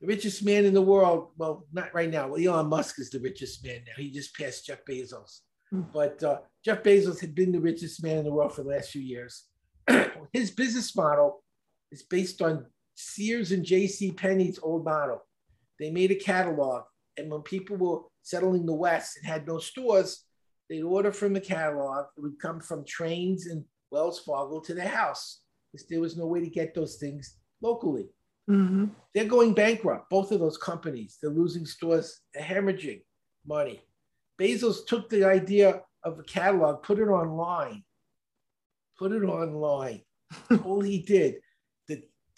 the 0.00 0.06
richest 0.06 0.44
man 0.44 0.64
in 0.64 0.72
the 0.72 0.80
world. 0.80 1.30
Well, 1.36 1.66
not 1.72 1.92
right 1.92 2.10
now. 2.10 2.28
Well, 2.28 2.40
Elon 2.40 2.68
Musk 2.68 3.00
is 3.00 3.10
the 3.10 3.20
richest 3.20 3.64
man 3.64 3.80
now. 3.86 3.92
He 3.96 4.10
just 4.10 4.36
passed 4.36 4.66
Jeff 4.66 4.84
Bezos. 4.84 5.40
Hmm. 5.70 5.82
But 5.92 6.22
uh, 6.22 6.38
Jeff 6.64 6.84
Bezos 6.84 7.20
had 7.20 7.34
been 7.34 7.50
the 7.50 7.60
richest 7.60 8.02
man 8.04 8.18
in 8.18 8.24
the 8.24 8.32
world 8.32 8.54
for 8.54 8.62
the 8.62 8.70
last 8.70 8.90
few 8.90 9.02
years. 9.02 9.46
His 10.32 10.50
business 10.52 10.94
model 10.94 11.42
is 11.90 12.02
based 12.04 12.40
on 12.40 12.66
Sears 13.00 13.52
and 13.52 13.64
J.C. 13.64 14.12
Penney's 14.12 14.58
old 14.62 14.84
model. 14.84 15.22
They 15.78 15.90
made 15.90 16.10
a 16.10 16.16
catalog, 16.16 16.84
and 17.16 17.30
when 17.30 17.42
people 17.42 17.76
were 17.76 18.00
settling 18.22 18.66
the 18.66 18.74
West 18.74 19.16
and 19.16 19.26
had 19.26 19.46
no 19.46 19.58
stores, 19.58 20.24
they'd 20.68 20.82
order 20.82 21.10
from 21.10 21.32
the 21.32 21.40
catalog. 21.40 22.06
It 22.16 22.20
would 22.20 22.38
come 22.38 22.60
from 22.60 22.84
trains 22.84 23.46
and 23.46 23.64
Wells 23.90 24.20
Fargo 24.20 24.60
to 24.60 24.74
their 24.74 24.88
house 24.88 25.40
because 25.72 25.86
there 25.88 26.00
was 26.00 26.16
no 26.16 26.26
way 26.26 26.40
to 26.40 26.50
get 26.50 26.74
those 26.74 26.96
things 26.96 27.36
locally. 27.60 28.08
Mm-hmm. 28.48 28.86
They're 29.14 29.24
going 29.24 29.54
bankrupt, 29.54 30.10
both 30.10 30.32
of 30.32 30.40
those 30.40 30.58
companies. 30.58 31.18
They're 31.20 31.30
losing 31.30 31.66
stores, 31.66 32.20
they're 32.34 32.42
hemorrhaging 32.42 33.02
money. 33.46 33.82
Bezos 34.40 34.86
took 34.86 35.08
the 35.08 35.24
idea 35.24 35.82
of 36.02 36.18
a 36.18 36.22
catalog, 36.22 36.82
put 36.82 36.98
it 36.98 37.08
online, 37.08 37.84
put 38.98 39.12
it 39.12 39.22
online. 39.22 40.02
All 40.64 40.80
he 40.80 41.02
did. 41.02 41.36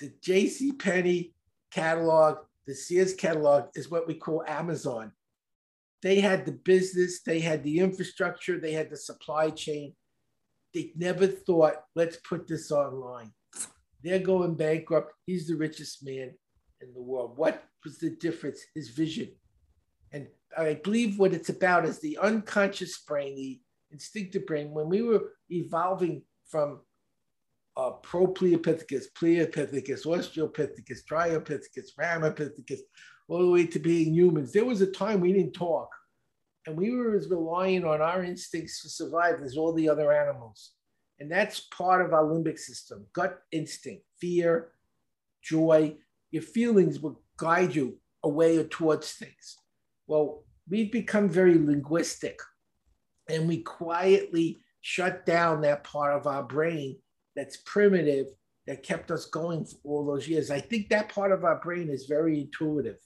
The, 0.02 0.12
J.C. 0.20 0.72
Penney 0.72 1.32
catalog, 1.70 2.38
the 2.66 2.74
Sears 2.74 3.14
catalog 3.14 3.66
is 3.76 3.88
what 3.88 4.08
we 4.08 4.14
call 4.14 4.42
Amazon. 4.48 5.12
They 6.02 6.18
had 6.18 6.44
the 6.44 6.50
business, 6.50 7.22
they 7.22 7.38
had 7.38 7.62
the 7.62 7.78
infrastructure, 7.78 8.58
they 8.58 8.72
had 8.72 8.90
the 8.90 8.96
supply 8.96 9.50
chain. 9.50 9.94
They 10.74 10.90
never 10.96 11.28
thought, 11.28 11.74
let's 11.94 12.16
put 12.28 12.48
this 12.48 12.72
online. 12.72 13.30
They're 14.02 14.18
going 14.18 14.56
bankrupt. 14.56 15.12
He's 15.24 15.46
the 15.46 15.54
richest 15.54 16.04
man 16.04 16.32
in 16.80 16.92
the 16.94 17.02
world. 17.02 17.38
What 17.38 17.62
was 17.84 17.98
the 17.98 18.10
difference? 18.10 18.58
His 18.74 18.88
vision. 18.88 19.28
And 20.10 20.26
I 20.58 20.80
believe 20.82 21.16
what 21.16 21.32
it's 21.32 21.50
about 21.50 21.84
is 21.84 22.00
the 22.00 22.18
unconscious 22.18 23.00
brain, 23.06 23.36
the 23.36 23.60
instinctive 23.92 24.46
brain. 24.46 24.72
When 24.72 24.88
we 24.88 25.02
were 25.02 25.30
evolving 25.48 26.22
from 26.48 26.80
uh, 27.76 27.92
Propliopithecus, 28.02 29.06
Pliopithecus, 29.18 30.06
Australopithecus, 30.06 31.04
Dryopithecus, 31.10 31.88
Ramapithecus, 31.98 32.80
all 33.28 33.46
the 33.46 33.50
way 33.50 33.66
to 33.66 33.78
being 33.78 34.14
humans, 34.14 34.52
there 34.52 34.64
was 34.64 34.80
a 34.80 34.86
time 34.86 35.20
we 35.20 35.32
didn't 35.32 35.54
talk. 35.54 35.88
And 36.66 36.76
we 36.76 36.94
were 36.94 37.16
as 37.16 37.28
reliant 37.28 37.84
on 37.84 38.00
our 38.00 38.22
instincts 38.22 38.82
to 38.82 38.88
survive 38.88 39.42
as 39.42 39.56
all 39.56 39.72
the 39.72 39.88
other 39.88 40.12
animals. 40.12 40.72
And 41.18 41.30
that's 41.30 41.60
part 41.60 42.04
of 42.04 42.12
our 42.12 42.24
limbic 42.24 42.58
system 42.58 43.06
gut 43.12 43.40
instinct, 43.52 44.04
fear, 44.20 44.72
joy. 45.42 45.96
Your 46.30 46.42
feelings 46.42 47.00
will 47.00 47.20
guide 47.36 47.74
you 47.74 47.98
away 48.22 48.58
or 48.58 48.64
towards 48.64 49.12
things. 49.12 49.56
Well, 50.06 50.44
we've 50.68 50.92
become 50.92 51.28
very 51.28 51.54
linguistic 51.54 52.38
and 53.28 53.48
we 53.48 53.62
quietly 53.62 54.60
shut 54.80 55.26
down 55.26 55.60
that 55.62 55.84
part 55.84 56.14
of 56.14 56.26
our 56.26 56.42
brain 56.42 56.96
that's 57.36 57.58
primitive 57.64 58.26
that 58.66 58.82
kept 58.82 59.10
us 59.10 59.26
going 59.26 59.64
for 59.64 59.78
all 59.84 60.06
those 60.06 60.28
years. 60.28 60.50
I 60.50 60.60
think 60.60 60.88
that 60.88 61.08
part 61.08 61.32
of 61.32 61.44
our 61.44 61.60
brain 61.60 61.88
is 61.88 62.06
very 62.06 62.40
intuitive. 62.40 62.98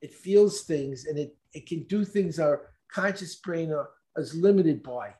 It 0.00 0.12
feels 0.12 0.62
things 0.62 1.06
and 1.06 1.18
it, 1.18 1.36
it 1.54 1.66
can 1.66 1.84
do 1.84 2.04
things 2.04 2.38
our 2.38 2.70
conscious 2.90 3.36
brain 3.36 3.72
are, 3.72 3.88
is 4.16 4.34
limited 4.34 4.82
by. 4.82 5.14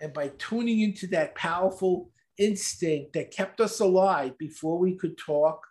And 0.00 0.12
by 0.12 0.32
tuning 0.38 0.80
into 0.80 1.06
that 1.08 1.36
powerful 1.36 2.10
instinct 2.38 3.12
that 3.12 3.30
kept 3.30 3.60
us 3.60 3.78
alive 3.78 4.36
before 4.38 4.78
we 4.78 4.96
could 4.96 5.16
talk, 5.16 5.64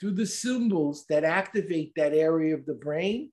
through 0.00 0.12
the 0.12 0.26
symbols 0.26 1.04
that 1.08 1.24
activate 1.24 1.92
that 1.96 2.12
area 2.12 2.54
of 2.54 2.64
the 2.66 2.74
brain, 2.74 3.30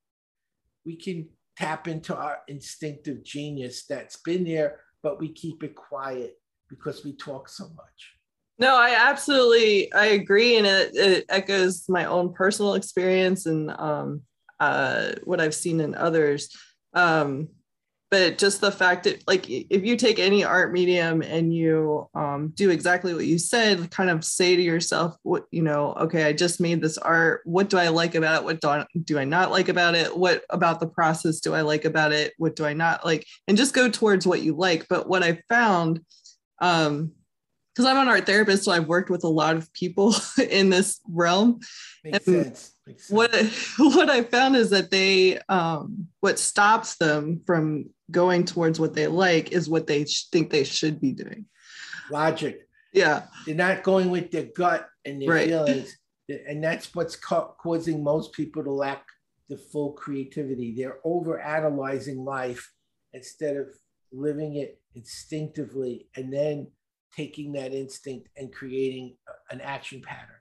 we 0.86 0.96
can 0.96 1.28
tap 1.58 1.88
into 1.88 2.16
our 2.16 2.40
instinctive 2.48 3.24
genius 3.24 3.86
that's 3.88 4.18
been 4.18 4.44
there, 4.44 4.82
but 5.04 5.20
we 5.20 5.32
keep 5.32 5.64
it 5.64 5.76
quiet 5.76 6.34
because 6.70 7.04
we 7.04 7.14
talk 7.14 7.48
so 7.48 7.66
much. 7.70 8.15
No, 8.58 8.76
I 8.76 8.96
absolutely 8.98 9.92
I 9.94 10.06
agree, 10.08 10.58
and 10.58 10.66
it, 10.66 10.96
it 10.96 11.26
echoes 11.30 11.86
my 11.90 12.06
own 12.06 12.34
personal 12.34 12.76
experience 12.76 13.46
and 13.46 13.70
um, 13.72 14.22
uh, 14.60 15.12
what 15.26 15.42
I've 15.42 15.56
seen 15.56 15.82
in 15.82 15.94
others. 15.94 16.50
Um, 16.94 17.50
but 18.12 18.38
just 18.38 18.62
the 18.62 18.72
fact 18.72 19.04
that 19.04 19.28
like 19.28 19.50
if 19.50 19.84
you 19.84 19.98
take 19.98 20.20
any 20.20 20.44
art 20.44 20.72
medium 20.72 21.22
and 21.22 21.54
you 21.54 22.08
um, 22.14 22.54
do 22.56 22.70
exactly 22.70 23.14
what 23.14 23.26
you 23.26 23.38
said 23.38 23.92
kind 23.92 24.10
of 24.10 24.24
say 24.24 24.56
to 24.56 24.62
yourself 24.62 25.18
what 25.24 25.46
you 25.52 25.62
know 25.62 25.94
okay 25.94 26.24
i 26.24 26.32
just 26.32 26.62
made 26.62 26.82
this 26.82 26.98
art. 26.98 27.42
What 27.44 27.70
do 27.70 27.78
i 27.78 27.90
like 27.90 28.16
about 28.16 28.42
it? 28.42 28.46
What 28.46 28.62
do 28.62 28.70
I, 28.70 28.86
do 29.04 29.18
I 29.20 29.26
not 29.26 29.52
like 29.52 29.68
about 29.70 29.96
it? 29.96 30.16
What 30.16 30.46
about 30.50 30.80
the 30.80 30.88
process 30.88 31.40
do 31.42 31.54
i 31.54 31.62
like 31.62 31.84
about 31.84 32.14
it? 32.14 32.34
What 32.38 32.56
do 32.56 32.66
i 32.66 32.74
not 32.74 33.04
like? 33.06 33.26
And 33.48 33.58
just 33.58 33.74
go 33.74 33.90
towards 33.90 34.26
what 34.26 34.42
you 34.42 34.56
like. 34.56 34.88
But 34.88 35.10
what 35.10 35.24
i 35.24 35.42
found 35.50 36.00
um 36.62 37.12
because 37.76 37.90
i'm 37.90 37.98
an 37.98 38.08
art 38.08 38.26
therapist 38.26 38.64
so 38.64 38.72
i've 38.72 38.88
worked 38.88 39.10
with 39.10 39.24
a 39.24 39.28
lot 39.28 39.56
of 39.58 39.72
people 39.74 40.16
in 40.50 40.70
this 40.70 41.00
realm 41.10 41.60
Makes 42.04 42.26
sense. 42.26 42.72
Makes 42.86 43.08
sense. 43.08 43.12
what 43.12 43.32
what 43.96 44.10
I 44.12 44.22
found 44.22 44.56
is 44.56 44.70
that 44.70 44.92
they 44.92 45.40
um, 45.50 46.08
what 46.20 46.38
stops 46.38 46.98
them 46.98 47.42
from 47.48 47.90
going 48.12 48.46
towards 48.46 48.80
what 48.80 48.94
they 48.94 49.08
like 49.08 49.52
is 49.52 49.68
what 49.68 49.88
they 49.88 50.06
sh- 50.06 50.28
think 50.32 50.52
they 50.52 50.64
should 50.64 51.02
be 51.02 51.12
doing. 51.12 51.48
Logic. 52.12 52.62
Yeah, 52.94 53.24
They're 53.48 53.56
not 53.56 53.82
going 53.82 54.12
with 54.12 54.30
their 54.30 54.46
gut 54.56 54.88
and 55.04 55.20
their 55.20 55.30
Right. 55.32 55.48
feelings. 55.50 55.98
And 56.48 56.64
that's 56.64 56.94
what's 56.94 57.16
ca- 57.16 57.54
causing 57.60 58.04
most 58.04 58.34
people 58.34 58.64
to 58.64 58.72
lack 58.72 59.04
the 59.50 59.58
full 59.58 59.94
creativity. 59.94 60.76
They're 60.78 61.00
over 61.04 61.40
analyzing 61.42 62.24
life 62.24 62.72
instead 63.14 63.58
of 63.58 63.68
living 64.14 64.58
it 64.58 64.80
instinctively 64.94 66.08
and 66.16 66.32
then 66.32 66.68
taking 67.16 67.54
that 67.54 67.74
instinct 67.74 68.30
and 68.38 68.54
creating 68.54 69.16
an 69.52 69.62
action 69.62 70.02
pattern. 70.02 70.36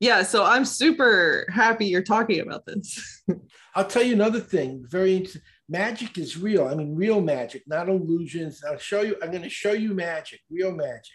yeah. 0.00 0.22
So 0.22 0.44
I'm 0.44 0.64
super 0.64 1.46
happy 1.52 1.86
you're 1.86 2.02
talking 2.02 2.40
about 2.40 2.64
this. 2.66 3.22
I'll 3.74 3.86
tell 3.86 4.02
you 4.02 4.14
another 4.14 4.40
thing. 4.40 4.84
Very 4.88 5.16
interesting. 5.16 5.42
Magic 5.68 6.18
is 6.18 6.36
real. 6.36 6.66
I 6.66 6.74
mean, 6.74 6.96
real 6.96 7.20
magic, 7.20 7.62
not 7.66 7.88
illusions. 7.88 8.62
I'll 8.68 8.78
show 8.78 9.02
you. 9.02 9.16
I'm 9.22 9.30
going 9.30 9.42
to 9.42 9.48
show 9.48 9.72
you 9.72 9.94
magic, 9.94 10.40
real 10.50 10.72
magic. 10.72 11.14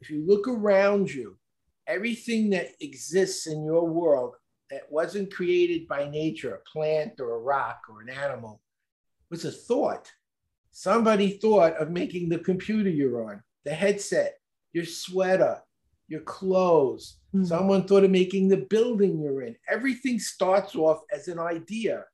If 0.00 0.10
you 0.10 0.26
look 0.26 0.46
around 0.48 1.10
you, 1.10 1.38
everything 1.86 2.50
that 2.50 2.72
exists 2.80 3.46
in 3.46 3.64
your 3.64 3.86
world 3.88 4.34
that 4.70 4.82
wasn't 4.90 5.32
created 5.32 5.86
by 5.88 6.08
nature, 6.10 6.54
a 6.56 6.70
plant 6.70 7.20
or 7.20 7.36
a 7.36 7.38
rock 7.38 7.80
or 7.88 8.02
an 8.02 8.10
animal, 8.10 8.60
was 9.30 9.44
a 9.44 9.50
thought. 9.50 10.10
Somebody 10.72 11.38
thought 11.38 11.74
of 11.78 11.90
making 11.90 12.28
the 12.28 12.40
computer 12.40 12.90
you're 12.90 13.30
on, 13.30 13.42
the 13.66 13.74
headset, 13.74 14.38
your 14.72 14.84
sweater, 14.86 15.60
your 16.08 16.22
clothes. 16.22 17.18
Mhm. 17.34 17.46
Someone 17.46 17.86
thought 17.86 18.04
of 18.04 18.10
making 18.12 18.48
the 18.48 18.64
building 18.74 19.20
you're 19.20 19.42
in. 19.42 19.56
Everything 19.68 20.18
starts 20.20 20.74
off 20.76 21.00
as 21.12 21.26
an 21.28 21.38
idea. 21.38 22.04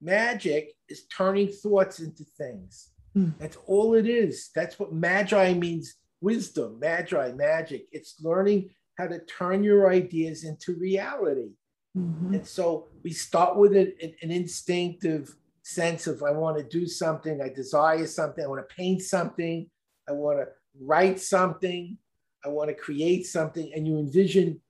Magic 0.00 0.74
is 0.88 1.06
turning 1.06 1.48
thoughts 1.48 2.00
into 2.00 2.24
things. 2.38 2.90
Hmm. 3.14 3.30
That's 3.38 3.58
all 3.66 3.94
it 3.94 4.08
is. 4.08 4.50
That's 4.54 4.78
what 4.78 4.92
magi 4.92 5.54
means 5.54 5.94
wisdom, 6.20 6.78
magi, 6.78 7.32
magic. 7.32 7.88
It's 7.92 8.14
learning 8.22 8.70
how 8.96 9.08
to 9.08 9.18
turn 9.24 9.64
your 9.64 9.90
ideas 9.90 10.44
into 10.44 10.74
reality. 10.74 11.50
Mhm. 11.96 12.34
And 12.36 12.46
so 12.46 12.88
we 13.02 13.12
start 13.12 13.56
with 13.58 13.76
an- 13.76 13.94
an 14.22 14.30
instinctive 14.30 15.36
sense 15.62 16.06
of 16.06 16.22
I 16.22 16.30
want 16.30 16.58
to 16.58 16.64
do 16.64 16.86
something, 16.86 17.40
I 17.40 17.48
desire 17.48 18.06
something, 18.06 18.44
I 18.44 18.48
want 18.48 18.66
to 18.66 18.74
paint 18.74 19.02
something, 19.02 19.70
I 20.08 20.12
want 20.12 20.38
to 20.40 20.48
write 20.80 21.20
something, 21.20 21.98
I 22.44 22.48
want 22.48 22.70
to 22.70 22.74
create 22.74 23.26
something, 23.26 23.72
and 23.74 23.86
you 23.86 23.98
envision 23.98 24.60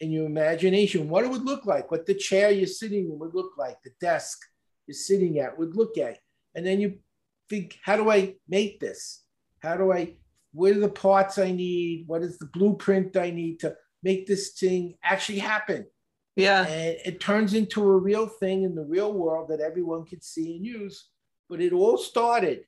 in 0.00 0.10
your 0.10 0.26
imagination 0.26 1.08
what 1.08 1.24
it 1.24 1.30
would 1.30 1.44
look 1.44 1.66
like, 1.66 1.90
what 1.90 2.06
the 2.06 2.14
chair 2.14 2.50
you're 2.50 2.66
sitting 2.66 3.10
in 3.10 3.18
would 3.18 3.34
look 3.34 3.52
like, 3.58 3.76
the 3.82 3.90
desk 4.00 4.38
you're 4.86 4.94
sitting 4.94 5.38
at 5.38 5.58
would 5.58 5.76
look 5.76 5.98
at. 5.98 6.18
And 6.54 6.66
then 6.66 6.80
you 6.80 6.98
think, 7.48 7.78
how 7.82 7.96
do 7.96 8.10
I 8.10 8.36
make 8.48 8.80
this? 8.80 9.24
How 9.60 9.76
do 9.76 9.92
I, 9.92 10.14
what 10.52 10.72
are 10.72 10.80
the 10.80 10.88
parts 10.88 11.38
I 11.38 11.52
need? 11.52 12.04
What 12.06 12.22
is 12.22 12.38
the 12.38 12.46
blueprint 12.46 13.16
I 13.16 13.30
need 13.30 13.60
to 13.60 13.76
make 14.02 14.26
this 14.26 14.50
thing 14.50 14.94
actually 15.04 15.38
happen? 15.38 15.86
Yeah, 16.36 16.62
and 16.66 16.96
it 17.04 17.20
turns 17.20 17.52
into 17.54 17.82
a 17.82 17.96
real 17.96 18.26
thing 18.26 18.62
in 18.62 18.74
the 18.74 18.84
real 18.84 19.12
world 19.12 19.48
that 19.50 19.60
everyone 19.60 20.06
can 20.06 20.22
see 20.22 20.56
and 20.56 20.64
use. 20.64 21.08
But 21.48 21.60
it 21.60 21.72
all 21.72 21.98
started 21.98 22.64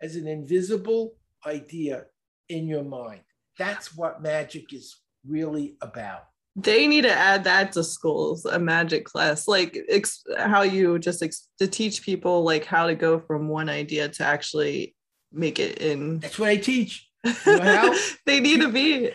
as 0.00 0.14
an 0.14 0.28
invisible 0.28 1.16
idea 1.44 2.04
in 2.48 2.66
your 2.66 2.84
mind. 2.84 3.20
That's 3.58 3.96
what 3.96 4.22
magic 4.22 4.72
is 4.72 4.96
really 5.26 5.76
about. 5.80 6.24
they 6.56 6.86
need 6.86 7.02
to 7.02 7.12
add 7.12 7.44
that 7.44 7.72
to 7.72 7.84
schools, 7.84 8.44
a 8.44 8.58
magic 8.58 9.04
class, 9.04 9.46
like 9.46 9.78
ex- 9.88 10.24
how 10.36 10.62
you 10.62 10.98
just 10.98 11.22
ex- 11.22 11.48
to 11.58 11.66
teach 11.68 12.02
people 12.02 12.42
like 12.42 12.64
how 12.64 12.86
to 12.86 12.94
go 12.94 13.20
from 13.20 13.48
one 13.48 13.68
idea 13.68 14.08
to 14.08 14.24
actually 14.24 14.94
make 15.32 15.58
it 15.60 15.78
in. 15.78 16.18
That's 16.18 16.38
what 16.38 16.48
I 16.48 16.56
teach. 16.56 17.08
know 17.24 17.32
how? 17.44 17.94
they 18.26 18.40
need 18.40 18.60
to 18.60 18.68
be. 18.72 19.10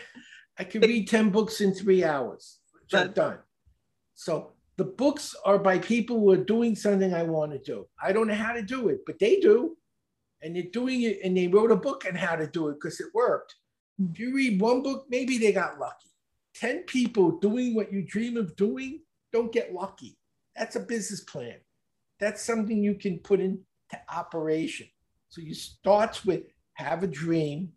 I 0.58 0.64
can 0.64 0.80
read 0.82 1.08
10 1.08 1.30
books 1.30 1.60
in 1.60 1.74
three 1.74 2.04
hours, 2.04 2.58
which 2.80 2.94
I've 2.94 3.12
done. 3.14 3.38
So 4.14 4.52
the 4.76 4.84
books 4.84 5.34
are 5.44 5.58
by 5.58 5.78
people 5.78 6.20
who 6.20 6.30
are 6.30 6.36
doing 6.54 6.74
something 6.76 7.12
I 7.12 7.24
want 7.24 7.52
to 7.52 7.58
do. 7.58 7.86
I 8.02 8.12
don't 8.12 8.28
know 8.28 8.34
how 8.34 8.52
to 8.52 8.62
do 8.62 8.88
it, 8.88 9.00
but 9.06 9.18
they 9.18 9.40
do. 9.40 9.76
And 10.44 10.54
they're 10.54 10.64
doing 10.72 11.02
it, 11.02 11.18
and 11.24 11.36
they 11.36 11.48
wrote 11.48 11.72
a 11.72 11.76
book 11.76 12.04
on 12.06 12.14
how 12.14 12.36
to 12.36 12.46
do 12.46 12.68
it 12.68 12.74
because 12.74 13.00
it 13.00 13.08
worked. 13.12 13.56
Hmm. 13.98 14.08
If 14.12 14.20
you 14.20 14.32
read 14.34 14.60
one 14.60 14.82
book, 14.82 15.06
maybe 15.08 15.38
they 15.38 15.52
got 15.52 15.80
lucky. 15.80 16.10
10 16.54 16.84
people 16.84 17.32
doing 17.38 17.74
what 17.74 17.92
you 17.92 18.02
dream 18.02 18.36
of 18.36 18.54
doing 18.54 19.00
don't 19.32 19.52
get 19.52 19.74
lucky. 19.74 20.16
That's 20.54 20.76
a 20.76 20.80
business 20.80 21.20
plan. 21.20 21.56
That's 22.20 22.42
something 22.42 22.80
you 22.80 22.94
can 22.94 23.18
put 23.18 23.40
into 23.40 23.64
operation. 24.08 24.86
So 25.30 25.40
you 25.40 25.54
start 25.54 26.24
with 26.24 26.44
have 26.74 27.02
a 27.02 27.08
dream, 27.08 27.72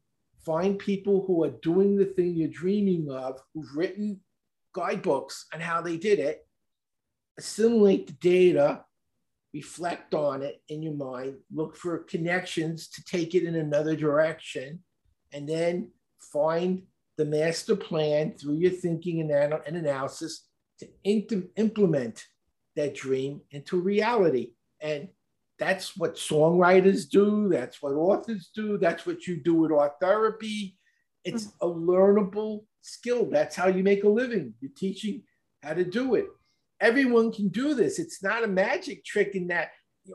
find 0.45 0.78
people 0.78 1.24
who 1.26 1.43
are 1.43 1.51
doing 1.61 1.95
the 1.95 2.05
thing 2.05 2.36
you're 2.36 2.49
dreaming 2.49 3.09
of, 3.09 3.39
who've 3.53 3.76
written 3.76 4.20
guidebooks 4.74 5.47
on 5.53 5.59
how 5.59 5.82
they 5.82 5.97
did 5.97 6.20
it, 6.20 6.47
assimilate 7.38 8.07
the 8.07 8.13
data, 8.13 8.84
reflect 9.54 10.14
on 10.14 10.41
it 10.41 10.62
in 10.70 10.82
your 10.82 10.93
mind, 10.93 11.36
look 11.54 11.76
for 11.76 12.00
connections 12.00 12.89
to 12.89 13.04
take 13.06 13.36
it 13.36 13.43
in 13.43 13.56
another 13.56 13.95
direction, 13.95 14.80
and 15.34 15.48
then 15.48 15.89
find 16.20 16.84
the 17.18 17.26
master 17.26 17.76
plan 17.76 18.34
through 18.38 18.56
your 18.56 18.72
thinking 18.72 19.22
and, 19.22 19.32
ana- 19.32 19.62
and 19.66 19.76
analysis 19.76 20.48
to 20.80 20.88
int- 21.04 21.50
implement 21.56 22.24
that 22.76 22.93
dream 22.93 23.41
into 23.52 23.80
reality. 23.80 24.52
And 24.80 25.10
that's 25.58 25.98
what 25.98 26.16
songwriters 26.16 27.10
do. 27.10 27.50
That's 27.50 27.82
what 27.82 27.93
authors 27.93 28.52
do. 28.54 28.78
That's 28.78 29.06
what 29.06 29.26
you 29.26 29.38
do 29.38 29.56
with 29.56 29.72
art 29.72 29.93
therapy. 30.00 30.78
It's 31.24 31.48
mm. 31.48 31.54
a 31.62 31.68
learnable 31.68 32.66
skill. 32.82 33.28
That's 33.30 33.56
how 33.56 33.68
you 33.68 33.84
make 33.84 34.04
a 34.04 34.10
living. 34.10 34.54
You're 34.62 34.72
teaching 34.78 35.24
how 35.64 35.74
to 35.74 35.84
do 35.84 36.16
it. 36.16 36.28
Everyone 36.80 37.32
can 37.32 37.49
do 37.49 37.73
this. 37.73 37.99
It's 37.99 38.21
not 38.21 38.43
a 38.43 38.47
magic 38.47 39.03
trick 39.03 39.36
in 39.36 39.47
that 39.47 39.69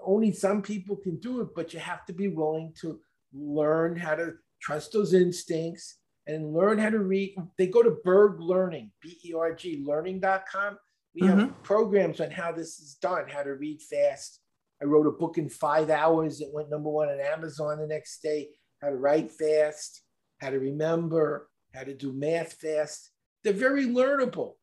only 0.05 0.33
some 0.33 0.63
people 0.63 0.97
can 0.97 1.19
do 1.19 1.41
it, 1.41 1.49
but 1.55 1.75
you 1.75 1.81
have 1.81 2.05
to 2.07 2.13
be 2.13 2.29
willing 2.29 2.73
to 2.81 3.01
learn 3.35 3.97
how 3.97 4.15
to 4.15 4.35
trust 4.61 4.93
those 4.93 5.13
instincts 5.13 5.99
and 6.27 6.55
learn 6.55 6.79
how 6.79 6.91
to 6.91 7.01
read. 7.01 7.37
They 7.59 7.67
go 7.67 7.83
to 7.83 7.97
Berg 8.05 8.41
Learning, 8.41 8.91
B 9.01 9.19
E 9.25 9.35
R 9.35 9.55
G, 9.55 9.83
learning.com. 9.85 10.79
We 11.15 11.27
have 11.27 11.39
mm-hmm. 11.39 11.63
programs 11.63 12.21
on 12.21 12.31
how 12.31 12.53
this 12.53 12.79
is 12.79 12.95
done, 12.95 13.29
how 13.29 13.43
to 13.43 13.55
read 13.55 13.83
fast. 13.83 14.41
I 14.81 14.87
wrote 14.87 15.07
a 15.07 15.13
book 15.13 15.37
in 15.37 15.49
five 15.49 15.91
hours 15.91 16.39
that 16.39 16.53
went 16.53 16.71
number 16.71 16.89
one 16.89 17.09
on 17.09 17.21
Amazon 17.21 17.79
the 17.79 17.87
next 17.87 18.23
day, 18.23 18.49
how 18.81 18.89
to 18.89 18.97
write 18.97 19.31
fast, 19.31 20.03
how 20.41 20.51
to 20.51 20.59
remember, 20.59 21.49
how 21.75 21.85
to 21.85 21.95
do 21.95 22.13
math 22.13 22.55
fast. 22.55 23.11
They're 23.45 23.53
very 23.53 23.87
learnable, 23.87 24.55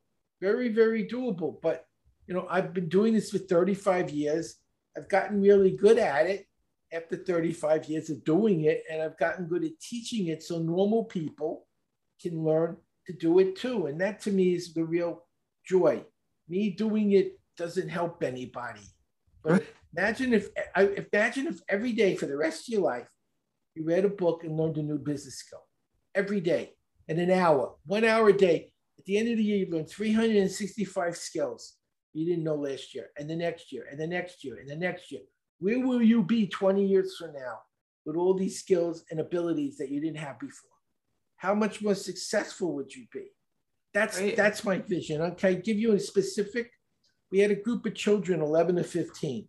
very, 0.41 0.69
very 0.69 1.07
doable. 1.07 1.61
But, 1.61 1.85
you 2.29 2.35
know, 2.35 2.45
I've 2.47 2.75
been 2.75 2.87
doing 2.87 3.15
this 3.15 3.31
for 3.31 3.39
35 3.39 4.11
years. 4.11 4.57
I've 4.95 5.09
gotten 5.09 5.41
really 5.41 5.71
good 5.71 5.97
at 5.97 6.27
it 6.27 6.45
after 6.93 7.15
35 7.15 7.89
years 7.89 8.11
of 8.11 8.23
doing 8.23 8.65
it, 8.65 8.83
and 8.89 9.01
I've 9.01 9.17
gotten 9.17 9.47
good 9.47 9.63
at 9.63 9.79
teaching 9.81 10.27
it 10.27 10.43
so 10.43 10.59
normal 10.59 11.05
people 11.05 11.65
can 12.21 12.43
learn 12.43 12.77
to 13.07 13.13
do 13.13 13.39
it 13.39 13.55
too. 13.55 13.87
And 13.87 13.99
that 14.01 14.21
to 14.21 14.31
me 14.31 14.53
is 14.53 14.75
the 14.75 14.83
real 14.83 15.25
joy. 15.65 16.03
Me 16.47 16.69
doing 16.69 17.13
it 17.13 17.39
doesn't 17.57 17.89
help 17.89 18.21
anybody. 18.21 18.85
But 19.43 19.65
imagine 19.97 20.33
if 20.33 20.49
I 20.75 21.05
imagine 21.11 21.47
if 21.47 21.61
every 21.67 21.93
day 21.93 22.15
for 22.15 22.27
the 22.27 22.37
rest 22.37 22.67
of 22.67 22.73
your 22.73 22.83
life 22.83 23.07
you 23.73 23.83
read 23.85 24.05
a 24.05 24.09
book 24.09 24.43
and 24.43 24.55
learned 24.55 24.77
a 24.77 24.83
new 24.83 24.99
business 24.99 25.39
skill. 25.39 25.63
Every 26.13 26.41
day, 26.41 26.73
in 27.07 27.17
an 27.17 27.31
hour, 27.31 27.73
one 27.87 28.05
hour 28.05 28.29
a 28.29 28.37
day. 28.37 28.71
At 28.99 29.05
the 29.05 29.17
end 29.17 29.29
of 29.29 29.37
the 29.37 29.43
year, 29.43 29.65
you 29.65 29.71
learned 29.71 29.89
365 29.89 31.17
skills 31.17 31.77
you 32.13 32.25
didn't 32.25 32.43
know 32.43 32.55
last 32.55 32.95
year, 32.95 33.07
and 33.17 33.29
the 33.29 33.35
next 33.35 33.71
year, 33.71 33.85
and 33.89 33.99
the 33.99 34.07
next 34.07 34.43
year, 34.43 34.57
and 34.57 34.69
the 34.69 34.75
next 34.75 35.11
year. 35.11 35.21
Where 35.59 35.79
will 35.79 36.01
you 36.01 36.23
be 36.23 36.47
20 36.47 36.85
years 36.85 37.17
from 37.17 37.33
now 37.33 37.59
with 38.05 38.15
all 38.15 38.33
these 38.33 38.59
skills 38.59 39.03
and 39.11 39.19
abilities 39.19 39.77
that 39.77 39.89
you 39.89 39.99
didn't 39.99 40.17
have 40.17 40.39
before? 40.39 40.69
How 41.37 41.53
much 41.53 41.81
more 41.81 41.95
successful 41.95 42.73
would 42.75 42.93
you 42.93 43.05
be? 43.13 43.27
That's 43.93 44.19
right. 44.19 44.35
that's 44.35 44.63
my 44.63 44.79
vision. 44.79 45.21
Okay, 45.21 45.55
give 45.55 45.77
you 45.77 45.93
a 45.93 45.99
specific. 45.99 46.71
We 47.31 47.39
had 47.39 47.51
a 47.51 47.55
group 47.55 47.85
of 47.85 47.95
children, 47.95 48.41
11 48.41 48.75
to 48.77 48.83
15. 48.83 49.47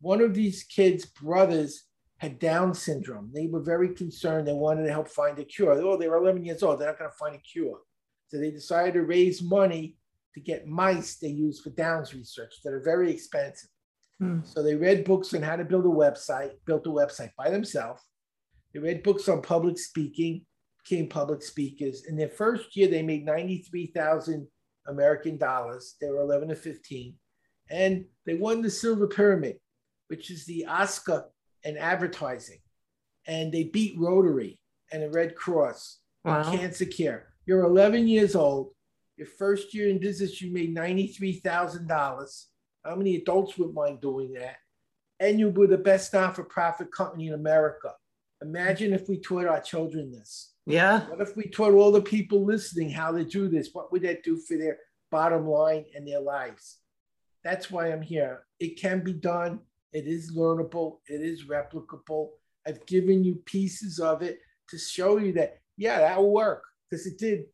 One 0.00 0.20
of 0.20 0.34
these 0.34 0.62
kids' 0.64 1.04
brothers 1.04 1.84
had 2.18 2.38
Down 2.38 2.74
syndrome. 2.74 3.30
They 3.34 3.46
were 3.46 3.62
very 3.62 3.94
concerned. 3.94 4.46
They 4.46 4.52
wanted 4.52 4.84
to 4.84 4.92
help 4.92 5.08
find 5.08 5.38
a 5.38 5.44
cure. 5.44 5.72
Oh, 5.72 5.96
they 5.96 6.08
were 6.08 6.18
11 6.18 6.44
years 6.44 6.62
old. 6.62 6.78
They're 6.78 6.88
not 6.88 6.98
going 6.98 7.10
to 7.10 7.16
find 7.16 7.34
a 7.34 7.38
cure. 7.38 7.80
So 8.28 8.38
they 8.38 8.50
decided 8.50 8.94
to 8.94 9.02
raise 9.02 9.42
money 9.42 9.96
to 10.34 10.40
get 10.40 10.66
mice 10.66 11.16
they 11.16 11.28
use 11.28 11.60
for 11.60 11.70
Downs 11.70 12.14
research 12.14 12.54
that 12.64 12.72
are 12.72 12.82
very 12.82 13.10
expensive. 13.10 13.70
Hmm. 14.18 14.40
So 14.44 14.62
they 14.62 14.76
read 14.76 15.04
books 15.04 15.34
on 15.34 15.42
how 15.42 15.56
to 15.56 15.64
build 15.64 15.86
a 15.86 15.88
website, 15.88 16.52
built 16.66 16.86
a 16.86 16.90
website 16.90 17.30
by 17.36 17.50
themselves. 17.50 18.02
They 18.72 18.80
read 18.80 19.02
books 19.02 19.28
on 19.28 19.42
public 19.42 19.78
speaking, 19.78 20.44
became 20.84 21.08
public 21.08 21.42
speakers. 21.42 22.04
In 22.06 22.16
their 22.16 22.28
first 22.28 22.76
year, 22.76 22.88
they 22.88 23.02
made 23.02 23.24
93,000 23.24 24.46
American 24.86 25.36
dollars. 25.36 25.96
They 26.00 26.08
were 26.08 26.20
11 26.20 26.48
to 26.48 26.56
15. 26.56 27.14
And 27.70 28.04
they 28.26 28.34
won 28.34 28.62
the 28.62 28.70
Silver 28.70 29.06
Pyramid, 29.06 29.56
which 30.08 30.30
is 30.30 30.44
the 30.44 30.66
Oscar 30.66 31.26
in 31.64 31.76
advertising. 31.76 32.58
And 33.26 33.52
they 33.52 33.64
beat 33.64 33.98
Rotary 33.98 34.60
and 34.92 35.02
the 35.02 35.10
Red 35.10 35.34
Cross 35.36 35.98
wow. 36.24 36.42
cancer 36.42 36.86
care. 36.86 37.28
You're 37.46 37.64
11 37.64 38.08
years 38.08 38.34
old. 38.34 38.72
Your 39.20 39.28
first 39.28 39.74
year 39.74 39.90
in 39.90 39.98
business, 39.98 40.40
you 40.40 40.50
made 40.50 40.74
$93,000. 40.74 42.44
How 42.82 42.96
many 42.96 43.16
adults 43.16 43.58
would 43.58 43.74
mind 43.74 44.00
doing 44.00 44.32
that? 44.32 44.56
And 45.18 45.38
you 45.38 45.50
were 45.50 45.66
the 45.66 45.76
best 45.76 46.14
non 46.14 46.32
for 46.32 46.42
profit 46.42 46.90
company 46.90 47.26
in 47.26 47.34
America. 47.34 47.92
Imagine 48.40 48.94
if 48.94 49.10
we 49.10 49.20
taught 49.20 49.46
our 49.46 49.60
children 49.60 50.10
this. 50.10 50.54
Yeah. 50.64 51.06
What 51.06 51.20
if 51.20 51.36
we 51.36 51.50
taught 51.50 51.74
all 51.74 51.92
the 51.92 52.00
people 52.00 52.46
listening 52.46 52.88
how 52.88 53.12
to 53.12 53.22
do 53.22 53.50
this? 53.50 53.68
What 53.74 53.92
would 53.92 54.00
that 54.04 54.24
do 54.24 54.38
for 54.38 54.56
their 54.56 54.78
bottom 55.10 55.46
line 55.46 55.84
and 55.94 56.08
their 56.08 56.22
lives? 56.22 56.78
That's 57.44 57.70
why 57.70 57.92
I'm 57.92 58.00
here. 58.00 58.46
It 58.58 58.80
can 58.80 59.04
be 59.04 59.12
done. 59.12 59.60
It 59.92 60.06
is 60.06 60.34
learnable. 60.34 61.00
It 61.08 61.20
is 61.20 61.44
replicable. 61.44 62.30
I've 62.66 62.86
given 62.86 63.22
you 63.22 63.34
pieces 63.44 64.00
of 64.00 64.22
it 64.22 64.38
to 64.70 64.78
show 64.78 65.18
you 65.18 65.34
that, 65.34 65.58
yeah, 65.76 65.98
that 65.98 66.16
will 66.16 66.32
work 66.32 66.62
because 66.88 67.04
it 67.06 67.18
did. 67.18 67.44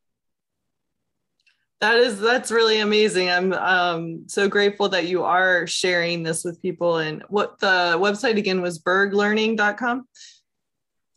That 1.81 1.99
is 1.99 2.19
that's 2.19 2.51
really 2.51 2.81
amazing. 2.81 3.31
I'm 3.31 3.53
um, 3.53 4.25
so 4.29 4.49
grateful 4.49 4.89
that 4.89 5.07
you 5.07 5.25
are 5.25 5.67
sharing 5.67 6.23
this 6.23 6.43
with 6.43 6.63
people. 6.63 6.99
And 6.99 7.23
what 7.29 7.59
the 7.59 7.97
website 7.99 8.39
again 8.39 8.63
was 8.63 8.79
berglearning.com. 8.79 10.09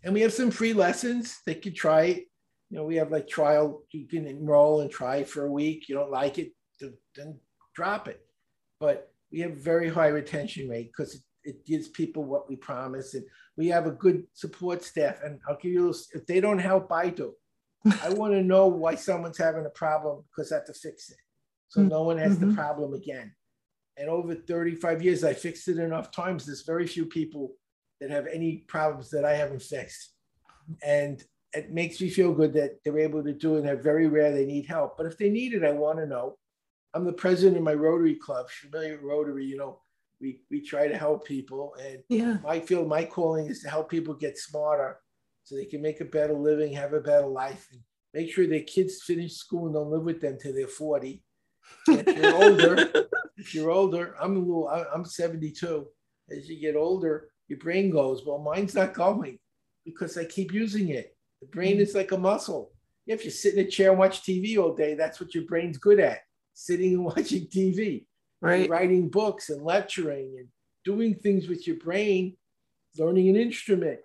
And 0.03 0.13
we 0.13 0.21
have 0.21 0.33
some 0.33 0.51
free 0.51 0.73
lessons. 0.73 1.39
They 1.45 1.55
could 1.55 1.75
try. 1.75 2.25
You 2.69 2.77
know, 2.77 2.83
we 2.83 2.97
have 2.97 3.11
like 3.11 3.27
trial, 3.27 3.83
you 3.91 4.05
can 4.05 4.27
enroll 4.27 4.81
and 4.81 4.91
try 4.91 5.23
for 5.23 5.45
a 5.45 5.51
week. 5.51 5.89
You 5.89 5.95
don't 5.95 6.11
like 6.11 6.37
it, 6.37 6.51
then 7.15 7.39
drop 7.73 8.07
it. 8.07 8.21
But 8.79 9.11
we 9.31 9.39
have 9.39 9.53
very 9.57 9.89
high 9.89 10.09
retention 10.09 10.69
rate 10.69 10.91
because 10.95 11.15
it, 11.15 11.21
it, 11.43 11.65
gives 11.65 11.87
people 11.87 12.23
what 12.23 12.47
we 12.47 12.55
promise. 12.55 13.15
And 13.15 13.25
we 13.57 13.67
have 13.67 13.87
a 13.87 13.91
good 13.91 14.23
support 14.33 14.83
staff. 14.83 15.17
And 15.23 15.39
I'll 15.47 15.57
give 15.57 15.71
you, 15.71 15.93
if 16.13 16.27
they 16.27 16.39
don't 16.39 16.59
help, 16.59 16.91
I 16.91 17.09
do. 17.09 17.33
I 18.01 18.09
want 18.09 18.33
to 18.33 18.43
know 18.43 18.67
why 18.67 18.95
someone's 18.95 19.37
having 19.37 19.65
a 19.65 19.69
problem 19.69 20.23
because 20.29 20.51
I 20.51 20.55
have 20.55 20.65
to 20.65 20.73
fix 20.73 21.09
it. 21.09 21.17
So 21.69 21.81
no 21.81 22.03
one 22.03 22.17
has 22.17 22.37
mm-hmm. 22.37 22.49
the 22.49 22.55
problem 22.55 22.93
again. 22.93 23.33
And 23.97 24.09
over 24.09 24.33
35 24.33 25.01
years, 25.01 25.23
I 25.23 25.33
fixed 25.33 25.67
it 25.67 25.77
enough 25.77 26.11
times. 26.11 26.45
There's 26.45 26.63
very 26.63 26.87
few 26.87 27.05
people 27.05 27.53
that 28.01 28.09
have 28.09 28.27
any 28.27 28.63
problems 28.67 29.09
that 29.11 29.25
I 29.25 29.35
haven't 29.35 29.61
fixed. 29.61 30.13
And 30.83 31.23
it 31.53 31.71
makes 31.71 31.99
me 31.99 32.09
feel 32.09 32.33
good 32.33 32.53
that 32.53 32.79
they're 32.83 32.99
able 32.99 33.23
to 33.23 33.33
do 33.33 33.55
it. 33.55 33.59
And 33.59 33.67
they're 33.67 33.75
very 33.81 34.07
rare 34.07 34.31
they 34.31 34.45
need 34.45 34.65
help. 34.65 34.97
But 34.97 35.05
if 35.05 35.17
they 35.17 35.29
need 35.29 35.53
it, 35.53 35.63
I 35.63 35.71
want 35.71 35.99
to 35.99 36.05
know. 36.05 36.37
I'm 36.93 37.05
the 37.05 37.13
president 37.13 37.57
of 37.57 37.63
my 37.63 37.73
Rotary 37.73 38.15
Club, 38.15 38.49
familiar 38.49 38.93
with 38.93 39.03
Rotary, 39.03 39.45
you 39.45 39.57
know, 39.57 39.81
we, 40.19 40.41
we 40.49 40.61
try 40.61 40.87
to 40.87 40.97
help 40.97 41.25
people. 41.25 41.75
And 41.81 41.99
yeah. 42.09 42.37
my 42.43 42.59
feel 42.59 42.85
my 42.85 43.05
calling 43.05 43.47
is 43.47 43.61
to 43.61 43.69
help 43.69 43.89
people 43.89 44.13
get 44.13 44.37
smarter 44.37 44.97
so 45.49 45.55
they 45.55 45.65
can 45.65 45.81
make 45.81 45.99
a 45.99 46.05
better 46.05 46.35
living, 46.35 46.73
have 46.73 46.93
a 46.93 47.01
better 47.01 47.25
life, 47.25 47.69
and 47.71 47.81
make 48.13 48.31
sure 48.31 48.45
their 48.45 48.61
kids 48.61 49.01
finish 49.01 49.33
school 49.33 49.65
and 49.65 49.73
don't 49.73 49.89
live 49.89 50.03
with 50.03 50.21
them 50.21 50.37
till 50.39 50.53
they're 50.53 50.67
40. 50.67 51.23
if 51.87 52.17
you're 52.17 52.35
older, 52.35 53.07
if 53.37 53.55
you're 53.55 53.71
older, 53.71 54.15
I'm 54.21 54.35
a 54.35 54.39
little, 54.39 54.67
I'm 54.67 55.03
72. 55.03 55.87
As 56.29 56.47
you 56.47 56.59
get 56.61 56.75
older, 56.75 57.29
your 57.47 57.57
brain 57.57 57.89
goes, 57.89 58.23
well, 58.23 58.37
mine's 58.37 58.75
not 58.75 58.93
going 58.93 59.39
because 59.85 60.19
I 60.19 60.25
keep 60.25 60.53
using 60.53 60.89
it. 60.89 61.17
The 61.41 61.47
brain 61.47 61.77
mm. 61.77 61.81
is 61.81 61.95
like 61.95 62.11
a 62.11 62.17
muscle. 62.17 62.71
If 63.07 63.25
you 63.25 63.31
sit 63.31 63.55
in 63.55 63.65
a 63.65 63.67
chair 63.67 63.89
and 63.89 63.97
watch 63.97 64.21
TV 64.21 64.59
all 64.59 64.75
day, 64.75 64.93
that's 64.93 65.19
what 65.19 65.33
your 65.33 65.45
brain's 65.45 65.79
good 65.79 65.99
at 65.99 66.19
sitting 66.53 66.93
and 66.93 67.05
watching 67.05 67.47
TV, 67.47 68.05
right? 68.39 68.69
writing 68.69 69.09
books 69.09 69.49
and 69.49 69.63
lecturing 69.63 70.35
and 70.37 70.47
doing 70.85 71.15
things 71.15 71.47
with 71.47 71.65
your 71.65 71.77
brain, 71.77 72.37
learning 72.99 73.29
an 73.29 73.35
instrument. 73.35 73.99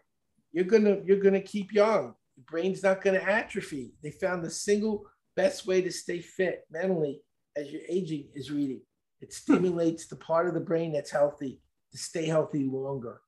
You're 0.55 0.65
gonna 0.65 0.99
you're 1.05 1.21
gonna 1.21 1.41
keep 1.41 1.73
young. 1.73 2.15
Your 2.37 2.45
brain's 2.47 2.85
not 2.85 3.03
gonna 3.03 3.19
atrophy. 3.19 3.93
They 4.03 4.13
found 4.13 4.45
the 4.45 4.51
single 4.51 5.05
best 5.35 5.67
way 5.67 5.83
to 5.83 5.91
stay 5.91 6.21
fit 6.21 6.65
mentally 6.71 7.21
as 7.57 7.73
you're 7.73 7.83
aging 7.89 8.29
is 8.35 8.53
reading. 8.53 8.81
It 9.21 9.33
stimulates 9.33 10.07
the 10.07 10.17
part 10.17 10.47
of 10.47 10.55
the 10.55 10.61
brain 10.61 10.93
that's 10.93 11.11
healthy 11.11 11.61
to 11.91 11.99
stay 11.99 12.27
healthy 12.27 12.65
longer. 12.65 13.21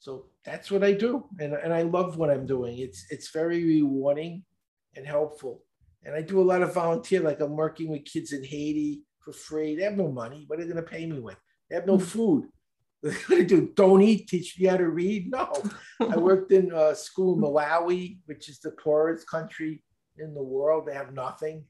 So 0.00 0.26
that's 0.44 0.70
what 0.70 0.84
I 0.84 0.92
do. 0.92 1.24
And, 1.40 1.54
and 1.54 1.72
I 1.72 1.82
love 1.82 2.18
what 2.18 2.30
I'm 2.30 2.44
doing. 2.44 2.78
It's 2.78 3.06
it's 3.08 3.30
very 3.30 3.64
rewarding 3.64 4.44
and 4.96 5.06
helpful. 5.06 5.62
And 6.04 6.14
I 6.14 6.20
do 6.20 6.42
a 6.42 6.50
lot 6.50 6.62
of 6.62 6.74
volunteer, 6.74 7.20
like 7.20 7.40
I'm 7.40 7.56
working 7.56 7.88
with 7.88 8.04
kids 8.04 8.32
in 8.32 8.44
Haiti 8.44 9.00
for 9.20 9.32
free. 9.32 9.74
They 9.74 9.82
have 9.82 9.96
no 9.96 10.12
money. 10.12 10.44
What 10.46 10.60
are 10.60 10.62
they 10.62 10.72
going 10.72 10.84
to 10.84 10.90
pay 10.90 11.06
me 11.06 11.20
with? 11.20 11.38
They 11.68 11.74
have 11.74 11.86
no 11.86 11.96
hmm. 11.96 12.04
food. 12.04 12.48
What 13.00 13.46
do? 13.46 13.70
Don't 13.74 14.02
eat, 14.02 14.28
teach 14.28 14.58
me 14.58 14.66
how 14.66 14.76
to 14.76 14.88
read? 14.88 15.30
No. 15.30 15.52
I 16.00 16.16
worked 16.16 16.52
in 16.52 16.72
a 16.72 16.94
school 16.94 17.34
in 17.34 17.40
Malawi, 17.40 18.18
which 18.26 18.48
is 18.48 18.58
the 18.58 18.72
poorest 18.72 19.28
country 19.28 19.82
in 20.18 20.34
the 20.34 20.42
world. 20.42 20.86
They 20.86 20.94
have 20.94 21.12
nothing. 21.12 21.64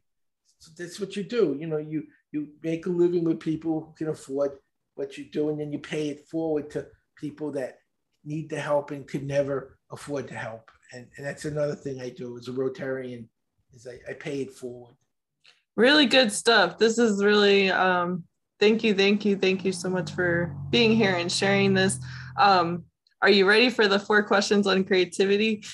So 0.59 0.71
that's 0.77 0.99
what 0.99 1.17
you 1.17 1.25
do. 1.25 1.57
You 1.59 1.67
know, 1.67 1.79
you 1.79 2.05
you 2.33 2.49
make 2.63 2.87
a 2.87 2.91
living 2.91 3.25
with 3.25 3.41
people 3.41 3.81
who 3.81 3.95
can 3.97 4.09
afford 4.09 4.53
what 4.95 5.19
you 5.19 5.25
do, 5.25 5.51
and 5.51 5.61
then 5.61 5.73
you 5.73 5.79
pay 5.79 6.09
it 6.09 6.29
forward 6.29 6.71
to 6.71 6.87
people 7.17 7.53
that 7.53 7.79
need 8.25 8.51
the 8.51 8.61
help 8.61 8.91
and 8.91 9.07
could 9.07 9.25
never 9.25 9.79
afford 9.91 10.29
to 10.29 10.35
help. 10.35 10.71
And, 10.93 11.07
and 11.17 11.27
that's 11.27 11.45
another 11.45 11.75
thing 11.75 12.01
I 12.01 12.11
do 12.11 12.37
as 12.39 12.49
a 12.49 12.53
Rotarian 12.53 13.29
is 13.73 13.87
I, 13.87 13.99
I 14.11 14.15
pay 14.15 14.41
it 14.41 14.53
forward. 14.53 14.95
Really 15.77 16.07
good 16.07 16.33
stuff. 16.33 16.79
This 16.79 16.99
is 16.99 17.23
really 17.23 17.71
um, 17.71 18.25
thank 18.61 18.85
you, 18.85 18.95
thank 18.95 19.25
you, 19.25 19.37
thank 19.37 19.65
you 19.65 19.73
so 19.73 19.89
much 19.89 20.13
for 20.13 20.55
being 20.71 20.97
here 20.97 21.15
and 21.15 21.31
sharing 21.31 21.75
this. 21.75 21.99
Um, 22.39 22.85
are 23.23 23.31
you 23.31 23.49
ready 23.49 23.71
for 23.71 23.89
the 23.89 23.99
four 23.99 24.23
questions 24.23 24.67
on 24.67 24.85
creativity? 24.85 25.65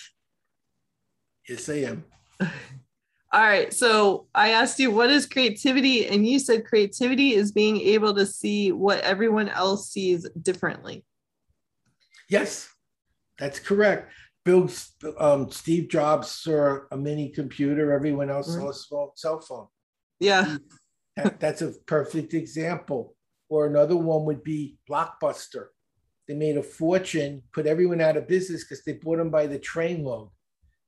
Yes, 1.49 1.69
I 1.69 1.75
am. 1.75 2.05
All 2.41 3.41
right. 3.41 3.73
So 3.73 4.27
I 4.35 4.51
asked 4.51 4.79
you, 4.79 4.91
what 4.91 5.09
is 5.09 5.27
creativity? 5.27 6.07
And 6.07 6.27
you 6.27 6.39
said 6.39 6.67
creativity 6.67 7.35
is 7.35 7.51
being 7.51 7.81
able 7.81 8.15
to 8.15 8.27
see 8.27 8.73
what 8.73 9.01
everyone 9.01 9.49
else 9.49 9.91
sees 9.91 10.29
differently. 10.43 11.05
Yes, 12.29 12.69
that's 13.39 13.59
correct. 13.59 14.13
Bill, 14.45 14.69
um, 15.19 15.51
Steve 15.51 15.89
Jobs 15.89 16.29
saw 16.29 16.81
a 16.91 16.97
mini 16.97 17.31
computer. 17.31 17.93
Everyone 17.93 18.29
else 18.29 18.55
saw 18.55 18.71
a 18.71 18.75
small 18.75 19.13
cell 19.17 19.41
phone. 19.41 19.69
Yeah, 20.21 20.57
that, 21.17 21.41
that's 21.41 21.63
a 21.63 21.73
perfect 21.87 22.35
example. 22.35 23.15
Or 23.49 23.67
another 23.67 23.97
one 23.97 24.25
would 24.25 24.43
be 24.43 24.79
Blockbuster. 24.89 25.67
They 26.27 26.35
made 26.35 26.57
a 26.57 26.63
fortune, 26.63 27.43
put 27.53 27.67
everyone 27.67 28.01
out 28.01 28.17
of 28.17 28.29
business 28.29 28.65
because 28.65 28.85
they 28.85 28.95
bought 28.95 29.19
them 29.19 29.31
by 29.31 29.47
the 29.47 29.59
trainload, 29.59 30.31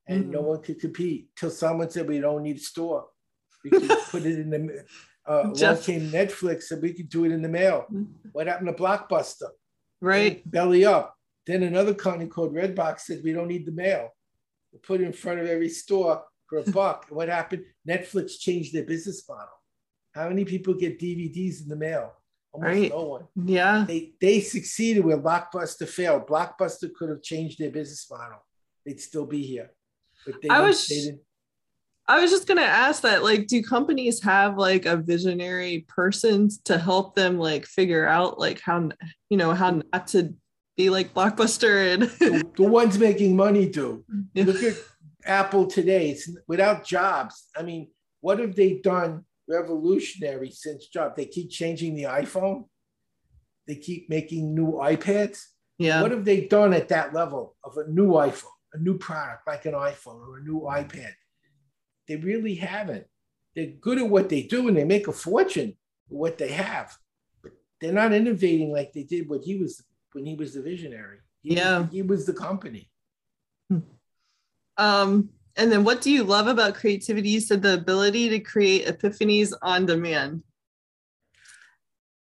and 0.07 0.23
mm-hmm. 0.23 0.31
no 0.31 0.41
one 0.41 0.61
could 0.61 0.79
compete. 0.79 1.29
Till 1.35 1.51
someone 1.51 1.89
said 1.89 2.07
we 2.07 2.19
don't 2.19 2.43
need 2.43 2.57
a 2.57 2.61
store. 2.61 3.05
We 3.63 3.69
could 3.71 3.89
put 4.09 4.25
it 4.25 4.39
in 4.39 4.49
the. 4.49 4.85
Uh, 5.27 5.53
Just... 5.53 5.85
came 5.85 6.09
Netflix, 6.09 6.71
and 6.71 6.81
we 6.81 6.93
could 6.93 7.09
do 7.09 7.25
it 7.25 7.31
in 7.31 7.41
the 7.41 7.49
mail. 7.49 7.85
Mm-hmm. 7.91 8.29
What 8.31 8.47
happened 8.47 8.75
to 8.75 8.81
Blockbuster? 8.81 9.49
Right. 10.01 10.49
Belly 10.49 10.85
up 10.85 11.15
then 11.45 11.63
another 11.63 11.93
company 11.93 12.27
called 12.27 12.53
Redbox 12.53 13.01
said, 13.01 13.21
we 13.23 13.33
don't 13.33 13.47
need 13.47 13.65
the 13.65 13.71
mail. 13.71 14.09
We 14.73 14.79
put 14.79 15.01
it 15.01 15.05
in 15.05 15.13
front 15.13 15.39
of 15.39 15.47
every 15.47 15.69
store. 15.69 16.23
for 16.47 16.59
a 16.59 16.63
buck. 16.71 17.07
what 17.09 17.29
happened? 17.29 17.63
Netflix 17.87 18.39
changed 18.39 18.73
their 18.73 18.83
business 18.83 19.27
model. 19.27 19.47
How 20.15 20.29
many 20.29 20.45
people 20.45 20.73
get 20.73 20.97
DVDs 20.97 21.61
in 21.61 21.67
the 21.67 21.75
mail? 21.75 22.13
Almost 22.53 22.67
Right. 22.73 22.89
no 22.89 23.03
one. 23.03 23.25
Yeah. 23.35 23.83
They 23.85 24.13
they 24.21 24.39
succeeded 24.39 25.03
where 25.03 25.17
Blockbuster 25.17 25.87
failed. 25.87 26.25
Blockbuster 26.25 26.91
could 26.93 27.09
have 27.09 27.21
changed 27.21 27.59
their 27.59 27.69
business 27.69 28.07
model. 28.09 28.39
They'd 28.85 29.01
still 29.01 29.25
be 29.25 29.43
here. 29.43 29.71
But 30.25 30.41
they 30.41 30.47
I 30.49 30.55
didn't- 30.55 30.67
was- 30.67 30.87
they 30.87 30.95
didn't. 31.01 31.21
I 32.07 32.21
was 32.21 32.29
just 32.29 32.47
gonna 32.47 32.61
ask 32.61 33.01
that, 33.01 33.23
like, 33.23 33.47
do 33.47 33.63
companies 33.63 34.21
have 34.21 34.57
like 34.59 34.85
a 34.85 34.95
visionary 34.95 35.85
person 35.89 36.49
to 36.65 36.77
help 36.77 37.15
them 37.15 37.39
like 37.39 37.65
figure 37.65 38.07
out 38.07 38.39
like 38.39 38.61
how 38.61 38.89
you 39.29 39.37
know 39.37 39.53
how 39.55 39.81
not 39.91 40.07
to 40.09 40.33
be 40.77 40.89
like 40.91 41.13
Blockbuster 41.15 41.93
and 41.93 42.03
the, 42.19 42.47
the 42.57 42.63
ones 42.63 42.99
making 42.99 43.35
money 43.35 43.67
do. 43.67 44.05
Look 44.35 44.61
at 44.63 44.75
Apple 45.25 45.65
today. 45.65 46.11
It's 46.11 46.29
without 46.47 46.85
jobs. 46.85 47.47
I 47.57 47.63
mean, 47.63 47.89
what 48.21 48.37
have 48.39 48.55
they 48.55 48.73
done 48.75 49.25
revolutionary 49.47 50.51
since 50.51 50.87
Jobs? 50.87 51.15
They 51.15 51.25
keep 51.25 51.49
changing 51.49 51.95
the 51.95 52.03
iPhone. 52.03 52.65
They 53.67 53.75
keep 53.75 54.09
making 54.09 54.53
new 54.53 54.73
iPads. 54.73 55.39
yeah, 55.77 56.01
What 56.01 56.11
have 56.11 56.25
they 56.25 56.45
done 56.47 56.73
at 56.73 56.89
that 56.89 57.13
level 57.13 57.55
of 57.63 57.77
a 57.77 57.87
new 57.89 58.09
iPhone, 58.09 58.45
a 58.73 58.77
new 58.79 58.97
product 58.97 59.47
like 59.47 59.65
an 59.65 59.73
iPhone 59.73 60.19
or 60.27 60.37
a 60.37 60.43
new 60.43 60.61
iPad? 60.61 61.13
They 62.07 62.17
really 62.17 62.55
haven't. 62.55 63.05
They're 63.55 63.73
good 63.81 63.97
at 63.97 64.09
what 64.09 64.29
they 64.29 64.43
do 64.43 64.67
and 64.67 64.77
they 64.77 64.83
make 64.83 65.07
a 65.07 65.11
fortune 65.13 65.75
with 66.09 66.19
what 66.19 66.37
they 66.37 66.49
have, 66.49 66.95
but 67.41 67.53
they're 67.81 67.93
not 67.93 68.13
innovating 68.13 68.71
like 68.71 68.93
they 68.93 69.03
did 69.03 69.27
when 69.29 69.41
he 69.41 69.55
was 69.57 69.83
when 70.11 70.25
he 70.25 70.35
was 70.35 70.53
the 70.53 70.61
visionary. 70.61 71.17
He 71.41 71.55
Yeah. 71.55 71.79
was, 71.79 71.91
he 71.91 72.01
was 72.03 72.25
the 72.25 72.33
company. 72.33 72.89
um, 74.77 75.29
and 75.57 75.71
then 75.71 75.83
what 75.83 76.01
do 76.01 76.11
you 76.11 76.23
love 76.23 76.47
about 76.47 76.75
creativity? 76.75 77.29
You 77.29 77.39
said 77.39 77.61
the 77.61 77.73
ability 77.75 78.29
to 78.29 78.39
create 78.39 78.87
epiphanies 78.87 79.53
on 79.61 79.85
demand. 79.85 80.43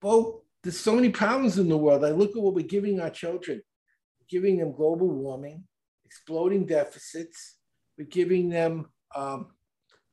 Well, 0.02 0.44
there's 0.64 0.80
so 0.80 0.96
many 0.96 1.10
problems 1.10 1.58
in 1.58 1.70
the 1.70 1.78
world. 1.78 2.04
I 2.06 2.10
look 2.12 2.32
at 2.32 2.42
what 2.42 2.54
we're 2.54 2.66
giving 2.66 3.00
our 3.00 3.10
children, 3.10 3.62
we're 4.20 4.40
giving 4.40 4.58
them 4.58 4.74
global 4.74 5.08
warming, 5.08 5.64
exploding 6.06 6.66
deficits. 6.66 7.56
We're 7.98 8.06
giving 8.06 8.50
them 8.50 8.88
um, 9.14 9.48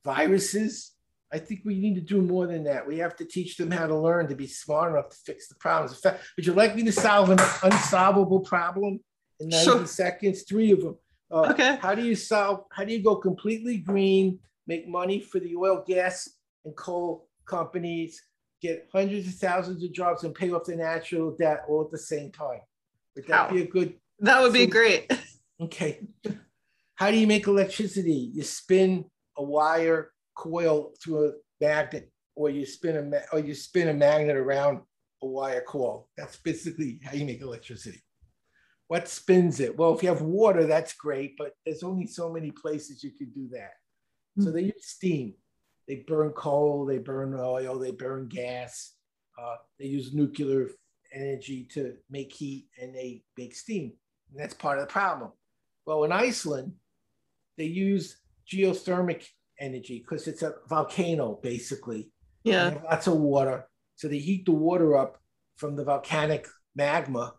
viruses. 0.03 0.91
I 1.31 1.39
think 1.39 1.61
we 1.63 1.75
need 1.79 1.95
to 1.95 2.01
do 2.01 2.21
more 2.21 2.45
than 2.45 2.65
that. 2.65 2.85
We 2.85 2.97
have 2.97 3.15
to 3.17 3.25
teach 3.25 3.55
them 3.55 3.71
how 3.71 3.87
to 3.87 3.97
learn 3.97 4.27
to 4.27 4.35
be 4.35 4.45
smart 4.47 4.91
enough 4.91 5.09
to 5.09 5.15
fix 5.25 5.47
the 5.47 5.55
problems. 5.55 5.93
In 5.93 5.97
fact, 5.99 6.23
would 6.35 6.45
you 6.45 6.53
like 6.53 6.75
me 6.75 6.83
to 6.83 6.91
solve 6.91 7.29
an 7.29 7.39
unsolvable 7.63 8.41
problem 8.41 8.99
in 9.39 9.49
90 9.49 9.63
Sure. 9.65 9.85
seconds? 9.87 10.43
Three 10.43 10.71
of 10.71 10.81
them. 10.81 10.97
Uh, 11.31 11.49
Okay. 11.51 11.77
How 11.81 11.93
do 11.95 12.03
you 12.03 12.15
solve? 12.15 12.63
How 12.71 12.83
do 12.83 12.93
you 12.93 13.03
go 13.03 13.15
completely 13.15 13.77
green, 13.77 14.39
make 14.65 14.87
money 14.87 15.19
for 15.19 15.39
the 15.39 15.55
oil, 15.55 15.83
gas, 15.85 16.29
and 16.65 16.75
coal 16.75 17.27
companies, 17.45 18.21
get 18.61 18.87
hundreds 18.91 19.27
of 19.27 19.33
thousands 19.35 19.83
of 19.83 19.91
jobs, 19.91 20.23
and 20.23 20.33
pay 20.33 20.51
off 20.51 20.65
the 20.65 20.75
natural 20.75 21.35
debt 21.37 21.63
all 21.67 21.83
at 21.83 21.91
the 21.91 21.97
same 21.97 22.31
time? 22.31 22.61
Would 23.15 23.27
that 23.27 23.49
How? 23.49 23.53
be 23.53 23.61
a 23.63 23.67
good? 23.67 23.93
That 24.19 24.41
would 24.41 24.53
be 24.53 24.65
So- 24.65 24.71
great. 24.71 25.11
Okay. 25.59 26.01
How 26.93 27.09
do 27.09 27.17
you 27.17 27.25
make 27.25 27.47
electricity? 27.47 28.29
You 28.31 28.43
spin 28.43 29.05
a 29.37 29.43
wire 29.43 30.11
coil 30.35 30.93
through 31.01 31.29
a 31.29 31.31
magnet, 31.59 32.11
or 32.35 32.51
you 32.51 32.63
spin 32.63 32.97
a 32.97 33.01
ma- 33.01 33.25
or 33.33 33.39
you 33.39 33.55
spin 33.55 33.87
a 33.87 33.93
magnet 33.93 34.35
around 34.35 34.81
a 35.23 35.25
wire 35.27 35.61
coil. 35.67 36.09
That's 36.15 36.37
basically 36.37 36.99
how 37.03 37.13
you 37.13 37.25
make 37.25 37.41
electricity. 37.41 38.03
What 38.87 39.07
spins 39.07 39.59
it? 39.59 39.77
Well, 39.77 39.93
if 39.93 40.01
you 40.01 40.09
have 40.09 40.21
water, 40.21 40.65
that's 40.65 40.93
great, 40.93 41.35
but 41.37 41.53
there's 41.65 41.83
only 41.83 42.07
so 42.07 42.31
many 42.31 42.51
places 42.51 43.03
you 43.03 43.11
can 43.11 43.31
do 43.31 43.49
that. 43.51 43.73
So 44.39 44.51
they 44.51 44.61
use 44.61 44.85
steam. 44.85 45.33
They 45.87 46.03
burn 46.07 46.31
coal, 46.31 46.85
they 46.85 46.99
burn 46.99 47.35
oil, 47.37 47.79
they 47.79 47.91
burn 47.91 48.27
gas. 48.27 48.93
Uh, 49.41 49.55
they 49.79 49.85
use 49.85 50.13
nuclear 50.13 50.69
energy 51.13 51.67
to 51.73 51.95
make 52.09 52.33
heat, 52.33 52.67
and 52.79 52.93
they 52.93 53.23
make 53.37 53.55
steam. 53.55 53.93
And 54.31 54.39
that's 54.39 54.53
part 54.53 54.79
of 54.79 54.87
the 54.87 54.91
problem. 54.91 55.31
Well, 55.85 56.03
in 56.03 56.11
Iceland, 56.11 56.73
they 57.57 57.65
use 57.65 58.17
geothermic 58.51 59.25
energy 59.59 59.99
because 59.99 60.27
it's 60.27 60.43
a 60.43 60.55
volcano, 60.67 61.39
basically. 61.41 62.11
Yeah. 62.43 62.77
lots 62.83 63.07
of 63.07 63.17
water. 63.17 63.67
So 63.95 64.07
they 64.07 64.19
heat 64.19 64.45
the 64.45 64.51
water 64.51 64.97
up 64.97 65.19
from 65.55 65.75
the 65.75 65.83
volcanic 65.83 66.47
magma 66.75 67.33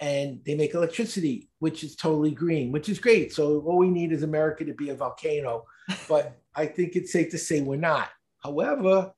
and 0.00 0.40
they 0.44 0.54
make 0.54 0.74
electricity, 0.74 1.48
which 1.58 1.82
is 1.82 1.96
totally 1.96 2.30
green, 2.30 2.70
which 2.72 2.88
is 2.88 2.98
great. 2.98 3.32
So 3.32 3.60
all 3.60 3.78
we 3.78 3.88
need 3.90 4.12
is 4.12 4.22
America 4.22 4.64
to 4.64 4.74
be 4.74 4.90
a 4.90 4.94
volcano. 4.94 5.64
But 6.08 6.36
I 6.54 6.66
think 6.66 6.96
it's 6.96 7.12
safe 7.12 7.30
to 7.30 7.38
say 7.38 7.60
we're 7.60 7.76
not. 7.76 8.08
However, 8.42 9.12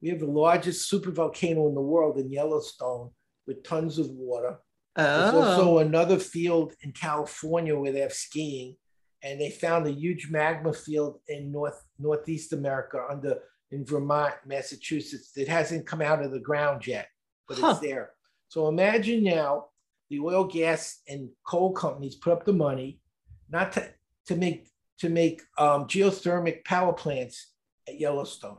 we 0.00 0.08
have 0.08 0.20
the 0.20 0.26
largest 0.26 0.90
supervolcano 0.90 1.68
in 1.68 1.74
the 1.74 1.80
world 1.80 2.18
in 2.18 2.30
Yellowstone 2.30 3.10
with 3.46 3.62
tons 3.64 3.98
of 3.98 4.08
water. 4.10 4.58
There's 4.96 5.32
Oh. 5.32 5.42
also 5.42 5.78
another 5.78 6.18
field 6.18 6.74
in 6.82 6.92
California 6.92 7.76
where 7.76 7.92
they 7.92 8.00
have 8.00 8.12
skiing, 8.12 8.76
and 9.22 9.40
they 9.40 9.50
found 9.50 9.86
a 9.86 9.92
huge 9.92 10.30
magma 10.30 10.72
field 10.72 11.20
in 11.28 11.50
North 11.50 11.82
Northeast 11.98 12.52
America 12.52 13.04
under 13.10 13.40
in 13.70 13.84
Vermont, 13.86 14.34
Massachusetts. 14.46 15.32
It 15.36 15.48
hasn't 15.48 15.86
come 15.86 16.02
out 16.02 16.22
of 16.22 16.30
the 16.30 16.40
ground 16.40 16.86
yet, 16.86 17.08
but 17.48 17.58
Huh. 17.58 17.70
it's 17.70 17.80
there. 17.80 18.12
So 18.48 18.68
imagine 18.68 19.24
now 19.24 19.68
the 20.12 20.20
oil, 20.20 20.44
gas, 20.44 21.00
and 21.08 21.30
coal 21.44 21.72
companies 21.72 22.14
put 22.16 22.34
up 22.34 22.44
the 22.44 22.52
money 22.52 23.00
not 23.50 23.72
to, 23.72 23.88
to 24.26 24.36
make 24.36 24.68
to 24.98 25.08
make 25.08 25.40
um, 25.58 25.86
geothermic 25.86 26.64
power 26.64 26.92
plants 26.92 27.52
at 27.88 27.98
Yellowstone. 27.98 28.58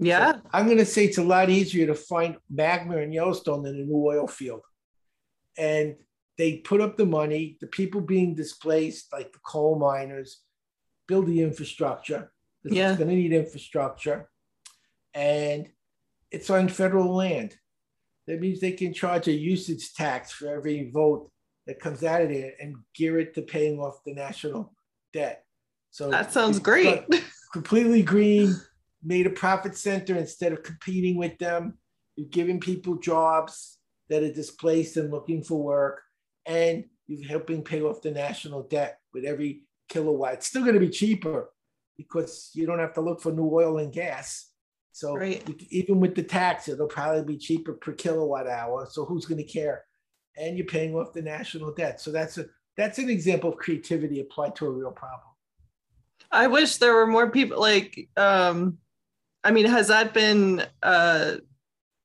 yeah. 0.00 0.32
So 0.32 0.40
I'm 0.52 0.66
going 0.66 0.76
to 0.78 0.84
say 0.84 1.04
it's 1.06 1.16
a 1.18 1.22
lot 1.22 1.48
easier 1.48 1.86
to 1.86 1.94
find 1.94 2.36
magma 2.50 2.98
in 2.98 3.12
Yellowstone 3.12 3.62
than 3.62 3.76
a 3.76 3.84
new 3.84 4.04
oil 4.06 4.26
field. 4.26 4.62
And 5.56 5.94
they 6.36 6.58
put 6.58 6.80
up 6.82 6.96
the 6.96 7.06
money, 7.06 7.56
the 7.60 7.68
people 7.68 8.00
being 8.02 8.34
displaced, 8.34 9.12
like 9.12 9.32
the 9.32 9.38
coal 9.46 9.78
miners, 9.78 10.42
build 11.06 11.26
the 11.26 11.40
infrastructure. 11.42 12.32
This 12.64 12.74
Yeah. 12.74 12.90
is 12.92 12.98
going 12.98 13.08
to 13.10 13.16
need 13.16 13.32
infrastructure. 13.32 14.28
And 15.14 15.68
it's 16.30 16.50
on 16.50 16.68
federal 16.68 17.14
land. 17.14 17.56
That 18.28 18.40
means 18.40 18.60
they 18.60 18.72
can 18.72 18.92
charge 18.92 19.26
a 19.26 19.32
usage 19.32 19.94
tax 19.94 20.30
for 20.30 20.48
every 20.48 20.90
vote 20.90 21.30
that 21.66 21.80
comes 21.80 22.04
out 22.04 22.20
of 22.20 22.28
there 22.28 22.52
and 22.60 22.76
gear 22.94 23.18
it 23.18 23.34
to 23.34 23.42
paying 23.42 23.80
off 23.80 24.04
the 24.04 24.12
national 24.12 24.74
debt. 25.14 25.44
So 25.90 26.10
That 26.10 26.30
sounds 26.30 26.58
great. 26.58 27.04
completely 27.54 28.02
green, 28.02 28.54
made 29.02 29.26
a 29.26 29.30
profit 29.30 29.76
center 29.76 30.14
instead 30.14 30.52
of 30.52 30.62
competing 30.62 31.16
with 31.16 31.38
them. 31.38 31.78
You've 32.16 32.30
given 32.30 32.60
people 32.60 32.96
jobs 32.96 33.78
that 34.10 34.22
are 34.22 34.32
displaced 34.32 34.98
and 34.98 35.10
looking 35.10 35.42
for 35.42 35.62
work, 35.62 36.02
and 36.44 36.84
you're 37.06 37.28
helping 37.28 37.62
pay 37.64 37.80
off 37.80 38.02
the 38.02 38.10
national 38.10 38.64
debt 38.64 38.98
with 39.14 39.24
every 39.24 39.62
kilowatt. 39.88 40.34
It's 40.34 40.46
still 40.46 40.62
going 40.62 40.74
to 40.74 40.80
be 40.80 40.90
cheaper 40.90 41.50
because 41.96 42.50
you 42.52 42.66
don't 42.66 42.78
have 42.78 42.92
to 42.94 43.00
look 43.00 43.22
for 43.22 43.32
new 43.32 43.48
oil 43.50 43.78
and 43.78 43.90
gas. 43.90 44.47
So 44.92 45.14
Right. 45.16 45.42
even 45.70 46.00
with 46.00 46.14
the 46.14 46.22
tax, 46.22 46.68
it'll 46.68 46.86
probably 46.88 47.22
be 47.22 47.36
cheaper 47.38 47.74
per 47.74 47.92
kilowatt 47.92 48.46
hour. 48.48 48.86
So 48.90 49.04
who's 49.04 49.26
going 49.26 49.38
to 49.38 49.44
care? 49.44 49.84
And 50.36 50.56
you're 50.56 50.66
paying 50.66 50.94
off 50.94 51.12
the 51.12 51.22
national 51.22 51.72
debt. 51.74 52.00
So 52.00 52.10
that's 52.10 52.38
a 52.38 52.46
that's 52.76 52.98
an 52.98 53.10
example 53.10 53.50
of 53.50 53.56
creativity 53.58 54.20
applied 54.20 54.54
to 54.56 54.66
a 54.66 54.70
real 54.70 54.92
problem. 54.92 55.20
I 56.30 56.46
wish 56.46 56.76
there 56.76 56.94
were 56.94 57.06
more 57.06 57.30
people 57.30 57.60
like 57.60 58.08
um 58.16 58.78
I 59.44 59.50
mean 59.50 59.66
has 59.66 59.88
that 59.88 60.14
been 60.14 60.64
uh 60.82 61.36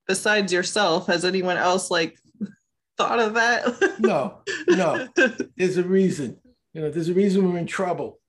besides 0.07 0.51
yourself 0.53 1.07
has 1.07 1.25
anyone 1.25 1.57
else 1.57 1.89
like 1.91 2.17
thought 2.97 3.19
of 3.19 3.33
that? 3.35 3.65
No, 3.99 4.41
no. 4.67 5.07
there's 5.55 5.77
a 5.77 5.83
reason. 5.83 6.37
You 6.73 6.81
know, 6.81 6.89
there's 6.91 7.09
a 7.09 7.13
reason 7.13 7.51
we're 7.51 7.59
in 7.59 7.67
trouble. 7.67 8.19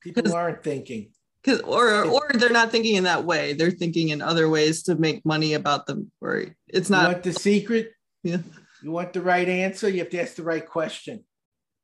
People 0.00 0.32
aren't 0.34 0.62
thinking. 0.62 1.10
Cuz 1.44 1.60
or 1.60 2.04
or 2.04 2.30
they're 2.34 2.50
not 2.50 2.70
thinking 2.70 2.96
in 2.96 3.04
that 3.04 3.24
way. 3.24 3.52
They're 3.52 3.70
thinking 3.70 4.08
in 4.08 4.22
other 4.22 4.48
ways 4.48 4.82
to 4.84 4.94
make 4.94 5.24
money 5.24 5.54
about 5.54 5.86
them 5.86 6.10
or 6.20 6.46
it's 6.68 6.88
You 6.88 6.96
not 6.96 7.12
want 7.12 7.22
the 7.22 7.32
secret? 7.32 7.92
Yeah. 8.22 8.38
You 8.82 8.90
want 8.90 9.12
the 9.12 9.22
right 9.22 9.48
answer? 9.48 9.88
You 9.88 10.00
have 10.00 10.10
to 10.10 10.20
ask 10.20 10.34
the 10.34 10.42
right 10.42 10.66
question. 10.66 11.24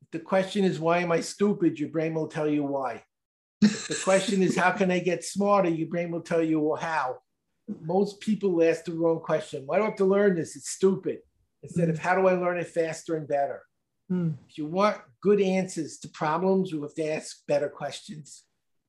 If 0.03 0.11
the 0.11 0.19
question 0.19 0.65
is, 0.65 0.79
why 0.79 0.99
am 0.99 1.13
I 1.13 1.21
stupid? 1.21 1.79
Your 1.79 1.89
brain 1.89 2.15
will 2.15 2.29
tell 2.29 2.49
you 2.49 2.65
why. 2.65 3.05
If 3.63 3.89
the 3.89 4.01
question 4.03 4.43
is, 4.43 4.57
how 4.57 4.73
can 4.73 4.91
I 4.91 4.99
get 4.99 5.25
smarter? 5.25 5.69
Your 5.69 5.89
brain 5.89 6.11
will 6.11 6.23
tell 6.23 6.43
you, 6.43 6.61
well, 6.61 6.77
how. 6.77 7.19
Most 7.83 8.21
people 8.21 8.63
ask 8.63 8.85
the 8.85 8.93
wrong 8.93 9.21
question. 9.21 9.63
Why 9.67 9.77
do 9.77 9.83
I 9.83 9.87
have 9.87 9.97
to 9.97 10.05
learn 10.05 10.35
this? 10.35 10.57
It's 10.57 10.71
stupid. 10.71 11.19
Instead 11.63 11.91
of, 11.91 11.99
how 11.99 12.15
do 12.15 12.27
I 12.27 12.33
learn 12.33 12.59
it 12.59 12.67
faster 12.67 13.17
and 13.17 13.29
better? 13.29 13.63
Hmm. 14.09 14.31
If 14.49 14.59
you 14.59 14.67
want 14.67 14.97
good 15.23 15.41
answers 15.41 15.99
to 15.99 16.09
problems, 16.09 16.73
you 16.73 16.83
have 16.83 16.95
to 16.95 17.11
ask 17.13 17.47
better 17.47 17.69
questions. 17.69 18.45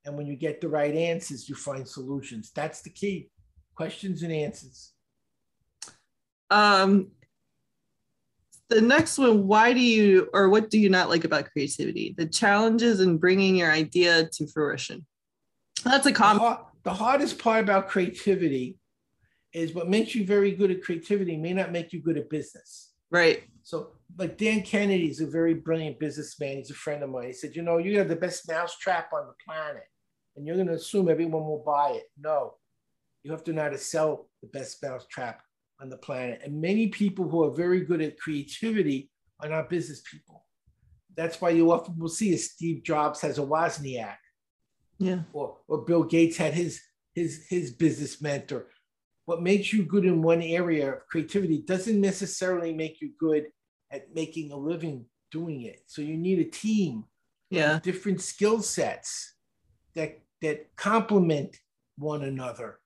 And 0.05 0.17
when 0.17 0.25
you 0.25 0.35
get 0.35 0.61
the 0.61 0.69
right 0.69 0.95
answers, 0.95 1.47
you 1.47 1.55
find 1.55 1.87
solutions. 1.87 2.51
That's 2.55 2.81
the 2.81 2.89
key 2.89 3.29
questions 3.75 4.21
and 4.23 4.31
answers. 4.33 4.93
um 6.49 7.07
the 8.69 8.81
next 8.81 9.17
one 9.17 9.47
why 9.47 9.73
do 9.73 9.79
you 9.79 10.29
or 10.33 10.49
what 10.49 10.69
do 10.69 10.77
you 10.79 10.89
not 10.89 11.09
like 11.09 11.23
about 11.23 11.49
creativity 11.51 12.13
the 12.17 12.25
challenges 12.25 12.99
in 12.99 13.17
bringing 13.17 13.55
your 13.55 13.71
idea 13.71 14.27
to 14.31 14.45
fruition 14.47 15.05
That's 15.83 16.05
a 16.05 16.11
common. 16.11 16.37
The, 16.37 16.47
hard, 16.47 16.59
the 16.83 16.93
hardest 16.93 17.39
part 17.39 17.63
about 17.63 17.89
creativity 17.89 18.77
is 19.53 19.73
what 19.73 19.89
makes 19.89 20.15
you 20.15 20.25
very 20.25 20.51
good 20.51 20.71
at 20.71 20.83
creativity 20.83 21.35
may 21.37 21.53
not 21.53 21.71
make 21.71 21.91
you 21.93 22.01
good 22.01 22.17
at 22.17 22.29
business. 22.29 22.91
Right. 23.09 23.43
So, 23.63 23.91
like 24.17 24.37
Dan 24.37 24.61
Kennedy 24.61 25.09
is 25.09 25.19
a 25.21 25.27
very 25.27 25.53
brilliant 25.53 25.99
businessman. 25.99 26.57
He's 26.57 26.71
a 26.71 26.73
friend 26.75 27.03
of 27.03 27.09
mine. 27.09 27.27
He 27.27 27.33
said, 27.33 27.55
You 27.55 27.61
know, 27.63 27.77
you 27.77 27.97
have 27.97 28.07
the 28.09 28.15
best 28.15 28.47
mousetrap 28.47 29.11
on 29.13 29.27
the 29.27 29.33
planet, 29.45 29.83
and 30.35 30.45
you're 30.45 30.55
going 30.55 30.67
to 30.67 30.73
assume 30.73 31.09
everyone 31.09 31.43
will 31.43 31.63
buy 31.65 31.91
it. 31.91 32.03
No, 32.17 32.55
you 33.23 33.31
have 33.31 33.43
to 33.45 33.53
know 33.53 33.63
how 33.63 33.69
to 33.69 33.77
sell 33.77 34.27
the 34.41 34.47
best 34.47 34.81
mousetrap 34.83 35.41
on 35.81 35.89
the 35.89 35.97
planet. 35.97 36.41
And 36.43 36.61
many 36.61 36.87
people 36.87 37.27
who 37.27 37.43
are 37.43 37.51
very 37.51 37.81
good 37.81 38.01
at 38.01 38.19
creativity 38.19 39.09
are 39.39 39.49
not 39.49 39.69
business 39.69 40.01
people. 40.09 40.45
That's 41.15 41.41
why 41.41 41.49
you 41.49 41.71
often 41.71 41.97
will 41.97 42.09
see 42.09 42.33
a 42.33 42.37
Steve 42.37 42.83
Jobs 42.83 43.19
has 43.21 43.37
a 43.37 43.41
Wozniak. 43.41 44.15
Yeah. 44.97 45.21
Or, 45.33 45.57
or 45.67 45.79
Bill 45.79 46.03
Gates 46.03 46.37
had 46.37 46.53
his, 46.53 46.79
his, 47.13 47.45
his 47.49 47.71
business 47.71 48.21
mentor. 48.21 48.67
What 49.25 49.41
makes 49.41 49.73
you 49.73 49.83
good 49.83 50.05
in 50.05 50.21
one 50.21 50.41
area 50.41 50.93
of 50.93 51.07
creativity 51.07 51.63
doesn't 51.63 51.99
necessarily 51.99 52.73
make 52.73 53.01
you 53.01 53.11
good 53.19 53.47
at 53.91 54.13
making 54.13 54.51
a 54.51 54.57
living 54.57 55.05
doing 55.31 55.61
it. 55.63 55.81
So 55.87 56.01
you 56.01 56.17
need 56.17 56.39
a 56.39 56.49
team. 56.49 57.05
Yeah. 57.49 57.79
Different 57.83 58.21
skill 58.21 58.61
sets 58.61 59.35
that 59.95 60.20
that 60.41 60.75
complement 60.75 61.57
one 61.97 62.23
another 62.23 62.79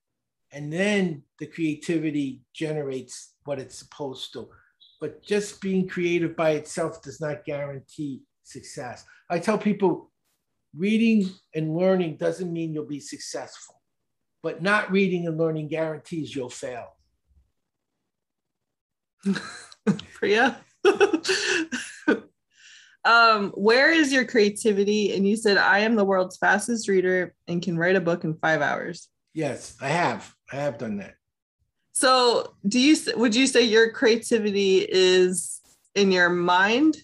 and 0.55 0.71
then 0.71 1.21
the 1.37 1.45
creativity 1.45 2.41
generates 2.53 3.33
what 3.43 3.59
it's 3.59 3.77
supposed 3.77 4.31
to. 4.33 4.47
But 5.01 5.21
just 5.21 5.59
being 5.59 5.85
creative 5.85 6.35
by 6.35 6.51
itself 6.51 7.01
does 7.01 7.19
not 7.19 7.43
guarantee 7.43 8.21
success. 8.43 9.03
I 9.29 9.39
tell 9.39 9.57
people 9.57 10.11
reading 10.73 11.29
and 11.53 11.75
learning 11.75 12.15
doesn't 12.15 12.53
mean 12.53 12.73
you'll 12.73 12.85
be 12.85 13.01
successful, 13.01 13.81
but 14.41 14.61
not 14.63 14.89
reading 14.89 15.27
and 15.27 15.37
learning 15.37 15.67
guarantees 15.67 16.33
you'll 16.33 16.49
fail. 16.49 16.95
Priya? 20.13 20.61
um, 23.05 23.51
where 23.51 23.91
is 23.91 24.11
your 24.11 24.25
creativity? 24.25 25.15
And 25.15 25.27
you 25.27 25.37
said, 25.37 25.57
I 25.57 25.79
am 25.79 25.95
the 25.95 26.03
world's 26.03 26.37
fastest 26.37 26.87
reader 26.87 27.35
and 27.47 27.61
can 27.61 27.77
write 27.77 27.95
a 27.95 28.01
book 28.01 28.23
in 28.23 28.35
five 28.35 28.61
hours. 28.61 29.09
Yes, 29.33 29.75
I 29.79 29.89
have. 29.89 30.33
I 30.51 30.57
have 30.57 30.77
done 30.77 30.97
that. 30.97 31.15
So, 31.93 32.55
do 32.67 32.79
you 32.79 32.97
would 33.15 33.35
you 33.35 33.47
say 33.47 33.61
your 33.61 33.91
creativity 33.91 34.85
is 34.89 35.61
in 35.93 36.11
your 36.11 36.29
mind? 36.29 36.97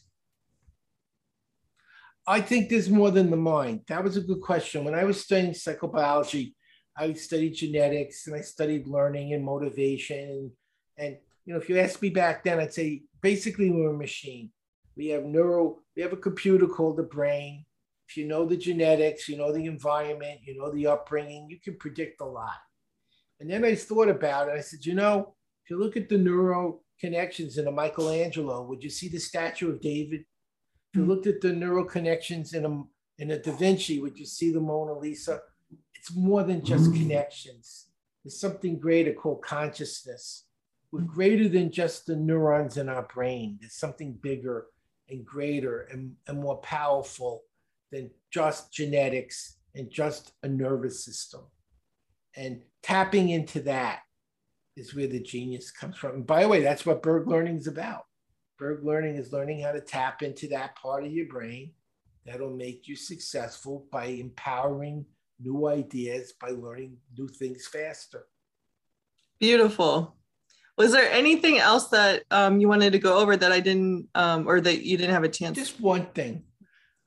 I 2.28 2.42
think 2.42 2.70
there's 2.70 2.90
more 2.90 3.12
than 3.12 3.30
the 3.30 3.38
mind. 3.38 3.82
That 3.88 4.04
was 4.04 4.18
a 4.18 4.22
good 4.22 4.42
question. 4.42 4.84
When 4.84 4.94
I 4.94 5.04
was 5.06 5.22
studying 5.22 5.54
psychobiology, 5.54 6.54
I 6.98 7.14
studied 7.14 7.56
genetics 7.56 8.28
and 8.28 8.36
I 8.36 8.42
studied 8.42 8.88
learning 8.88 9.34
and 9.34 9.44
motivation. 9.44 10.52
And, 10.98 11.18
you 11.46 11.54
know, 11.54 11.60
if 11.60 11.70
you 11.70 11.80
asked 11.80 12.02
me 12.02 12.10
back 12.10 12.44
then, 12.44 12.60
I'd 12.60 12.74
say 12.74 13.04
basically 13.22 13.70
we're 13.70 13.94
a 13.94 13.98
machine. 13.98 14.52
We 14.96 15.08
have 15.08 15.24
neuro, 15.24 15.80
we 15.96 16.02
have 16.02 16.14
a 16.14 16.18
computer 16.18 16.68
called 16.68 16.98
the 16.98 17.04
brain. 17.04 17.66
If 18.08 18.18
you 18.18 18.28
know 18.28 18.46
the 18.46 18.58
genetics, 18.58 19.30
you 19.30 19.38
know 19.38 19.54
the 19.54 19.66
environment, 19.66 20.42
you 20.44 20.58
know 20.58 20.72
the 20.72 20.88
upbringing, 20.88 21.48
you 21.50 21.60
can 21.64 21.78
predict 21.78 22.22
a 22.22 22.26
lot. 22.26 22.60
And 23.40 23.50
then 23.50 23.64
I 23.64 23.74
thought 23.74 24.10
about 24.10 24.50
it. 24.50 24.56
I 24.56 24.62
said, 24.62 24.86
you 24.86 24.94
know, 24.94 25.34
if 25.64 25.70
you 25.70 25.80
look 25.80 25.98
at 25.98 26.10
the 26.10 26.18
neural 26.18 26.84
connections 27.00 27.58
in 27.58 27.68
a 27.68 27.72
Michelangelo, 27.72 28.64
would 28.64 28.84
you 28.84 28.90
see 28.90 29.08
the 29.08 29.18
statue 29.18 29.72
of 29.72 29.82
David? 29.82 30.22
If 30.22 30.98
you 30.98 31.04
hmm. 31.04 31.10
looked 31.10 31.28
at 31.28 31.42
the 31.42 31.54
neural 31.54 31.86
connections 31.86 32.54
in 32.54 32.66
a 32.66 32.84
in 33.18 33.32
a 33.32 33.40
Da 33.40 33.52
Vinci, 33.56 34.00
would 34.00 34.18
you 34.18 34.26
see 34.26 34.52
the 34.52 34.60
Mona 34.60 34.94
Lisa? 34.94 35.42
It's 35.96 36.16
more 36.16 36.44
than 36.44 36.64
just 36.64 36.88
hmm. 36.88 36.98
connections. 36.98 37.88
There's 38.24 38.40
something 38.40 38.78
greater 38.78 39.14
called 39.14 39.42
consciousness. 39.42 40.46
We're 40.92 41.02
greater 41.02 41.48
than 41.48 41.72
just 41.72 42.06
the 42.06 42.16
neurons 42.16 42.78
in 42.78 42.90
our 42.90 43.04
brain. 43.04 43.58
There's 43.60 43.76
something 43.76 44.14
bigger 44.22 44.68
and 45.12 45.26
greater 45.26 45.82
and, 45.92 46.16
and 46.28 46.40
more 46.40 46.58
powerful 46.58 47.44
than 47.92 48.10
just 48.32 48.74
genetics 48.74 49.58
and 49.76 49.92
just 49.92 50.34
a 50.44 50.48
nervous 50.48 51.04
system. 51.06 51.42
And 52.36 52.62
tapping 52.82 53.30
into 53.30 53.62
that 53.62 54.00
is 54.78 54.96
where 54.96 55.08
the 55.08 55.22
genius 55.22 55.70
comes 55.72 55.98
from. 55.98 56.16
And 56.16 56.28
by 56.28 56.44
the 56.44 56.48
way, 56.48 56.62
that's 56.62 56.86
what 56.86 57.04
Berg 57.04 57.28
learning 57.28 57.58
is 57.58 57.68
about. 57.68 58.06
Berg 58.58 58.84
learning 58.86 59.16
is 59.18 59.34
learning 59.34 59.62
how 59.62 59.72
to 59.72 59.82
tap 59.82 60.22
into 60.22 60.48
that 60.50 60.76
part 60.76 61.06
of 61.06 61.12
your 61.12 61.28
brain 61.28 61.72
that'll 62.26 62.56
make 62.56 62.88
you 62.88 62.96
successful 62.96 63.86
by 63.92 64.06
empowering 64.06 65.06
new 65.40 65.68
ideas, 65.68 66.34
by 66.40 66.50
learning 66.50 66.98
new 67.18 67.28
things 67.28 67.68
faster. 67.68 68.26
Beautiful. 69.40 70.16
Was 70.82 70.94
there 70.94 71.12
anything 71.12 71.60
else 71.60 71.90
that 71.90 72.24
um, 72.32 72.60
you 72.60 72.68
wanted 72.68 72.94
to 72.94 72.98
go 72.98 73.20
over 73.20 73.38
that 73.38 73.52
I 73.52 73.60
didn't, 73.60 74.08
um, 74.16 74.48
or 74.48 74.60
that 74.62 74.84
you 74.84 74.98
didn't 74.98 75.14
have 75.14 75.24
a 75.24 75.30
chance? 75.30 75.56
Just 75.56 75.80
one 75.80 76.08
thing. 76.08 76.44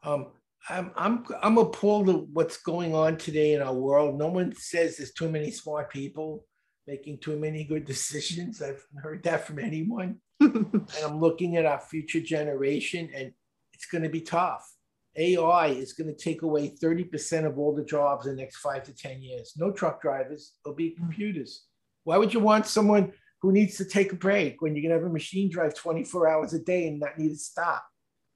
Um, 0.04 0.28
I'm 0.68 0.92
I'm 0.94 1.24
I'm 1.42 1.58
appalled 1.58 2.08
at 2.08 2.28
what's 2.28 2.58
going 2.58 2.94
on 2.94 3.16
today 3.16 3.54
in 3.54 3.62
our 3.62 3.74
world. 3.74 4.16
No 4.16 4.28
one 4.28 4.54
says 4.54 4.96
there's 4.96 5.12
too 5.12 5.28
many 5.28 5.50
smart 5.50 5.90
people 5.90 6.46
making 6.86 7.18
too 7.18 7.36
many 7.36 7.64
good 7.64 7.84
decisions. 7.84 8.62
I've 8.62 8.84
heard 9.02 9.24
that 9.24 9.44
from 9.44 9.58
anyone. 9.58 10.20
and 10.40 10.86
I'm 11.04 11.18
looking 11.18 11.56
at 11.56 11.66
our 11.66 11.80
future 11.80 12.20
generation, 12.20 13.10
and 13.12 13.32
it's 13.72 13.86
going 13.86 14.04
to 14.04 14.08
be 14.08 14.20
tough. 14.20 14.70
AI 15.16 15.66
is 15.66 15.94
going 15.94 16.14
to 16.14 16.24
take 16.24 16.42
away 16.42 16.76
30% 16.80 17.44
of 17.44 17.58
all 17.58 17.74
the 17.74 17.84
jobs 17.84 18.26
in 18.26 18.36
the 18.36 18.42
next 18.42 18.58
five 18.58 18.84
to 18.84 18.94
10 18.94 19.20
years. 19.20 19.54
No 19.56 19.72
truck 19.72 20.00
drivers, 20.00 20.52
there'll 20.64 20.76
be 20.76 20.90
hmm. 20.90 21.06
computers. 21.06 21.64
Why 22.04 22.18
would 22.18 22.32
you 22.32 22.40
want 22.40 22.66
someone 22.66 23.12
who 23.44 23.52
needs 23.52 23.76
to 23.76 23.84
take 23.84 24.10
a 24.10 24.16
break 24.16 24.62
when 24.62 24.74
you 24.74 24.80
can 24.80 24.90
have 24.90 25.02
a 25.02 25.08
machine 25.10 25.50
drive 25.50 25.74
24 25.74 26.28
hours 26.28 26.54
a 26.54 26.58
day 26.58 26.88
and 26.88 26.98
not 26.98 27.18
need 27.18 27.28
to 27.28 27.36
stop? 27.36 27.84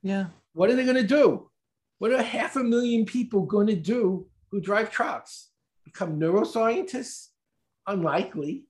Yeah. 0.02 0.26
What 0.52 0.68
are 0.68 0.76
they 0.76 0.84
going 0.84 0.98
to 0.98 1.02
do? 1.02 1.48
What 1.96 2.12
are 2.12 2.22
half 2.22 2.56
a 2.56 2.62
million 2.62 3.06
people 3.06 3.46
going 3.46 3.68
to 3.68 3.74
do 3.74 4.26
who 4.50 4.60
drive 4.60 4.90
trucks? 4.90 5.48
Become 5.86 6.20
neuroscientists? 6.20 7.28
Unlikely. 7.86 8.66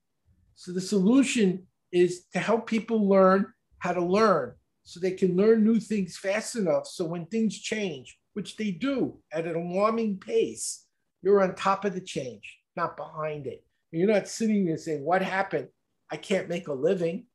So 0.55 0.71
the 0.71 0.81
solution 0.81 1.67
is 1.91 2.27
to 2.33 2.39
help 2.39 2.69
people 2.69 3.09
learn 3.09 3.47
how 3.81 3.95
to 3.95 4.05
learn 4.05 4.53
so 4.85 5.01
they 5.01 5.11
can 5.11 5.35
learn 5.35 5.65
new 5.65 5.81
things 5.81 6.17
fast 6.17 6.55
enough. 6.55 6.87
So 6.87 7.05
when 7.05 7.27
things 7.27 7.59
change, 7.59 8.17
which 8.35 8.57
they 8.57 8.71
do 8.71 9.19
at 9.33 9.45
an 9.45 9.57
alarming 9.57 10.19
pace, 10.19 10.85
you're 11.21 11.43
on 11.43 11.57
top 11.57 11.85
of 11.85 11.95
the 11.95 12.01
change, 12.01 12.59
not 12.77 12.97
behind 12.97 13.49
it. 13.49 13.65
You're 13.91 14.07
not 14.07 14.29
sitting 14.29 14.67
there 14.67 14.77
saying, 14.77 15.05
What 15.05 15.23
happened? 15.23 15.67
I 16.11 16.17
can't 16.17 16.49
make 16.49 16.69
a 16.69 16.73
living. 16.73 17.27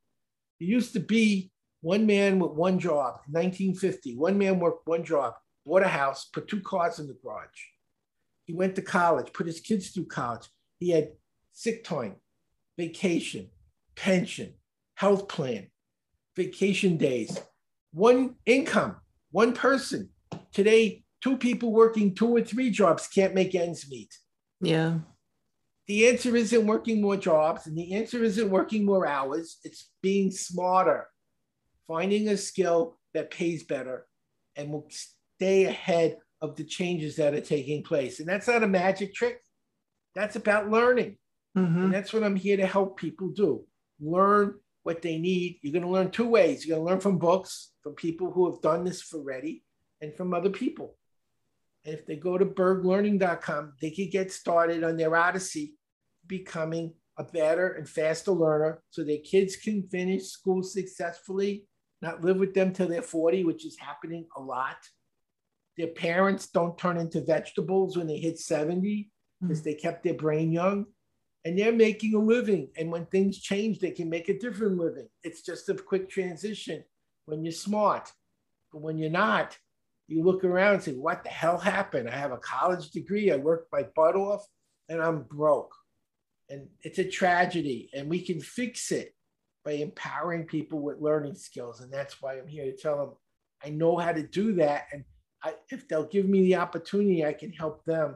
It 0.59 0.65
used 0.65 0.93
to 0.93 0.99
be 0.99 1.51
one 1.81 2.05
man 2.05 2.39
with 2.39 2.51
one 2.51 2.79
job, 2.79 3.19
1950. 3.29 4.15
One 4.15 4.37
man 4.37 4.59
worked 4.59 4.87
one 4.87 5.03
job 5.03 5.33
bought 5.65 5.83
a 5.83 5.87
house, 5.87 6.25
put 6.25 6.47
two 6.47 6.61
cars 6.61 6.99
in 6.99 7.07
the 7.07 7.17
garage. 7.23 7.47
He 8.45 8.53
went 8.53 8.75
to 8.75 8.81
college, 8.81 9.31
put 9.33 9.47
his 9.47 9.59
kids 9.59 9.89
through 9.89 10.05
college. 10.05 10.47
He 10.79 10.89
had 10.89 11.11
sick 11.53 11.83
time, 11.83 12.15
vacation, 12.77 13.49
pension, 13.95 14.53
health 14.95 15.27
plan, 15.27 15.67
vacation 16.35 16.97
days, 16.97 17.39
one 17.91 18.35
income, 18.45 18.97
one 19.31 19.53
person. 19.53 20.09
Today, 20.51 21.03
two 21.21 21.37
people 21.37 21.71
working 21.71 22.13
two 22.13 22.35
or 22.35 22.41
three 22.41 22.69
jobs 22.69 23.07
can't 23.07 23.33
make 23.33 23.55
ends 23.55 23.89
meet. 23.89 24.13
Yeah. 24.61 24.99
The 25.87 26.07
answer 26.07 26.35
isn't 26.35 26.65
working 26.65 27.01
more 27.01 27.17
jobs, 27.17 27.67
and 27.67 27.77
the 27.77 27.93
answer 27.93 28.23
isn't 28.23 28.49
working 28.49 28.85
more 28.85 29.05
hours. 29.05 29.57
It's 29.63 29.89
being 30.01 30.31
smarter, 30.31 31.07
finding 31.87 32.29
a 32.29 32.37
skill 32.37 32.97
that 33.13 33.31
pays 33.31 33.63
better 33.63 34.07
and 34.55 34.71
will 34.71 34.87
stay 34.89 35.65
ahead 35.65 36.17
of 36.41 36.55
the 36.55 36.63
changes 36.63 37.17
that 37.17 37.33
are 37.33 37.41
taking 37.41 37.83
place. 37.83 38.19
And 38.19 38.29
that's 38.29 38.47
not 38.47 38.63
a 38.63 38.67
magic 38.67 39.13
trick. 39.13 39.39
That's 40.15 40.35
about 40.35 40.69
learning. 40.69 41.17
Mm-hmm. 41.57 41.83
And 41.83 41.93
that's 41.93 42.13
what 42.13 42.23
I'm 42.23 42.35
here 42.35 42.57
to 42.57 42.65
help 42.65 42.97
people 42.97 43.29
do. 43.29 43.65
Learn 43.99 44.55
what 44.83 45.01
they 45.01 45.17
need. 45.17 45.59
You're 45.61 45.73
going 45.73 45.83
to 45.83 45.89
learn 45.89 46.11
two 46.11 46.27
ways. 46.27 46.65
You're 46.65 46.77
going 46.77 46.85
to 46.85 46.91
learn 46.91 47.01
from 47.01 47.17
books, 47.17 47.71
from 47.81 47.93
people 47.93 48.31
who 48.31 48.51
have 48.51 48.61
done 48.61 48.83
this 48.83 49.13
already, 49.13 49.63
and 50.01 50.15
from 50.15 50.33
other 50.33 50.49
people. 50.49 50.97
And 51.85 51.93
if 51.93 52.05
they 52.05 52.15
go 52.15 52.37
to 52.37 52.45
berglearning.com, 52.45 53.73
they 53.81 53.91
can 53.91 54.09
get 54.09 54.31
started 54.31 54.83
on 54.83 54.97
their 54.97 55.15
odyssey 55.15 55.75
becoming 56.27 56.93
a 57.17 57.23
better 57.23 57.73
and 57.73 57.87
faster 57.87 58.31
learner 58.31 58.81
so 58.89 59.03
their 59.03 59.19
kids 59.19 59.55
can 59.55 59.83
finish 59.89 60.23
school 60.23 60.63
successfully, 60.63 61.65
not 62.01 62.23
live 62.23 62.37
with 62.37 62.53
them 62.53 62.73
till 62.73 62.87
they're 62.87 63.01
40, 63.01 63.43
which 63.43 63.65
is 63.65 63.77
happening 63.77 64.25
a 64.35 64.41
lot 64.41 64.77
their 65.77 65.87
parents 65.87 66.49
don't 66.49 66.77
turn 66.77 66.97
into 66.97 67.21
vegetables 67.21 67.97
when 67.97 68.07
they 68.07 68.17
hit 68.17 68.39
70 68.39 69.09
because 69.41 69.61
mm. 69.61 69.63
they 69.63 69.73
kept 69.73 70.03
their 70.03 70.13
brain 70.13 70.51
young 70.51 70.85
and 71.45 71.57
they're 71.57 71.71
making 71.71 72.13
a 72.13 72.19
living. 72.19 72.69
And 72.77 72.91
when 72.91 73.05
things 73.07 73.39
change, 73.39 73.79
they 73.79 73.91
can 73.91 74.09
make 74.09 74.29
a 74.29 74.37
different 74.37 74.77
living. 74.77 75.07
It's 75.23 75.41
just 75.41 75.69
a 75.69 75.73
quick 75.73 76.09
transition 76.09 76.83
when 77.25 77.43
you're 77.43 77.51
smart. 77.51 78.11
But 78.71 78.81
when 78.81 78.97
you're 78.97 79.09
not, 79.09 79.57
you 80.07 80.23
look 80.23 80.43
around 80.43 80.75
and 80.75 80.83
say, 80.83 80.93
what 80.93 81.23
the 81.23 81.29
hell 81.29 81.57
happened? 81.57 82.09
I 82.09 82.15
have 82.15 82.31
a 82.31 82.37
college 82.37 82.91
degree, 82.91 83.31
I 83.31 83.37
worked 83.37 83.71
my 83.71 83.85
butt 83.95 84.15
off, 84.15 84.45
and 84.89 85.01
I'm 85.01 85.23
broke. 85.23 85.73
And 86.49 86.67
it's 86.81 86.99
a 86.99 87.09
tragedy. 87.09 87.89
And 87.93 88.09
we 88.09 88.19
can 88.19 88.41
fix 88.41 88.91
it 88.91 89.15
by 89.63 89.73
empowering 89.73 90.45
people 90.45 90.79
with 90.79 90.99
learning 90.99 91.35
skills. 91.35 91.81
And 91.81 91.91
that's 91.91 92.21
why 92.21 92.37
I'm 92.37 92.47
here 92.47 92.65
to 92.65 92.75
tell 92.75 92.97
them 92.97 93.11
I 93.65 93.69
know 93.69 93.97
how 93.97 94.11
to 94.11 94.27
do 94.27 94.55
that. 94.55 94.87
And 94.91 95.05
I, 95.41 95.53
if 95.69 95.87
they'll 95.87 96.07
give 96.07 96.27
me 96.27 96.43
the 96.43 96.55
opportunity, 96.55 97.25
I 97.25 97.33
can 97.33 97.53
help 97.53 97.85
them 97.85 98.15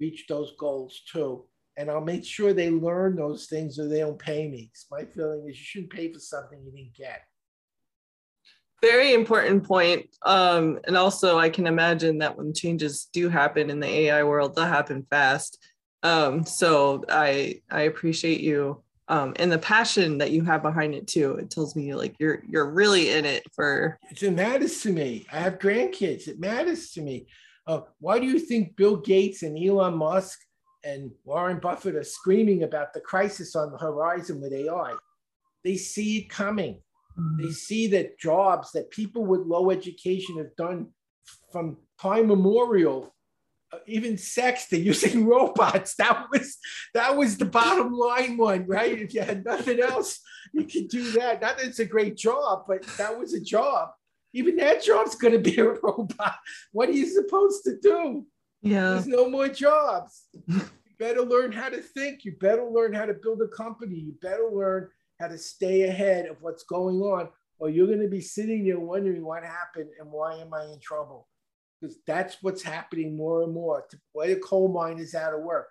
reach 0.00 0.24
those 0.26 0.52
goals 0.58 1.02
too. 1.10 1.44
And 1.76 1.90
I'll 1.90 2.00
make 2.00 2.24
sure 2.24 2.54
they 2.54 2.70
learn 2.70 3.16
those 3.16 3.46
things 3.46 3.78
or 3.78 3.86
they 3.86 4.00
don't 4.00 4.18
pay 4.18 4.48
me. 4.48 4.70
My 4.90 5.04
feeling 5.04 5.46
is 5.48 5.58
you 5.58 5.64
shouldn't 5.64 5.92
pay 5.92 6.10
for 6.10 6.18
something 6.18 6.58
you 6.64 6.72
didn't 6.72 6.96
get 6.96 7.20
very 8.82 9.14
important 9.14 9.64
point. 9.64 10.08
Um, 10.22 10.78
and 10.86 10.96
also, 10.96 11.38
I 11.38 11.48
can 11.48 11.66
imagine 11.66 12.18
that 12.18 12.36
when 12.36 12.52
changes 12.52 13.08
do 13.12 13.28
happen 13.28 13.70
in 13.70 13.80
the 13.80 13.88
AI 13.88 14.22
world, 14.22 14.54
they'll 14.54 14.66
happen 14.66 15.06
fast. 15.10 15.58
Um, 16.02 16.44
so 16.44 17.04
I 17.08 17.62
I 17.70 17.82
appreciate 17.82 18.40
you 18.40 18.82
um, 19.08 19.34
and 19.36 19.50
the 19.52 19.58
passion 19.58 20.18
that 20.18 20.32
you 20.32 20.42
have 20.44 20.62
behind 20.62 20.94
it 20.94 21.06
too. 21.06 21.34
It 21.34 21.50
tells 21.50 21.76
me 21.76 21.94
like 21.94 22.16
you're 22.18 22.42
you're 22.48 22.70
really 22.70 23.10
in 23.10 23.24
it 23.24 23.44
for. 23.54 23.98
It 24.10 24.32
matters 24.32 24.80
to 24.82 24.92
me. 24.92 25.26
I 25.32 25.38
have 25.40 25.58
grandkids. 25.58 26.26
It 26.26 26.40
matters 26.40 26.90
to 26.92 27.02
me. 27.02 27.26
Uh, 27.66 27.82
why 28.00 28.18
do 28.18 28.26
you 28.26 28.38
think 28.38 28.76
Bill 28.76 28.96
Gates 28.96 29.42
and 29.42 29.56
Elon 29.58 29.96
Musk 29.96 30.38
and 30.84 31.10
Warren 31.24 31.58
Buffett 31.58 31.96
are 31.96 32.04
screaming 32.04 32.62
about 32.62 32.92
the 32.92 33.00
crisis 33.00 33.54
on 33.54 33.70
the 33.70 33.78
horizon 33.78 34.40
with 34.40 34.52
AI? 34.52 34.94
They 35.64 35.76
see 35.76 36.18
it 36.18 36.28
coming. 36.28 36.80
They 37.16 37.44
mm-hmm. 37.44 37.52
see 37.52 37.86
that 37.88 38.18
jobs 38.18 38.72
that 38.72 38.90
people 38.90 39.24
with 39.24 39.40
low 39.40 39.70
education 39.70 40.36
have 40.36 40.54
done 40.56 40.88
from 41.50 41.78
time 42.00 42.26
memorial, 42.26 43.14
uh, 43.72 43.78
even 43.86 44.18
sex, 44.18 44.66
they're 44.66 44.80
using 44.80 45.26
robots. 45.34 45.94
That 45.96 46.26
was 46.30 46.58
that 46.92 47.16
was 47.16 47.38
the 47.38 47.46
bottom 47.46 47.92
line 47.92 48.36
one, 48.36 48.66
right? 48.66 49.00
If 49.00 49.14
you 49.14 49.22
had 49.22 49.44
nothing 49.44 49.80
else, 49.80 50.20
you 50.52 50.64
could 50.64 50.88
do 50.88 51.12
that. 51.12 51.40
Not 51.40 51.56
that 51.56 51.66
it's 51.66 51.78
a 51.78 51.86
great 51.86 52.16
job, 52.16 52.64
but 52.68 52.82
that 52.98 53.18
was 53.18 53.32
a 53.32 53.40
job. 53.40 53.90
Even 54.34 54.56
that 54.56 54.82
job's 54.82 55.14
going 55.14 55.32
to 55.32 55.38
be 55.38 55.58
a 55.58 55.64
robot. 55.82 56.36
What 56.72 56.90
are 56.90 56.92
you 56.92 57.06
supposed 57.06 57.64
to 57.64 57.78
do? 57.80 58.26
Yeah, 58.60 58.90
there's 58.90 59.06
no 59.06 59.30
more 59.30 59.48
jobs. 59.48 60.24
you 60.46 60.60
better 60.98 61.22
learn 61.22 61.50
how 61.50 61.70
to 61.70 61.80
think. 61.80 62.24
You 62.26 62.32
better 62.38 62.64
learn 62.64 62.92
how 62.92 63.06
to 63.06 63.14
build 63.14 63.40
a 63.40 63.48
company. 63.48 63.94
You 63.96 64.14
better 64.20 64.50
learn 64.52 64.90
how 65.20 65.28
to 65.28 65.38
stay 65.38 65.82
ahead 65.82 66.26
of 66.26 66.36
what's 66.40 66.64
going 66.64 67.00
on, 67.00 67.28
or 67.58 67.70
you're 67.70 67.86
going 67.86 68.02
to 68.02 68.08
be 68.08 68.20
sitting 68.20 68.64
there 68.64 68.80
wondering 68.80 69.24
what 69.24 69.44
happened 69.44 69.90
and 69.98 70.10
why 70.10 70.36
am 70.36 70.52
I 70.52 70.64
in 70.64 70.80
trouble? 70.80 71.28
Because 71.80 71.96
that's 72.06 72.36
what's 72.42 72.62
happening 72.62 73.16
more 73.16 73.42
and 73.42 73.52
more. 73.52 73.84
Why 74.12 74.28
the 74.28 74.36
coal 74.36 74.68
mine 74.68 74.98
is 74.98 75.14
out 75.14 75.34
of 75.34 75.40
work. 75.40 75.68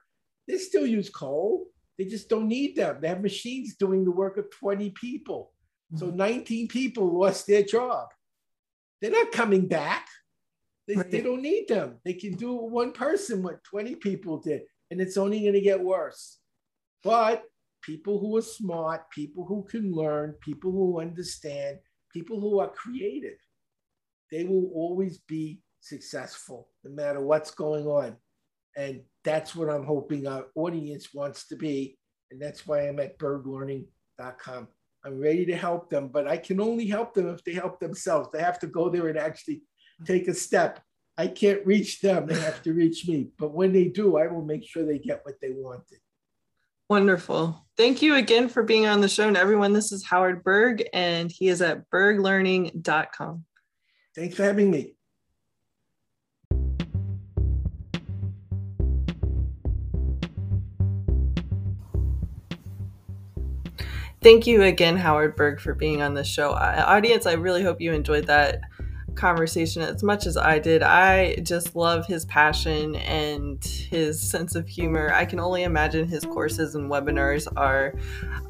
They 0.47 0.57
still 0.57 0.85
use 0.85 1.09
coal. 1.09 1.65
They 1.97 2.05
just 2.05 2.29
don't 2.29 2.47
need 2.47 2.75
them. 2.75 2.97
They 3.01 3.07
have 3.07 3.21
machines 3.21 3.75
doing 3.75 4.03
the 4.03 4.11
work 4.11 4.37
of 4.37 4.51
20 4.51 4.91
people. 4.91 5.51
So 5.95 6.07
mm-hmm. 6.07 6.17
19 6.17 6.67
people 6.67 7.19
lost 7.19 7.47
their 7.47 7.63
job. 7.63 8.09
They're 9.01 9.11
not 9.11 9.31
coming 9.31 9.67
back. 9.67 10.07
They, 10.87 10.95
right. 10.95 11.09
they 11.09 11.21
don't 11.21 11.41
need 11.41 11.67
them. 11.67 11.97
They 12.03 12.13
can 12.13 12.33
do 12.33 12.53
one 12.53 12.91
person 12.91 13.41
what 13.41 13.63
20 13.63 13.95
people 13.95 14.37
did, 14.37 14.63
and 14.91 15.01
it's 15.01 15.17
only 15.17 15.41
going 15.41 15.53
to 15.53 15.61
get 15.61 15.83
worse. 15.83 16.37
But 17.03 17.43
people 17.85 18.19
who 18.19 18.35
are 18.37 18.41
smart, 18.41 19.09
people 19.11 19.45
who 19.45 19.63
can 19.69 19.91
learn, 19.91 20.33
people 20.41 20.71
who 20.71 20.99
understand, 20.99 21.77
people 22.11 22.39
who 22.39 22.59
are 22.59 22.69
creative, 22.69 23.37
they 24.31 24.43
will 24.43 24.71
always 24.73 25.19
be 25.19 25.61
successful 25.81 26.69
no 26.83 26.91
matter 26.91 27.21
what's 27.21 27.51
going 27.51 27.85
on. 27.85 28.15
And 28.75 29.01
that's 29.23 29.55
what 29.55 29.69
I'm 29.69 29.85
hoping 29.85 30.27
our 30.27 30.47
audience 30.55 31.13
wants 31.13 31.47
to 31.47 31.55
be. 31.55 31.97
And 32.31 32.41
that's 32.41 32.65
why 32.65 32.87
I'm 32.87 32.99
at 32.99 33.19
berglearning.com. 33.19 34.67
I'm 35.05 35.21
ready 35.21 35.45
to 35.45 35.55
help 35.55 35.89
them, 35.91 36.07
but 36.07 36.27
I 36.27 36.37
can 36.37 36.59
only 36.59 36.87
help 36.87 37.13
them 37.13 37.29
if 37.29 37.43
they 37.43 37.53
help 37.53 37.79
themselves. 37.79 38.29
They 38.33 38.41
have 38.41 38.59
to 38.59 38.67
go 38.67 38.89
there 38.89 39.07
and 39.07 39.19
actually 39.19 39.61
take 40.05 40.27
a 40.27 40.33
step. 40.33 40.81
I 41.17 41.27
can't 41.27 41.65
reach 41.65 42.01
them, 42.01 42.25
they 42.25 42.39
have 42.39 42.61
to 42.63 42.73
reach 42.73 43.07
me. 43.07 43.29
But 43.37 43.53
when 43.53 43.71
they 43.71 43.85
do, 43.85 44.17
I 44.17 44.27
will 44.27 44.43
make 44.43 44.65
sure 44.67 44.85
they 44.85 44.97
get 44.97 45.21
what 45.23 45.35
they 45.41 45.51
wanted. 45.51 45.99
Wonderful. 46.89 47.65
Thank 47.77 48.01
you 48.01 48.15
again 48.15 48.47
for 48.47 48.63
being 48.63 48.85
on 48.85 49.01
the 49.01 49.09
show. 49.09 49.27
And 49.27 49.35
everyone, 49.35 49.73
this 49.73 49.91
is 49.91 50.05
Howard 50.05 50.43
Berg, 50.43 50.87
and 50.93 51.31
he 51.31 51.49
is 51.49 51.61
at 51.61 51.89
berglearning.com. 51.89 53.43
Thanks 54.15 54.35
for 54.35 54.43
having 54.43 54.71
me. 54.71 54.93
Thank 64.21 64.47
you 64.47 64.63
again, 64.63 64.97
Howard 64.97 65.35
Berg, 65.35 65.59
for 65.59 65.75
being 65.75 66.01
on 66.01 66.13
the 66.13 66.23
show. 66.23 66.51
Uh, 66.51 66.83
audience, 66.87 67.27
I 67.27 67.33
really 67.33 67.61
hope 67.61 67.79
you 67.79 67.93
enjoyed 67.93 68.25
that 68.25 68.59
conversation 69.15 69.81
as 69.81 70.03
much 70.03 70.25
as 70.25 70.37
I 70.37 70.59
did. 70.59 70.83
I 70.83 71.35
just 71.37 71.75
love 71.75 72.05
his 72.05 72.25
passion 72.25 72.95
and 72.97 73.63
his 73.63 74.21
sense 74.21 74.55
of 74.55 74.67
humor. 74.67 75.11
I 75.13 75.25
can 75.25 75.39
only 75.39 75.63
imagine 75.63 76.07
his 76.07 76.25
courses 76.25 76.75
and 76.75 76.91
webinars 76.91 77.47
are 77.55 77.93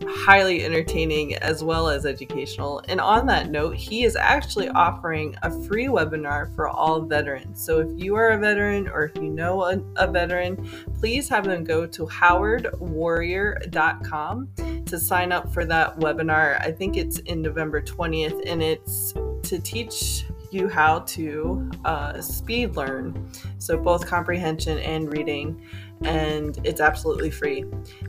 highly 0.07 0.65
entertaining 0.65 1.35
as 1.35 1.63
well 1.63 1.89
as 1.89 2.05
educational. 2.05 2.81
And 2.87 2.99
on 2.99 3.27
that 3.27 3.49
note, 3.49 3.75
he 3.75 4.03
is 4.03 4.15
actually 4.15 4.69
offering 4.69 5.35
a 5.43 5.51
free 5.65 5.87
webinar 5.87 6.53
for 6.55 6.67
all 6.67 7.01
veterans. 7.01 7.63
So 7.63 7.79
if 7.79 7.89
you 7.95 8.15
are 8.15 8.29
a 8.29 8.37
veteran 8.37 8.87
or 8.87 9.05
if 9.05 9.15
you 9.15 9.29
know 9.29 9.63
a, 9.63 9.79
a 9.95 10.07
veteran, 10.07 10.67
please 10.99 11.29
have 11.29 11.45
them 11.45 11.63
go 11.63 11.85
to 11.85 12.05
howardwarrior.com 12.05 14.49
to 14.85 14.99
sign 14.99 15.31
up 15.31 15.53
for 15.53 15.65
that 15.65 15.99
webinar. 15.99 16.59
I 16.61 16.71
think 16.71 16.97
it's 16.97 17.19
in 17.19 17.41
November 17.41 17.81
20th 17.81 18.41
and 18.45 18.61
it's 18.61 19.13
to 19.43 19.59
teach 19.59 20.25
you 20.55 20.67
how 20.67 20.99
to 20.99 21.69
uh, 21.85 22.21
speed 22.21 22.75
learn. 22.75 23.29
So, 23.59 23.77
both 23.77 24.07
comprehension 24.07 24.79
and 24.79 25.11
reading. 25.11 25.61
And 26.03 26.59
it's 26.63 26.81
absolutely 26.81 27.31
free. 27.31 27.65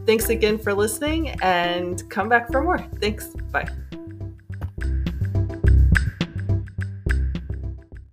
Thanks 0.06 0.28
again 0.28 0.58
for 0.58 0.74
listening 0.74 1.30
and 1.42 2.08
come 2.10 2.28
back 2.28 2.50
for 2.50 2.62
more. 2.62 2.78
Thanks. 3.00 3.28
Bye. 3.52 3.68